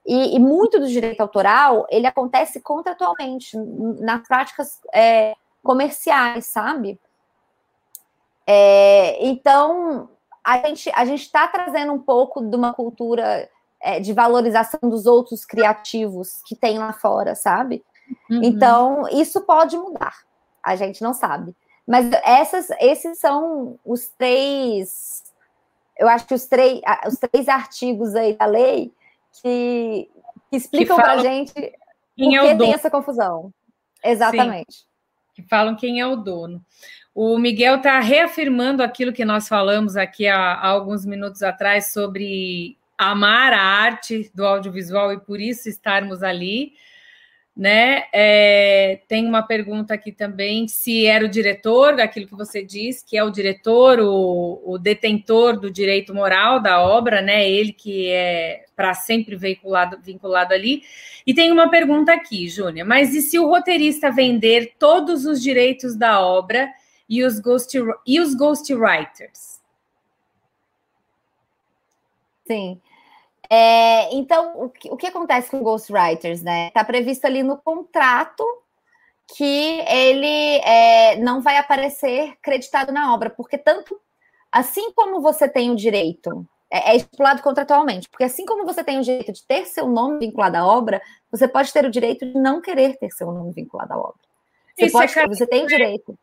E, 0.06 0.36
e, 0.36 0.38
muito 0.38 0.78
do 0.78 0.86
direito 0.86 1.20
autoral 1.22 1.86
ele 1.88 2.06
acontece 2.06 2.60
contratualmente, 2.60 3.56
nas 3.56 4.26
práticas 4.26 4.78
é, 4.92 5.34
comerciais, 5.62 6.46
sabe? 6.46 7.00
É, 8.46 9.26
então, 9.26 10.08
a 10.44 10.58
gente 10.58 10.90
a 10.94 11.04
está 11.06 11.48
trazendo 11.48 11.92
um 11.92 11.98
pouco 11.98 12.42
de 12.42 12.54
uma 12.54 12.74
cultura 12.74 13.48
é, 13.80 13.98
de 13.98 14.12
valorização 14.12 14.80
dos 14.82 15.06
outros 15.06 15.44
criativos 15.44 16.42
que 16.46 16.54
tem 16.54 16.78
lá 16.78 16.92
fora, 16.92 17.34
sabe? 17.34 17.82
Uhum. 18.30 18.40
Então, 18.42 19.08
isso 19.08 19.40
pode 19.42 19.76
mudar. 19.76 20.14
A 20.62 20.76
gente 20.76 21.02
não 21.02 21.14
sabe. 21.14 21.54
Mas 21.86 22.10
essas, 22.24 22.70
esses 22.80 23.18
são 23.18 23.78
os 23.84 24.08
três. 24.18 25.22
Eu 25.98 26.08
acho 26.08 26.26
que 26.26 26.34
os 26.34 26.46
três, 26.46 26.80
os 27.06 27.18
três 27.18 27.48
artigos 27.48 28.14
aí 28.14 28.34
da 28.34 28.46
lei 28.46 28.92
que, 29.42 30.10
que 30.50 30.56
explicam 30.56 30.96
para 30.96 31.12
a 31.12 31.18
gente 31.18 31.52
por 31.52 32.34
é 32.34 32.52
que 32.52 32.58
tem 32.58 32.72
essa 32.72 32.90
confusão. 32.90 33.52
Exatamente. 34.02 34.72
Sim. 34.72 34.93
Que 35.34 35.42
falam 35.42 35.76
quem 35.76 36.00
é 36.00 36.06
o 36.06 36.16
dono. 36.16 36.64
O 37.14 37.38
Miguel 37.38 37.76
está 37.76 38.00
reafirmando 38.00 38.82
aquilo 38.82 39.12
que 39.12 39.24
nós 39.24 39.46
falamos 39.48 39.96
aqui 39.96 40.26
há, 40.26 40.36
há, 40.36 40.66
alguns 40.66 41.04
minutos 41.04 41.42
atrás 41.42 41.92
sobre 41.92 42.76
amar 42.96 43.52
a 43.52 43.60
arte 43.60 44.30
do 44.34 44.44
audiovisual 44.44 45.12
e 45.12 45.20
por 45.20 45.40
isso 45.40 45.68
estarmos 45.68 46.22
ali. 46.22 46.72
Né? 47.56 48.04
É, 48.12 49.00
tem 49.06 49.26
uma 49.26 49.40
pergunta 49.40 49.94
aqui 49.94 50.10
também 50.10 50.66
se 50.66 51.06
era 51.06 51.24
o 51.24 51.28
diretor 51.28 51.94
daquilo 51.94 52.26
que 52.26 52.34
você 52.34 52.64
diz, 52.64 53.00
que 53.00 53.16
é 53.16 53.22
o 53.22 53.30
diretor, 53.30 54.00
o, 54.00 54.60
o 54.64 54.76
detentor 54.76 55.60
do 55.60 55.70
direito 55.70 56.12
moral 56.12 56.60
da 56.60 56.82
obra, 56.82 57.22
né? 57.22 57.48
Ele 57.48 57.72
que 57.72 58.08
é 58.08 58.64
para 58.74 58.92
sempre 58.92 59.36
vinculado, 59.36 59.98
vinculado 60.02 60.52
ali. 60.52 60.82
E 61.24 61.32
tem 61.32 61.52
uma 61.52 61.70
pergunta 61.70 62.12
aqui, 62.12 62.48
Júnia, 62.48 62.84
mas 62.84 63.14
e 63.14 63.22
se 63.22 63.38
o 63.38 63.46
roteirista 63.46 64.10
vender 64.10 64.72
todos 64.76 65.24
os 65.24 65.40
direitos 65.40 65.94
da 65.94 66.20
obra? 66.20 66.68
e 67.08 67.22
os, 67.22 67.38
ghost, 67.38 67.78
e 68.06 68.20
os 68.20 68.34
ghostwriters? 68.34 69.60
Sim. 72.46 72.80
É, 73.50 74.14
então, 74.14 74.62
o 74.62 74.70
que, 74.70 74.90
o 74.90 74.96
que 74.96 75.06
acontece 75.06 75.50
com 75.50 75.62
ghostwriters, 75.62 76.42
né? 76.42 76.68
Está 76.68 76.84
previsto 76.84 77.26
ali 77.26 77.42
no 77.42 77.58
contrato 77.58 78.44
que 79.36 79.80
ele 79.88 80.58
é, 80.58 81.16
não 81.16 81.40
vai 81.40 81.56
aparecer 81.56 82.36
creditado 82.42 82.92
na 82.92 83.14
obra, 83.14 83.30
porque 83.30 83.56
tanto 83.56 83.98
assim 84.52 84.92
como 84.92 85.20
você 85.20 85.48
tem 85.48 85.70
o 85.70 85.76
direito, 85.76 86.46
é, 86.70 86.92
é, 86.92 86.96
estipulado 86.96 87.42
contratualmente, 87.42 88.08
porque 88.08 88.24
assim 88.24 88.44
como 88.44 88.64
você 88.64 88.84
tem 88.84 88.98
o 88.98 89.02
direito 89.02 89.32
de 89.32 89.42
ter 89.44 89.66
seu 89.66 89.88
nome 89.88 90.18
vinculado 90.18 90.56
à 90.56 90.66
obra, 90.66 91.00
você 91.30 91.48
pode 91.48 91.72
ter 91.72 91.84
o 91.84 91.90
direito 91.90 92.26
de 92.26 92.38
não 92.38 92.60
querer 92.60 92.96
ter 92.98 93.10
seu 93.10 93.30
nome 93.32 93.52
vinculado 93.52 93.92
à 93.92 93.98
obra. 93.98 94.24
Você, 94.76 94.86
Isso 94.86 94.92
pode, 94.92 95.18
é 95.18 95.28
você 95.28 95.46
tem 95.46 95.64
o 95.64 95.68
direito. 95.68 96.18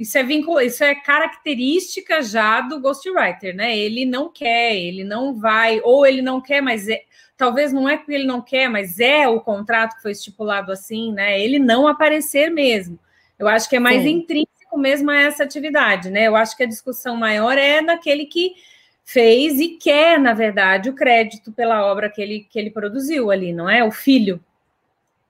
Isso 0.00 0.16
é 0.16 0.22
vínculo, 0.22 0.62
isso 0.62 0.82
é 0.82 0.94
característica 0.94 2.22
já 2.22 2.62
do 2.62 2.80
ghostwriter, 2.80 3.54
né? 3.54 3.76
Ele 3.76 4.06
não 4.06 4.32
quer, 4.32 4.74
ele 4.74 5.04
não 5.04 5.38
vai, 5.38 5.78
ou 5.84 6.06
ele 6.06 6.22
não 6.22 6.40
quer, 6.40 6.62
mas 6.62 6.88
é, 6.88 7.02
talvez 7.36 7.70
não 7.70 7.86
é 7.86 7.98
porque 7.98 8.14
ele 8.14 8.24
não 8.26 8.40
quer, 8.40 8.66
mas 8.70 8.98
é 8.98 9.28
o 9.28 9.42
contrato 9.42 9.96
que 9.96 10.02
foi 10.02 10.12
estipulado 10.12 10.72
assim, 10.72 11.12
né? 11.12 11.38
Ele 11.38 11.58
não 11.58 11.86
aparecer 11.86 12.50
mesmo. 12.50 12.98
Eu 13.38 13.46
acho 13.46 13.68
que 13.68 13.76
é 13.76 13.78
mais 13.78 14.02
Sim. 14.04 14.20
intrínseco 14.20 14.78
mesmo 14.78 15.10
a 15.10 15.20
essa 15.20 15.44
atividade, 15.44 16.08
né? 16.08 16.28
Eu 16.28 16.34
acho 16.34 16.56
que 16.56 16.62
a 16.62 16.68
discussão 16.68 17.14
maior 17.14 17.58
é 17.58 17.82
naquele 17.82 18.24
que 18.24 18.54
fez 19.04 19.60
e 19.60 19.76
quer, 19.76 20.18
na 20.18 20.32
verdade, 20.32 20.88
o 20.88 20.94
crédito 20.94 21.52
pela 21.52 21.84
obra 21.84 22.08
que 22.08 22.22
ele, 22.22 22.46
que 22.48 22.58
ele 22.58 22.70
produziu 22.70 23.30
ali, 23.30 23.52
não 23.52 23.68
é? 23.68 23.84
O 23.84 23.90
filho. 23.90 24.42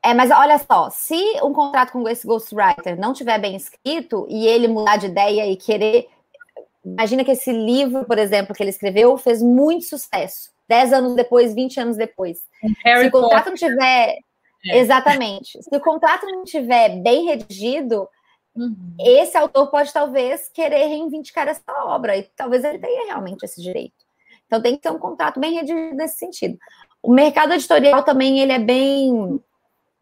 É, 0.02 0.14
mas 0.14 0.30
olha 0.30 0.58
só, 0.58 0.88
se 0.88 1.14
um 1.42 1.52
contrato 1.52 1.92
com 1.92 2.08
esse 2.08 2.26
ghostwriter 2.26 2.98
não 2.98 3.12
tiver 3.12 3.38
bem 3.38 3.54
escrito 3.54 4.26
e 4.30 4.46
ele 4.46 4.66
mudar 4.66 4.96
de 4.96 5.06
ideia 5.06 5.46
e 5.46 5.56
querer. 5.56 6.08
Imagina 6.82 7.22
que 7.22 7.32
esse 7.32 7.52
livro, 7.52 8.06
por 8.06 8.18
exemplo, 8.18 8.54
que 8.54 8.62
ele 8.62 8.70
escreveu, 8.70 9.16
fez 9.18 9.42
muito 9.42 9.84
sucesso. 9.84 10.50
Dez 10.66 10.92
anos 10.92 11.14
depois, 11.14 11.54
20 11.54 11.80
anos 11.80 11.96
depois. 11.96 12.38
Harry 12.82 13.02
se 13.02 13.08
o 13.08 13.10
contrato 13.10 13.50
Potter. 13.50 13.68
não 13.68 13.76
tiver. 13.76 14.16
É. 14.66 14.78
Exatamente. 14.78 15.62
Se 15.62 15.76
o 15.76 15.80
contrato 15.80 16.24
não 16.26 16.44
tiver 16.44 17.00
bem 17.02 17.26
redigido, 17.26 18.08
uhum. 18.54 18.94
esse 18.98 19.36
autor 19.36 19.70
pode 19.70 19.92
talvez 19.92 20.48
querer 20.48 20.86
reivindicar 20.86 21.46
essa 21.46 21.62
obra. 21.84 22.16
E 22.16 22.22
talvez 22.34 22.64
ele 22.64 22.78
tenha 22.78 23.06
realmente 23.06 23.42
esse 23.42 23.60
direito. 23.60 23.94
Então 24.46 24.62
tem 24.62 24.76
que 24.76 24.82
ter 24.82 24.90
um 24.90 24.98
contrato 24.98 25.38
bem 25.38 25.54
redigido 25.54 25.94
nesse 25.94 26.16
sentido. 26.16 26.58
O 27.02 27.12
mercado 27.12 27.52
editorial 27.52 28.02
também 28.02 28.40
ele 28.40 28.52
é 28.52 28.58
bem 28.58 29.40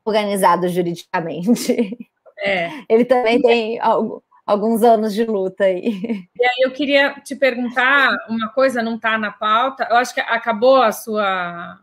organizado 0.09 0.68
juridicamente. 0.68 1.96
É. 2.40 2.70
Ele 2.88 3.04
também 3.04 3.40
tem 3.40 3.80
alguns 4.46 4.82
anos 4.82 5.12
de 5.12 5.24
luta 5.24 5.64
aí. 5.64 6.26
E 6.38 6.44
aí 6.44 6.62
eu 6.62 6.70
queria 6.70 7.14
te 7.20 7.36
perguntar 7.36 8.16
uma 8.28 8.48
coisa, 8.48 8.82
não 8.82 8.94
está 8.94 9.18
na 9.18 9.30
pauta. 9.30 9.86
Eu 9.90 9.96
acho 9.96 10.14
que 10.14 10.20
acabou 10.20 10.80
a 10.80 10.90
sua 10.90 11.78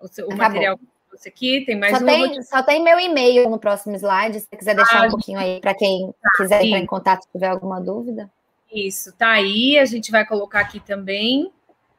o, 0.00 0.08
seu, 0.08 0.26
o 0.26 0.36
material 0.36 0.76
que 0.76 0.84
trouxe 1.08 1.28
aqui. 1.28 1.64
Tem 1.64 1.78
mais 1.78 1.96
só 1.96 2.04
Tem, 2.04 2.42
só 2.42 2.60
tem 2.62 2.82
meu 2.82 2.98
e-mail 2.98 3.48
no 3.48 3.56
próximo 3.58 3.94
slide, 3.96 4.40
se 4.40 4.48
você 4.48 4.56
quiser 4.56 4.74
deixar 4.74 5.04
ah, 5.04 5.06
um 5.06 5.10
pouquinho 5.10 5.38
aí 5.38 5.60
para 5.60 5.74
quem 5.74 6.12
tá, 6.20 6.30
quiser 6.36 6.64
entrar 6.64 6.78
em 6.78 6.86
contato 6.86 7.22
se 7.22 7.28
tiver 7.30 7.46
alguma 7.48 7.80
dúvida. 7.80 8.28
Isso, 8.72 9.12
tá 9.12 9.30
aí. 9.30 9.78
A 9.78 9.84
gente 9.84 10.10
vai 10.10 10.26
colocar 10.26 10.58
aqui 10.60 10.80
também. 10.80 11.52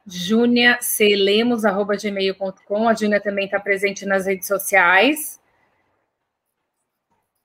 juniacelemos.gmail.com. 0.05 2.89
A 2.89 2.93
Júnia 2.93 3.21
também 3.21 3.45
está 3.45 3.59
presente 3.59 4.05
nas 4.05 4.25
redes 4.25 4.47
sociais 4.47 5.38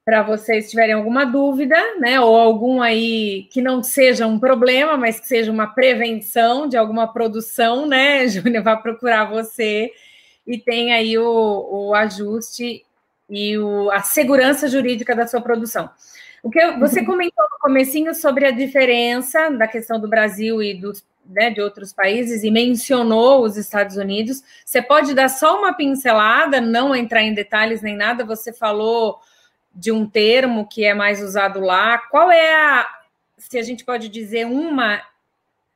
para 0.04 0.22
vocês 0.22 0.68
tiverem 0.68 0.94
alguma 0.94 1.24
dúvida, 1.24 1.76
né, 1.98 2.20
ou 2.20 2.36
algum 2.36 2.82
aí 2.82 3.44
que 3.50 3.62
não 3.62 3.82
seja 3.82 4.26
um 4.26 4.38
problema, 4.38 4.98
mas 4.98 5.18
que 5.18 5.26
seja 5.26 5.50
uma 5.50 5.66
prevenção 5.66 6.68
de 6.68 6.76
alguma 6.76 7.10
produção, 7.10 7.86
né, 7.86 8.26
Júnior, 8.28 8.62
vai 8.62 8.80
procurar 8.80 9.24
você 9.24 9.90
e 10.46 10.58
tem 10.58 10.92
aí 10.92 11.16
o, 11.16 11.88
o 11.88 11.94
ajuste 11.94 12.84
e 13.30 13.56
o, 13.56 13.90
a 13.90 14.00
segurança 14.00 14.68
jurídica 14.68 15.16
da 15.16 15.26
sua 15.26 15.40
produção. 15.40 15.88
O 16.42 16.50
que 16.50 16.60
você 16.72 17.00
uhum. 17.00 17.06
comentou 17.06 17.44
no 17.50 17.58
comecinho 17.58 18.14
sobre 18.14 18.44
a 18.44 18.50
diferença 18.50 19.48
da 19.48 19.66
questão 19.66 19.98
do 19.98 20.06
Brasil 20.06 20.62
e 20.62 20.74
dos, 20.74 21.02
né, 21.24 21.48
de 21.48 21.62
outros 21.62 21.90
países 21.90 22.44
e 22.44 22.50
mencionou 22.50 23.42
os 23.42 23.56
Estados 23.56 23.96
Unidos. 23.96 24.44
Você 24.62 24.82
pode 24.82 25.14
dar 25.14 25.30
só 25.30 25.58
uma 25.58 25.72
pincelada, 25.72 26.60
não 26.60 26.94
entrar 26.94 27.22
em 27.22 27.32
detalhes 27.32 27.80
nem 27.80 27.96
nada. 27.96 28.26
Você 28.26 28.52
falou 28.52 29.18
de 29.74 29.90
um 29.90 30.06
termo 30.06 30.66
que 30.66 30.84
é 30.84 30.94
mais 30.94 31.22
usado 31.22 31.60
lá. 31.60 31.98
Qual 31.98 32.30
é 32.30 32.54
a, 32.54 32.88
se 33.36 33.58
a 33.58 33.62
gente 33.62 33.84
pode 33.84 34.08
dizer, 34.08 34.46
uma 34.46 35.02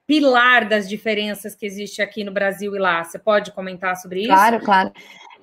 pilar 0.07 0.67
das 0.69 0.89
diferenças 0.89 1.55
que 1.55 1.67
existe 1.67 2.01
aqui 2.01 2.25
no 2.25 2.33
Brasil 2.33 2.75
e 2.77 2.79
lá? 2.79 3.03
Você 3.03 3.19
pode 3.19 3.53
comentar 3.53 3.97
sobre 3.97 4.21
isso? 4.21 4.29
Claro, 4.29 4.61
claro. 4.61 4.93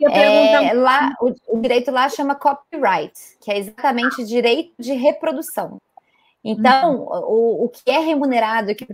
É, 0.02 0.74
lá, 0.74 1.16
o, 1.22 1.34
o, 1.48 1.62
direito 1.62 1.90
lá 1.90 2.10
chama 2.10 2.36
copyright, 2.36 3.14
que 3.40 3.50
é 3.50 3.58
exatamente 3.58 4.26
direito 4.26 4.74
de 4.78 4.94
reprodução. 4.94 5.80
Então, 6.44 6.98
uhum. 6.98 7.24
o, 7.28 7.66
o 7.66 7.70
que 7.70 7.90
é 7.90 8.00
remunerado 8.00 8.70
e 8.70 8.76
que 8.76 8.86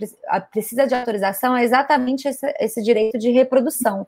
precisa 0.51 0.85
de 0.87 0.93
autorização 0.93 1.57
é 1.57 1.63
exatamente 1.63 2.27
esse, 2.27 2.47
esse 2.59 2.83
direito 2.83 3.17
de 3.17 3.31
reprodução. 3.31 4.05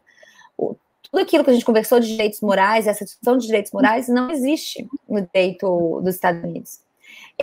O, 0.57 0.75
tudo 1.13 1.21
aquilo 1.21 1.43
que 1.43 1.51
a 1.51 1.53
gente 1.53 1.63
conversou 1.63 1.99
de 1.99 2.07
direitos 2.07 2.41
morais, 2.41 2.87
essa 2.87 3.05
discussão 3.05 3.37
de 3.37 3.45
direitos 3.45 3.71
morais, 3.71 4.07
não 4.07 4.31
existe 4.31 4.87
no 5.07 5.21
direito 5.21 6.01
dos 6.03 6.15
Estados 6.15 6.43
Unidos. 6.43 6.79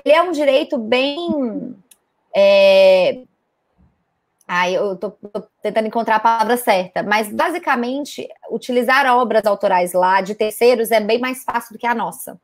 Ele 0.04 0.12
é 0.12 0.20
um 0.20 0.32
direito 0.32 0.76
bem. 0.76 1.76
É... 2.34 3.22
Ai, 4.48 4.76
eu 4.76 4.94
estou 4.94 5.16
tentando 5.62 5.86
encontrar 5.86 6.16
a 6.16 6.20
palavra 6.20 6.56
certa, 6.56 7.04
mas 7.04 7.32
basicamente 7.32 8.28
utilizar 8.50 9.06
obras 9.06 9.46
autorais 9.46 9.92
lá 9.92 10.20
de 10.20 10.34
terceiros 10.34 10.90
é 10.90 10.98
bem 10.98 11.20
mais 11.20 11.44
fácil 11.44 11.72
do 11.72 11.78
que 11.78 11.86
a 11.86 11.94
nossa. 11.94 12.40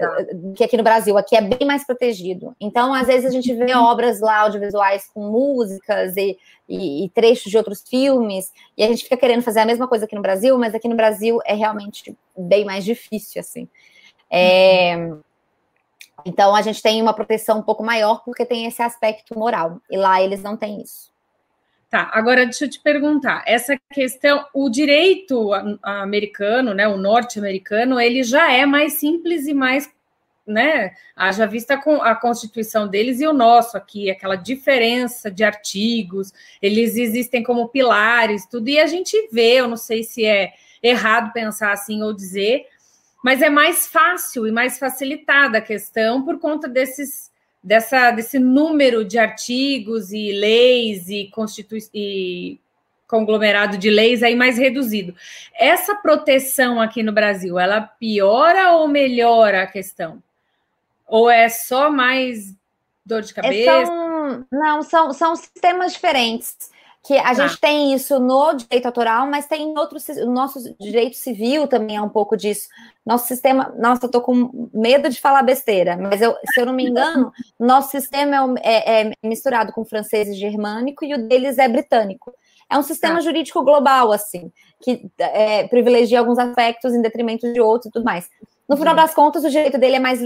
Tá. 0.00 0.24
que 0.56 0.64
aqui 0.64 0.78
no 0.78 0.82
Brasil, 0.82 1.18
aqui 1.18 1.36
é 1.36 1.42
bem 1.42 1.66
mais 1.66 1.84
protegido. 1.84 2.56
Então, 2.58 2.94
às 2.94 3.06
vezes 3.06 3.26
a 3.26 3.30
gente 3.30 3.52
vê 3.52 3.74
obras 3.74 4.18
lá 4.18 4.38
audiovisuais 4.38 5.06
com 5.12 5.30
músicas 5.30 6.16
e, 6.16 6.38
e, 6.66 7.04
e, 7.04 7.10
trechos 7.10 7.50
de 7.50 7.58
outros 7.58 7.82
filmes, 7.86 8.50
e 8.78 8.82
a 8.82 8.86
gente 8.86 9.04
fica 9.04 9.16
querendo 9.18 9.42
fazer 9.42 9.60
a 9.60 9.66
mesma 9.66 9.86
coisa 9.86 10.06
aqui 10.06 10.14
no 10.14 10.22
Brasil, 10.22 10.58
mas 10.58 10.74
aqui 10.74 10.88
no 10.88 10.96
Brasil 10.96 11.38
é 11.44 11.54
realmente 11.54 12.16
bem 12.34 12.64
mais 12.64 12.82
difícil, 12.82 13.40
assim. 13.40 13.68
É, 14.30 15.12
então, 16.24 16.54
a 16.54 16.62
gente 16.62 16.80
tem 16.80 17.02
uma 17.02 17.12
proteção 17.12 17.58
um 17.58 17.62
pouco 17.62 17.84
maior 17.84 18.24
porque 18.24 18.46
tem 18.46 18.64
esse 18.64 18.80
aspecto 18.80 19.38
moral, 19.38 19.82
e 19.90 19.98
lá 19.98 20.22
eles 20.22 20.42
não 20.42 20.56
têm 20.56 20.80
isso. 20.80 21.10
Tá, 21.90 22.08
agora 22.12 22.44
deixa 22.44 22.66
eu 22.66 22.70
te 22.70 22.78
perguntar, 22.78 23.42
essa 23.44 23.76
questão, 23.92 24.46
o 24.54 24.70
direito 24.70 25.50
americano, 25.82 26.72
né, 26.72 26.86
o 26.86 26.96
norte-americano, 26.96 27.98
ele 27.98 28.22
já 28.22 28.52
é 28.52 28.64
mais 28.64 28.92
simples 28.92 29.48
e 29.48 29.52
mais, 29.52 29.90
né, 30.46 30.94
haja 31.16 31.46
vista 31.46 31.76
com 31.76 32.00
a 32.00 32.14
constituição 32.14 32.86
deles 32.86 33.20
e 33.20 33.26
o 33.26 33.32
nosso 33.32 33.76
aqui, 33.76 34.08
aquela 34.08 34.36
diferença 34.36 35.28
de 35.28 35.42
artigos, 35.42 36.32
eles 36.62 36.94
existem 36.94 37.42
como 37.42 37.68
pilares, 37.68 38.46
tudo, 38.46 38.68
e 38.68 38.78
a 38.78 38.86
gente 38.86 39.28
vê, 39.32 39.54
eu 39.54 39.66
não 39.66 39.76
sei 39.76 40.04
se 40.04 40.24
é 40.24 40.52
errado 40.80 41.32
pensar 41.32 41.72
assim 41.72 42.04
ou 42.04 42.12
dizer, 42.12 42.66
mas 43.20 43.42
é 43.42 43.50
mais 43.50 43.88
fácil 43.88 44.46
e 44.46 44.52
mais 44.52 44.78
facilitada 44.78 45.58
a 45.58 45.62
questão 45.62 46.24
por 46.24 46.38
conta 46.38 46.68
desses 46.68 47.32
dessa, 47.62 48.10
desse 48.10 48.38
número 48.38 49.04
de 49.04 49.18
artigos 49.18 50.12
e 50.12 50.32
leis 50.32 51.08
e, 51.08 51.30
constitui 51.32 51.80
e 51.94 52.60
conglomerado 53.06 53.76
de 53.76 53.90
leis 53.90 54.22
aí 54.22 54.36
mais 54.36 54.56
reduzido. 54.56 55.14
Essa 55.54 55.96
proteção 55.96 56.80
aqui 56.80 57.02
no 57.02 57.12
Brasil, 57.12 57.58
ela 57.58 57.80
piora 57.80 58.72
ou 58.72 58.86
melhora 58.86 59.62
a 59.62 59.66
questão? 59.66 60.22
Ou 61.06 61.28
é 61.28 61.48
só 61.48 61.90
mais 61.90 62.54
dor 63.04 63.22
de 63.22 63.32
é, 63.32 63.34
cabeça? 63.34 63.86
São, 63.86 64.46
não, 64.50 64.82
são, 64.82 65.12
são 65.12 65.36
sistemas 65.36 65.92
diferentes 65.92 66.70
que 67.02 67.16
a 67.16 67.30
ah. 67.30 67.34
gente 67.34 67.58
tem 67.58 67.94
isso 67.94 68.18
no 68.18 68.52
direito 68.52 68.86
autoral, 68.86 69.26
mas 69.26 69.46
tem 69.46 69.62
em 69.62 69.78
outros, 69.78 70.06
o 70.08 70.30
nosso 70.30 70.74
direito 70.78 71.16
civil 71.16 71.66
também 71.66 71.96
é 71.96 72.02
um 72.02 72.08
pouco 72.08 72.36
disso. 72.36 72.68
Nosso 73.04 73.26
sistema, 73.26 73.74
nossa, 73.78 74.04
eu 74.04 74.10
tô 74.10 74.20
com 74.20 74.68
medo 74.72 75.08
de 75.08 75.20
falar 75.20 75.42
besteira, 75.42 75.96
mas 75.96 76.20
eu, 76.20 76.36
se 76.52 76.60
eu 76.60 76.66
não 76.66 76.74
me 76.74 76.86
engano, 76.86 77.32
nosso 77.58 77.90
sistema 77.90 78.54
é, 78.62 79.00
é, 79.00 79.06
é 79.08 79.28
misturado 79.28 79.72
com 79.72 79.84
francês 79.84 80.28
e 80.28 80.34
germânico 80.34 81.04
e 81.04 81.14
o 81.14 81.26
deles 81.26 81.58
é 81.58 81.68
britânico. 81.68 82.32
É 82.68 82.76
um 82.76 82.82
sistema 82.82 83.18
ah. 83.18 83.20
jurídico 83.20 83.64
global, 83.64 84.12
assim, 84.12 84.52
que 84.80 85.10
é, 85.18 85.66
privilegia 85.68 86.20
alguns 86.20 86.38
aspectos 86.38 86.94
em 86.94 87.02
detrimento 87.02 87.50
de 87.50 87.60
outros 87.60 87.86
e 87.88 87.92
tudo 87.92 88.04
mais. 88.04 88.28
No 88.68 88.76
final 88.76 88.94
uhum. 88.94 89.00
das 89.00 89.14
contas, 89.14 89.42
o 89.42 89.50
direito 89.50 89.78
dele 89.78 89.96
é 89.96 89.98
mais, 89.98 90.20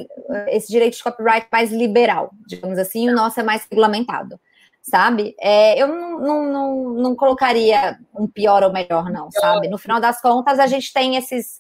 esse 0.49 0.70
direito 0.70 0.97
de 0.97 1.03
copyright 1.03 1.47
mais 1.51 1.72
liberal, 1.72 2.31
digamos 2.47 2.79
assim, 2.79 3.07
e 3.07 3.11
o 3.11 3.14
nosso 3.14 3.41
é 3.41 3.43
mais 3.43 3.64
regulamentado 3.70 4.39
sabe? 4.85 5.35
É, 5.41 5.80
eu 5.80 5.89
não, 5.89 6.20
não, 6.20 6.53
não, 6.53 6.91
não, 6.95 7.16
colocaria 7.16 7.99
um 8.14 8.28
pior 8.28 8.62
ou 8.62 8.72
melhor, 8.72 9.11
não, 9.11 9.30
sabe? 9.30 9.66
No 9.68 9.78
final 9.78 9.99
das 9.99 10.20
contas, 10.20 10.59
a 10.59 10.66
gente 10.66 10.93
tem 10.93 11.16
esses, 11.16 11.59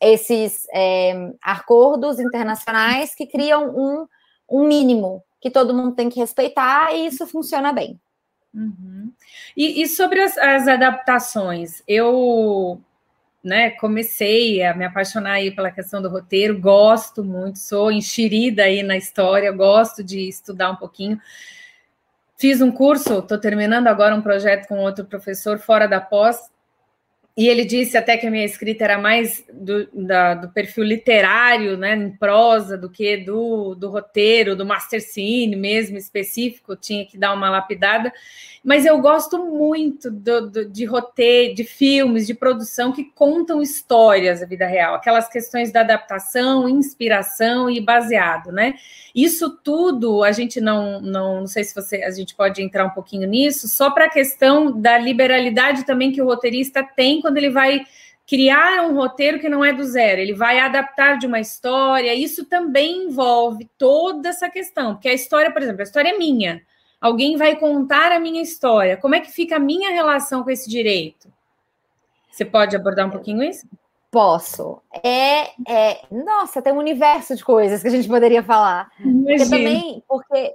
esses 0.00 0.66
é, 0.72 1.32
acordos 1.42 2.18
internacionais 2.18 3.14
que 3.14 3.26
criam 3.26 3.68
um, 3.68 4.08
um 4.48 4.66
mínimo 4.66 5.22
que 5.38 5.50
todo 5.50 5.74
mundo 5.74 5.94
tem 5.94 6.08
que 6.08 6.18
respeitar 6.18 6.94
e 6.94 7.06
isso 7.06 7.26
funciona 7.26 7.72
bem. 7.72 8.00
Uhum. 8.54 9.12
E, 9.54 9.82
e, 9.82 9.86
sobre 9.86 10.20
as, 10.20 10.36
as, 10.36 10.66
adaptações, 10.66 11.82
eu 11.86 12.80
né, 13.44 13.70
comecei 13.72 14.62
a 14.62 14.74
me 14.74 14.84
apaixonar 14.84 15.34
aí 15.34 15.50
pela 15.50 15.70
questão 15.70 16.02
do 16.02 16.08
roteiro, 16.08 16.58
gosto 16.58 17.22
muito, 17.22 17.58
sou 17.58 17.92
enxerida 17.92 18.64
aí 18.64 18.82
na 18.82 18.96
história, 18.96 19.52
gosto 19.52 20.02
de 20.02 20.26
estudar 20.28 20.70
um 20.70 20.76
pouquinho. 20.76 21.20
Fiz 22.40 22.62
um 22.62 22.72
curso, 22.72 23.18
estou 23.18 23.36
terminando 23.36 23.86
agora 23.86 24.16
um 24.16 24.22
projeto 24.22 24.66
com 24.66 24.78
outro 24.78 25.04
professor 25.04 25.58
fora 25.58 25.86
da 25.86 26.00
pós, 26.00 26.50
e 27.40 27.48
ele 27.48 27.64
disse 27.64 27.96
até 27.96 28.18
que 28.18 28.26
a 28.26 28.30
minha 28.30 28.44
escrita 28.44 28.84
era 28.84 28.98
mais 28.98 29.42
do, 29.50 29.88
da, 29.94 30.34
do 30.34 30.50
perfil 30.50 30.84
literário, 30.84 31.74
né, 31.74 31.96
em 31.96 32.10
prosa, 32.10 32.76
do 32.76 32.90
que 32.90 33.16
do, 33.16 33.74
do 33.74 33.88
roteiro, 33.88 34.54
do 34.54 34.66
master 34.66 35.00
scene 35.00 35.56
mesmo 35.56 35.96
específico, 35.96 36.76
tinha 36.76 37.06
que 37.06 37.16
dar 37.16 37.32
uma 37.32 37.48
lapidada. 37.48 38.12
Mas 38.62 38.84
eu 38.84 39.00
gosto 39.00 39.38
muito 39.38 40.10
do, 40.10 40.50
do, 40.50 40.68
de 40.68 40.84
roteiro, 40.84 41.54
de 41.54 41.64
filmes, 41.64 42.26
de 42.26 42.34
produção 42.34 42.92
que 42.92 43.04
contam 43.04 43.62
histórias 43.62 44.40
da 44.40 44.46
vida 44.46 44.66
real, 44.66 44.94
aquelas 44.94 45.26
questões 45.26 45.72
da 45.72 45.80
adaptação, 45.80 46.68
inspiração 46.68 47.70
e 47.70 47.80
baseado, 47.80 48.52
né? 48.52 48.74
Isso 49.14 49.58
tudo 49.64 50.22
a 50.22 50.30
gente 50.30 50.60
não, 50.60 51.00
não, 51.00 51.40
não 51.40 51.46
sei 51.46 51.64
se 51.64 51.74
você 51.74 52.04
a 52.04 52.10
gente 52.10 52.34
pode 52.34 52.62
entrar 52.62 52.84
um 52.84 52.90
pouquinho 52.90 53.26
nisso, 53.26 53.66
só 53.66 53.90
para 53.90 54.04
a 54.04 54.10
questão 54.10 54.78
da 54.78 54.98
liberalidade 54.98 55.86
também 55.86 56.12
que 56.12 56.20
o 56.20 56.26
roteirista 56.26 56.82
tem 56.84 57.22
quando 57.30 57.38
ele 57.38 57.50
vai 57.50 57.86
criar 58.26 58.82
um 58.82 58.94
roteiro 58.94 59.38
que 59.38 59.48
não 59.48 59.64
é 59.64 59.72
do 59.72 59.84
zero, 59.84 60.20
ele 60.20 60.34
vai 60.34 60.58
adaptar 60.58 61.16
de 61.16 61.26
uma 61.26 61.40
história, 61.40 62.12
isso 62.14 62.44
também 62.44 63.04
envolve 63.04 63.68
toda 63.78 64.28
essa 64.28 64.50
questão, 64.50 64.94
porque 64.94 65.08
a 65.08 65.14
história, 65.14 65.52
por 65.52 65.62
exemplo, 65.62 65.80
a 65.80 65.84
história 65.84 66.10
é 66.10 66.18
minha. 66.18 66.62
Alguém 67.00 67.36
vai 67.36 67.56
contar 67.56 68.12
a 68.12 68.20
minha 68.20 68.42
história. 68.42 68.96
Como 68.96 69.14
é 69.14 69.20
que 69.20 69.30
fica 69.30 69.56
a 69.56 69.60
minha 69.60 69.90
relação 69.90 70.44
com 70.44 70.50
esse 70.50 70.68
direito? 70.68 71.32
Você 72.30 72.44
pode 72.44 72.76
abordar 72.76 73.06
um 73.06 73.10
pouquinho 73.10 73.42
isso? 73.42 73.66
Posso. 74.10 74.82
É, 75.02 75.50
é, 75.66 76.00
nossa, 76.10 76.60
tem 76.60 76.72
um 76.72 76.78
universo 76.78 77.34
de 77.34 77.44
coisas 77.44 77.80
que 77.80 77.88
a 77.88 77.92
gente 77.92 78.06
poderia 78.06 78.42
falar. 78.42 78.90
Porque 79.02 79.44
também, 79.44 80.04
porque, 80.06 80.54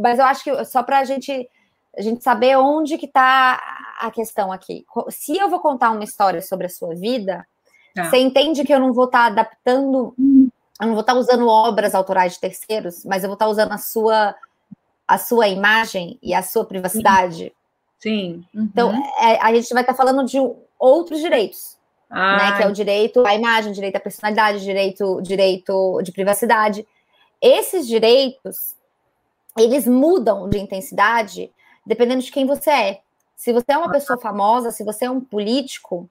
mas 0.00 0.18
eu 0.18 0.24
acho 0.24 0.44
que 0.44 0.64
só 0.64 0.82
para 0.82 1.00
a 1.00 1.04
gente, 1.04 1.48
a 1.96 2.02
gente 2.02 2.22
saber 2.22 2.56
onde 2.56 2.98
que 2.98 3.06
está 3.06 3.60
a 4.00 4.10
questão 4.10 4.52
aqui. 4.52 4.84
Se 5.10 5.36
eu 5.36 5.48
vou 5.48 5.60
contar 5.60 5.90
uma 5.90 6.04
história 6.04 6.42
sobre 6.42 6.66
a 6.66 6.70
sua 6.70 6.94
vida, 6.94 7.46
tá. 7.94 8.04
você 8.04 8.18
entende 8.18 8.64
que 8.64 8.72
eu 8.72 8.80
não 8.80 8.92
vou 8.92 9.06
estar 9.06 9.20
tá 9.20 9.26
adaptando, 9.26 10.14
eu 10.18 10.86
não 10.86 10.92
vou 10.92 11.00
estar 11.00 11.14
tá 11.14 11.18
usando 11.18 11.46
obras 11.48 11.94
autorais 11.94 12.34
de 12.34 12.40
terceiros, 12.40 13.04
mas 13.04 13.22
eu 13.22 13.28
vou 13.28 13.34
estar 13.34 13.46
tá 13.46 13.50
usando 13.50 13.72
a 13.72 13.78
sua 13.78 14.34
a 15.08 15.18
sua 15.18 15.46
imagem 15.46 16.18
e 16.20 16.34
a 16.34 16.42
sua 16.42 16.64
privacidade. 16.64 17.54
Sim. 18.00 18.44
Então, 18.52 18.90
uhum. 18.90 18.96
Então, 18.96 19.28
é, 19.28 19.40
a 19.40 19.54
gente 19.54 19.72
vai 19.72 19.82
estar 19.82 19.92
tá 19.92 19.96
falando 19.96 20.24
de 20.24 20.36
outros 20.78 21.20
direitos 21.20 21.76
né, 22.10 22.56
que 22.56 22.62
é 22.62 22.68
o 22.68 22.72
direito 22.72 23.26
à 23.26 23.34
imagem, 23.34 23.72
direito 23.72 23.96
à 23.96 24.00
personalidade, 24.00 24.60
direito, 24.60 25.20
direito 25.22 26.00
de 26.02 26.12
privacidade. 26.12 26.86
Esses 27.40 27.86
direitos, 27.86 28.76
eles 29.58 29.86
mudam 29.86 30.48
de 30.48 30.58
intensidade 30.58 31.50
dependendo 31.86 32.22
de 32.22 32.32
quem 32.32 32.46
você 32.46 32.70
é. 32.70 33.00
Se 33.36 33.52
você 33.52 33.72
é 33.72 33.78
uma 33.78 33.90
pessoa 33.90 34.18
famosa, 34.18 34.70
se 34.70 34.82
você 34.82 35.04
é 35.04 35.10
um 35.10 35.20
político, 35.20 36.08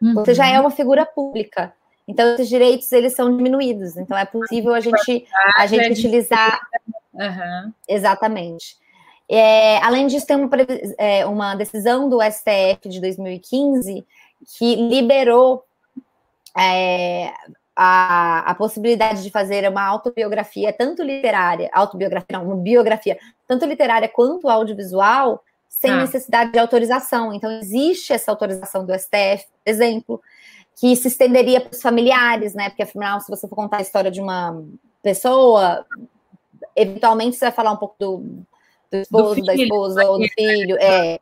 uhum. 0.00 0.14
você 0.14 0.32
já 0.32 0.46
é 0.46 0.58
uma 0.58 0.70
figura 0.70 1.04
pública. 1.04 1.74
Então, 2.06 2.34
esses 2.34 2.48
direitos, 2.48 2.90
eles 2.92 3.14
são 3.14 3.36
diminuídos. 3.36 3.96
Então, 3.96 4.16
é 4.16 4.24
possível 4.24 4.74
a 4.74 4.80
gente, 4.80 5.26
a 5.58 5.66
gente 5.66 5.86
é 5.86 5.90
utilizar... 5.90 6.60
Uhum. 7.12 7.72
Exatamente. 7.86 8.76
É, 9.28 9.76
além 9.78 10.06
disso, 10.06 10.26
tem 10.26 10.36
uma, 10.36 10.48
é, 10.96 11.26
uma 11.26 11.54
decisão 11.54 12.08
do 12.08 12.18
STF 12.22 12.88
de 12.88 13.00
2015 13.00 14.06
que 14.56 14.76
liberou 14.76 15.64
é, 16.56 17.34
a, 17.76 18.50
a, 18.50 18.54
possibilidade 18.54 19.22
de 19.22 19.30
fazer 19.30 19.68
uma 19.68 19.84
autobiografia, 19.84 20.72
tanto 20.72 21.02
literária, 21.02 21.68
autobiografia, 21.72 22.38
não, 22.38 22.46
uma 22.46 22.56
biografia, 22.56 23.18
tanto 23.48 23.64
literária 23.64 24.08
quanto 24.08 24.48
audiovisual, 24.48 25.42
sem 25.66 25.90
ah. 25.90 25.96
necessidade 25.96 26.52
de 26.52 26.58
autorização. 26.58 27.32
Então, 27.32 27.50
existe 27.50 28.12
essa 28.12 28.30
autorização 28.30 28.84
do 28.84 28.92
STF, 28.92 29.46
por 29.64 29.70
exemplo, 29.70 30.22
que 30.76 30.94
se 30.94 31.08
estenderia 31.08 31.60
para 31.60 31.72
os 31.72 31.82
familiares, 31.82 32.54
né? 32.54 32.68
Porque, 32.68 32.82
afinal, 32.82 33.20
se 33.20 33.30
você 33.30 33.48
for 33.48 33.56
contar 33.56 33.78
a 33.78 33.82
história 33.82 34.10
de 34.10 34.20
uma 34.20 34.62
pessoa, 35.02 35.84
eventualmente 36.76 37.36
você 37.36 37.46
vai 37.46 37.52
falar 37.52 37.72
um 37.72 37.76
pouco 37.76 37.96
do, 37.98 38.18
do 38.90 38.96
esposo, 38.98 39.28
do 39.28 39.34
filho, 39.34 39.46
da 39.46 39.54
esposa 39.54 40.10
ou 40.10 40.18
do 40.18 40.28
filho, 40.28 40.76
é, 40.78 41.18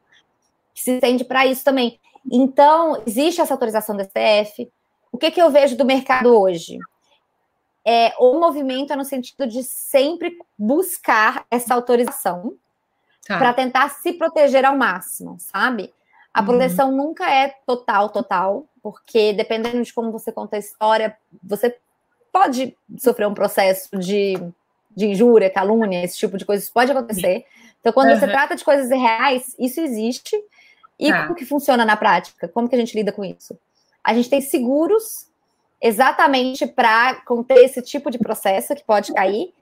que 0.74 0.82
se 0.82 0.94
estende 0.94 1.24
para 1.24 1.46
isso 1.46 1.64
também. 1.64 1.98
Então, 2.30 3.02
existe 3.06 3.40
essa 3.40 3.54
autorização 3.54 3.96
do 3.96 4.02
STF. 4.02 4.68
O 5.12 5.16
que, 5.16 5.30
que 5.30 5.40
eu 5.40 5.50
vejo 5.50 5.76
do 5.76 5.84
mercado 5.84 6.38
hoje? 6.38 6.78
É, 7.88 8.12
o 8.18 8.40
movimento 8.40 8.92
é 8.92 8.96
no 8.96 9.04
sentido 9.04 9.46
de 9.46 9.62
sempre 9.62 10.36
buscar 10.58 11.46
essa 11.48 11.72
autorização 11.72 12.54
tá. 13.24 13.38
para 13.38 13.54
tentar 13.54 13.88
se 13.90 14.12
proteger 14.12 14.64
ao 14.64 14.76
máximo, 14.76 15.36
sabe? 15.38 15.94
A 16.34 16.40
uhum. 16.40 16.46
proteção 16.46 16.90
nunca 16.90 17.32
é 17.32 17.54
total, 17.64 18.08
total, 18.08 18.66
porque 18.82 19.32
dependendo 19.32 19.82
de 19.84 19.94
como 19.94 20.10
você 20.10 20.32
conta 20.32 20.56
a 20.56 20.58
história, 20.58 21.16
você 21.40 21.78
pode 22.32 22.76
sofrer 22.98 23.28
um 23.28 23.34
processo 23.34 23.96
de, 23.96 24.34
de 24.94 25.06
injúria, 25.06 25.48
calúnia, 25.48 26.04
esse 26.04 26.18
tipo 26.18 26.36
de 26.36 26.44
coisa, 26.44 26.64
isso 26.64 26.72
pode 26.72 26.90
acontecer. 26.90 27.46
Então, 27.80 27.92
quando 27.92 28.10
uhum. 28.10 28.18
você 28.18 28.26
trata 28.26 28.56
de 28.56 28.64
coisas 28.64 28.90
reais, 28.90 29.54
isso 29.60 29.80
existe, 29.80 30.36
e 30.98 31.08
ah. 31.08 31.22
como 31.22 31.36
que 31.36 31.46
funciona 31.46 31.84
na 31.84 31.96
prática? 31.96 32.48
Como 32.48 32.68
que 32.68 32.74
a 32.74 32.78
gente 32.78 32.96
lida 32.96 33.12
com 33.12 33.24
isso? 33.24 33.56
A 34.02 34.12
gente 34.12 34.28
tem 34.28 34.40
seguros 34.40 35.28
exatamente 35.80 36.66
para 36.66 37.16
conter 37.26 37.64
esse 37.64 37.82
tipo 37.82 38.10
de 38.10 38.18
processo 38.18 38.74
que 38.74 38.84
pode 38.84 39.12
cair 39.12 39.52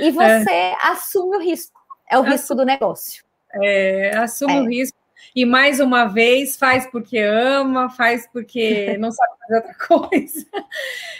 e 0.00 0.10
você 0.10 0.50
é. 0.50 0.76
assume 0.82 1.36
o 1.36 1.40
risco. 1.40 1.80
É 2.10 2.16
o 2.16 2.20
Assume. 2.20 2.32
risco 2.32 2.54
do 2.54 2.64
negócio. 2.64 3.24
É, 3.62 4.16
assume 4.16 4.54
é. 4.54 4.60
o 4.60 4.68
risco. 4.68 4.98
E 5.34 5.44
mais 5.44 5.80
uma 5.80 6.04
vez, 6.04 6.56
faz 6.56 6.86
porque 6.86 7.18
ama, 7.18 7.88
faz 7.90 8.28
porque 8.30 8.96
não 8.98 9.10
sabe 9.10 9.32
fazer 9.40 9.56
outra 9.56 9.74
coisa, 9.74 10.46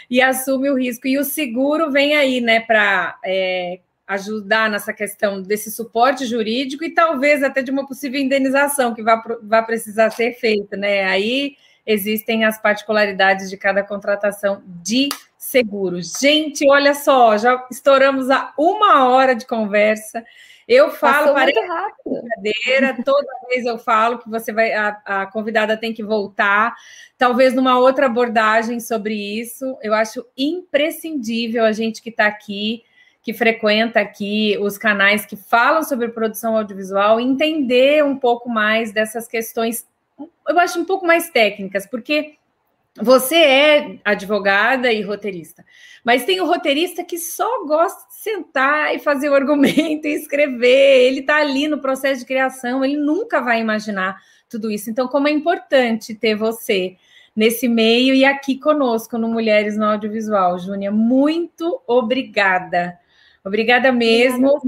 e 0.09 0.21
assume 0.21 0.69
o 0.69 0.77
risco. 0.77 1.07
E 1.07 1.17
o 1.17 1.23
seguro 1.23 1.91
vem 1.91 2.15
aí, 2.15 2.39
né, 2.39 2.59
para 2.59 3.17
é, 3.25 3.79
ajudar 4.07 4.69
nessa 4.69 4.93
questão 4.93 5.41
desse 5.41 5.71
suporte 5.71 6.25
jurídico 6.25 6.83
e 6.83 6.93
talvez 6.93 7.41
até 7.41 7.61
de 7.61 7.71
uma 7.71 7.87
possível 7.87 8.21
indenização 8.21 8.93
que 8.93 9.01
vai, 9.01 9.19
vai 9.41 9.65
precisar 9.65 10.11
ser 10.11 10.33
feita, 10.33 10.77
né? 10.77 11.05
Aí 11.05 11.57
existem 11.85 12.45
as 12.45 12.61
particularidades 12.61 13.49
de 13.49 13.57
cada 13.57 13.83
contratação 13.83 14.63
de 14.65 15.09
seguros. 15.37 16.13
Gente, 16.19 16.67
olha 16.69 16.93
só, 16.93 17.37
já 17.37 17.65
estouramos 17.69 18.29
a 18.29 18.53
uma 18.57 19.07
hora 19.09 19.35
de 19.35 19.45
conversa. 19.45 20.25
Eu 20.67 20.89
falo 20.89 21.33
para 21.33 21.51
brincadeira, 22.03 22.97
toda 23.05 23.27
vez 23.47 23.65
eu 23.65 23.77
falo 23.77 24.17
que 24.17 24.27
você 24.27 24.51
vai, 24.51 24.73
a, 24.73 24.99
a 25.05 25.25
convidada 25.27 25.77
tem 25.77 25.93
que 25.93 26.03
voltar, 26.03 26.75
talvez 27.17 27.53
numa 27.53 27.77
outra 27.77 28.07
abordagem 28.07 28.79
sobre 28.79 29.13
isso. 29.13 29.77
Eu 29.81 29.93
acho 29.93 30.25
imprescindível 30.35 31.63
a 31.63 31.71
gente 31.71 32.01
que 32.01 32.09
está 32.09 32.25
aqui 32.25 32.83
que 33.25 33.33
frequenta 33.33 33.99
aqui 33.99 34.55
os 34.61 34.77
canais 34.77 35.25
que 35.25 35.35
falam 35.35 35.81
sobre 35.81 36.09
produção 36.09 36.55
audiovisual 36.55 37.19
entender 37.19 38.03
um 38.03 38.15
pouco 38.15 38.47
mais 38.47 38.91
dessas 38.91 39.27
questões, 39.27 39.83
eu 40.19 40.59
acho 40.59 40.79
um 40.79 40.85
pouco 40.85 41.05
mais 41.05 41.29
técnicas, 41.29 41.85
porque 41.85 42.35
você 43.01 43.35
é 43.35 43.99
advogada 44.05 44.91
e 44.91 45.01
roteirista, 45.01 45.65
mas 46.03 46.23
tem 46.23 46.39
o 46.39 46.45
roteirista 46.45 47.03
que 47.03 47.17
só 47.17 47.65
gosta 47.65 48.07
de 48.07 48.15
sentar 48.15 48.95
e 48.95 48.99
fazer 48.99 49.29
o 49.29 49.35
argumento 49.35 50.07
e 50.07 50.13
escrever, 50.13 51.07
ele 51.07 51.19
está 51.19 51.37
ali 51.37 51.67
no 51.67 51.81
processo 51.81 52.21
de 52.21 52.25
criação, 52.25 52.85
ele 52.85 52.97
nunca 52.97 53.41
vai 53.41 53.59
imaginar 53.59 54.17
tudo 54.49 54.71
isso. 54.71 54.89
Então, 54.89 55.07
como 55.07 55.27
é 55.27 55.31
importante 55.31 56.15
ter 56.15 56.35
você 56.35 56.95
nesse 57.35 57.67
meio 57.67 58.15
e 58.15 58.23
aqui 58.23 58.57
conosco 58.57 59.17
no 59.17 59.27
Mulheres 59.27 59.77
no 59.77 59.85
Audiovisual. 59.85 60.57
Júnia, 60.57 60.91
muito 60.91 61.81
obrigada. 61.85 62.97
Obrigada 63.43 63.91
mesmo. 63.91 64.61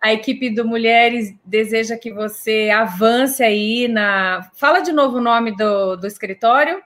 A 0.00 0.12
equipe 0.12 0.48
do 0.48 0.66
Mulheres 0.66 1.34
deseja 1.44 1.96
que 1.96 2.12
você 2.12 2.70
avance 2.70 3.42
aí 3.42 3.86
na. 3.86 4.50
Fala 4.54 4.80
de 4.80 4.92
novo 4.92 5.18
o 5.18 5.20
nome 5.20 5.54
do, 5.54 5.96
do 5.96 6.06
escritório. 6.06 6.82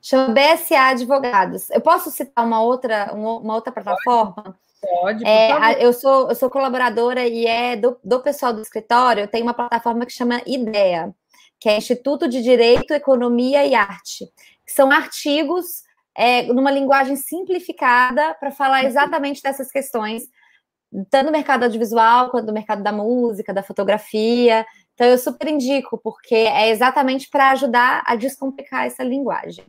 Chama 0.00 0.34
BSA 0.34 0.88
Advogados. 0.88 1.70
Eu 1.70 1.80
posso 1.80 2.10
citar 2.10 2.44
uma 2.44 2.62
outra, 2.62 3.12
uma 3.12 3.54
outra 3.54 3.72
plataforma? 3.72 4.56
Pode. 4.80 5.26
É, 5.26 5.82
eu, 5.84 5.92
sou, 5.92 6.28
eu 6.28 6.34
sou 6.34 6.50
colaboradora 6.50 7.26
e 7.26 7.46
é 7.46 7.74
do, 7.76 7.96
do 8.04 8.20
pessoal 8.20 8.52
do 8.52 8.60
escritório. 8.60 9.28
Tem 9.28 9.42
uma 9.42 9.54
plataforma 9.54 10.04
que 10.04 10.12
chama 10.12 10.42
IDEA, 10.46 11.14
que 11.58 11.68
é 11.68 11.78
Instituto 11.78 12.28
de 12.28 12.42
Direito, 12.42 12.92
Economia 12.92 13.64
e 13.64 13.74
Arte, 13.74 14.26
que 14.66 14.72
são 14.72 14.90
artigos 14.90 15.82
é, 16.14 16.42
numa 16.44 16.70
linguagem 16.70 17.16
simplificada 17.16 18.34
para 18.34 18.50
falar 18.50 18.84
exatamente 18.84 19.42
dessas 19.42 19.70
questões, 19.70 20.24
tanto 21.10 21.26
no 21.26 21.32
mercado 21.32 21.64
audiovisual 21.64 22.30
quanto 22.30 22.46
no 22.46 22.52
mercado 22.52 22.82
da 22.82 22.92
música, 22.92 23.52
da 23.52 23.62
fotografia. 23.62 24.64
Então, 24.94 25.06
eu 25.06 25.18
super 25.18 25.48
indico, 25.48 25.98
porque 25.98 26.34
é 26.34 26.70
exatamente 26.70 27.28
para 27.28 27.50
ajudar 27.50 28.02
a 28.06 28.14
descomplicar 28.14 28.86
essa 28.86 29.02
linguagem. 29.02 29.64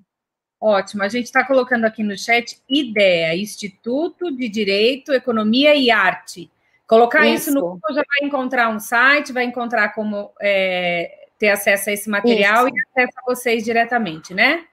Ótimo. 0.61 1.03
A 1.03 1.09
gente 1.09 1.25
está 1.25 1.45
colocando 1.45 1.85
aqui 1.85 2.03
no 2.03 2.17
chat 2.17 2.61
IDEA, 2.69 3.35
Instituto 3.35 4.35
de 4.35 4.47
Direito, 4.47 5.13
Economia 5.13 5.75
e 5.75 5.89
Arte. 5.89 6.51
Colocar 6.87 7.25
isso, 7.25 7.49
isso 7.49 7.53
no 7.53 7.61
Google 7.61 7.95
já 7.95 8.03
vai 8.07 8.27
encontrar 8.27 8.69
um 8.69 8.79
site, 8.79 9.33
vai 9.33 9.43
encontrar 9.43 9.89
como 9.89 10.31
é, 10.39 11.27
ter 11.39 11.49
acesso 11.49 11.89
a 11.89 11.93
esse 11.93 12.09
material 12.09 12.67
isso. 12.67 12.77
e 12.77 12.81
acesso 12.81 13.13
a 13.17 13.21
vocês 13.25 13.63
diretamente, 13.63 14.33
né? 14.33 14.65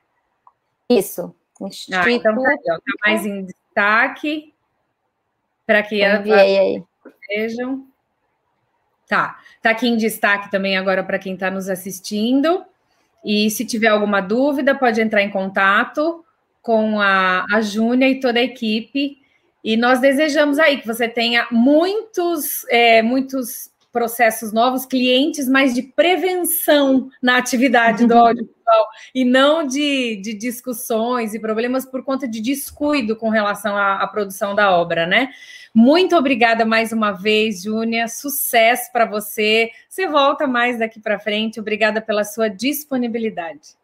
Isso. 0.90 1.34
Ah, 1.92 2.10
então 2.10 2.34
tá, 2.34 2.48
aí, 2.48 2.58
ó, 2.70 2.74
tá 2.74 2.92
mais 3.06 3.24
em 3.24 3.44
destaque 3.44 4.51
para 5.66 5.82
que 5.82 6.02
vejam. 7.28 7.86
Tá, 9.08 9.38
tá 9.60 9.70
aqui 9.70 9.88
em 9.88 9.96
destaque 9.96 10.50
também 10.50 10.76
agora 10.76 11.02
para 11.04 11.18
quem 11.18 11.34
está 11.34 11.50
nos 11.50 11.68
assistindo. 11.68 12.64
E 13.24 13.50
se 13.50 13.64
tiver 13.64 13.88
alguma 13.88 14.20
dúvida, 14.20 14.74
pode 14.74 15.00
entrar 15.00 15.22
em 15.22 15.30
contato 15.30 16.24
com 16.60 17.00
a, 17.00 17.44
a 17.52 17.60
Júnia 17.60 18.08
e 18.08 18.20
toda 18.20 18.38
a 18.38 18.42
equipe. 18.42 19.18
E 19.64 19.76
nós 19.76 20.00
desejamos 20.00 20.58
aí 20.58 20.78
que 20.80 20.86
você 20.86 21.08
tenha 21.08 21.46
muitos, 21.50 22.66
é, 22.68 23.00
muitos 23.02 23.71
processos 23.92 24.52
novos, 24.52 24.86
clientes 24.86 25.48
mais 25.48 25.74
de 25.74 25.82
prevenção 25.82 27.10
na 27.22 27.36
atividade 27.36 28.06
do 28.06 28.14
uhum. 28.14 28.20
audiovisual 28.20 28.86
e 29.14 29.24
não 29.24 29.66
de, 29.66 30.16
de 30.16 30.32
discussões 30.34 31.34
e 31.34 31.38
problemas 31.38 31.84
por 31.84 32.02
conta 32.02 32.26
de 32.26 32.40
descuido 32.40 33.14
com 33.14 33.28
relação 33.28 33.76
à, 33.76 34.02
à 34.02 34.06
produção 34.06 34.54
da 34.54 34.72
obra, 34.72 35.06
né? 35.06 35.28
Muito 35.74 36.16
obrigada 36.16 36.64
mais 36.64 36.92
uma 36.92 37.12
vez, 37.12 37.62
Júnia. 37.62 38.08
Sucesso 38.08 38.90
para 38.92 39.06
você. 39.06 39.70
Você 39.88 40.06
volta 40.06 40.46
mais 40.46 40.78
daqui 40.78 41.00
para 41.00 41.18
frente. 41.18 41.60
Obrigada 41.60 42.00
pela 42.00 42.24
sua 42.24 42.48
disponibilidade. 42.48 43.76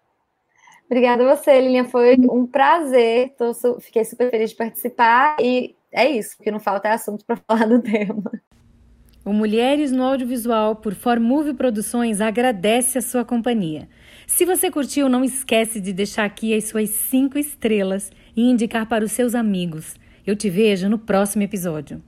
Obrigada 0.87 1.23
a 1.23 1.37
você, 1.37 1.61
Lilian. 1.61 1.85
Foi 1.85 2.17
um 2.31 2.47
prazer. 2.47 3.35
Tô, 3.39 3.53
fiquei 3.81 4.05
super 4.05 4.31
feliz 4.31 4.51
de 4.51 4.57
participar 4.57 5.37
e 5.41 5.77
é 5.93 6.09
isso. 6.09 6.37
Que 6.43 6.51
não 6.51 6.61
falta 6.61 6.89
é 6.89 6.93
assunto 6.93 7.25
para 7.25 7.37
falar 7.47 7.67
do 7.67 7.81
tema. 7.81 8.31
O 9.29 9.33
Mulheres 9.35 9.93
no 9.93 10.05
Audiovisual 10.05 10.77
por 10.77 10.95
Formove 10.95 11.53
Produções 11.53 12.19
agradece 12.19 12.97
a 12.97 13.03
sua 13.03 13.27
companhia. 13.27 13.87
Se 14.27 14.47
você 14.47 14.71
curtiu, 14.71 15.07
não 15.07 15.23
esquece 15.23 15.83
de 15.83 15.93
deixar 15.93 16.25
aqui 16.25 16.55
as 16.55 16.65
suas 16.65 16.89
cinco 16.89 17.39
estrelas 17.39 18.11
e 18.35 18.51
indicar 18.51 18.87
para 18.89 19.05
os 19.05 19.13
seus 19.13 19.35
amigos. 19.35 19.97
Eu 20.27 20.35
te 20.35 20.49
vejo 20.49 20.89
no 20.89 20.99
próximo 20.99 21.43
episódio. 21.43 22.03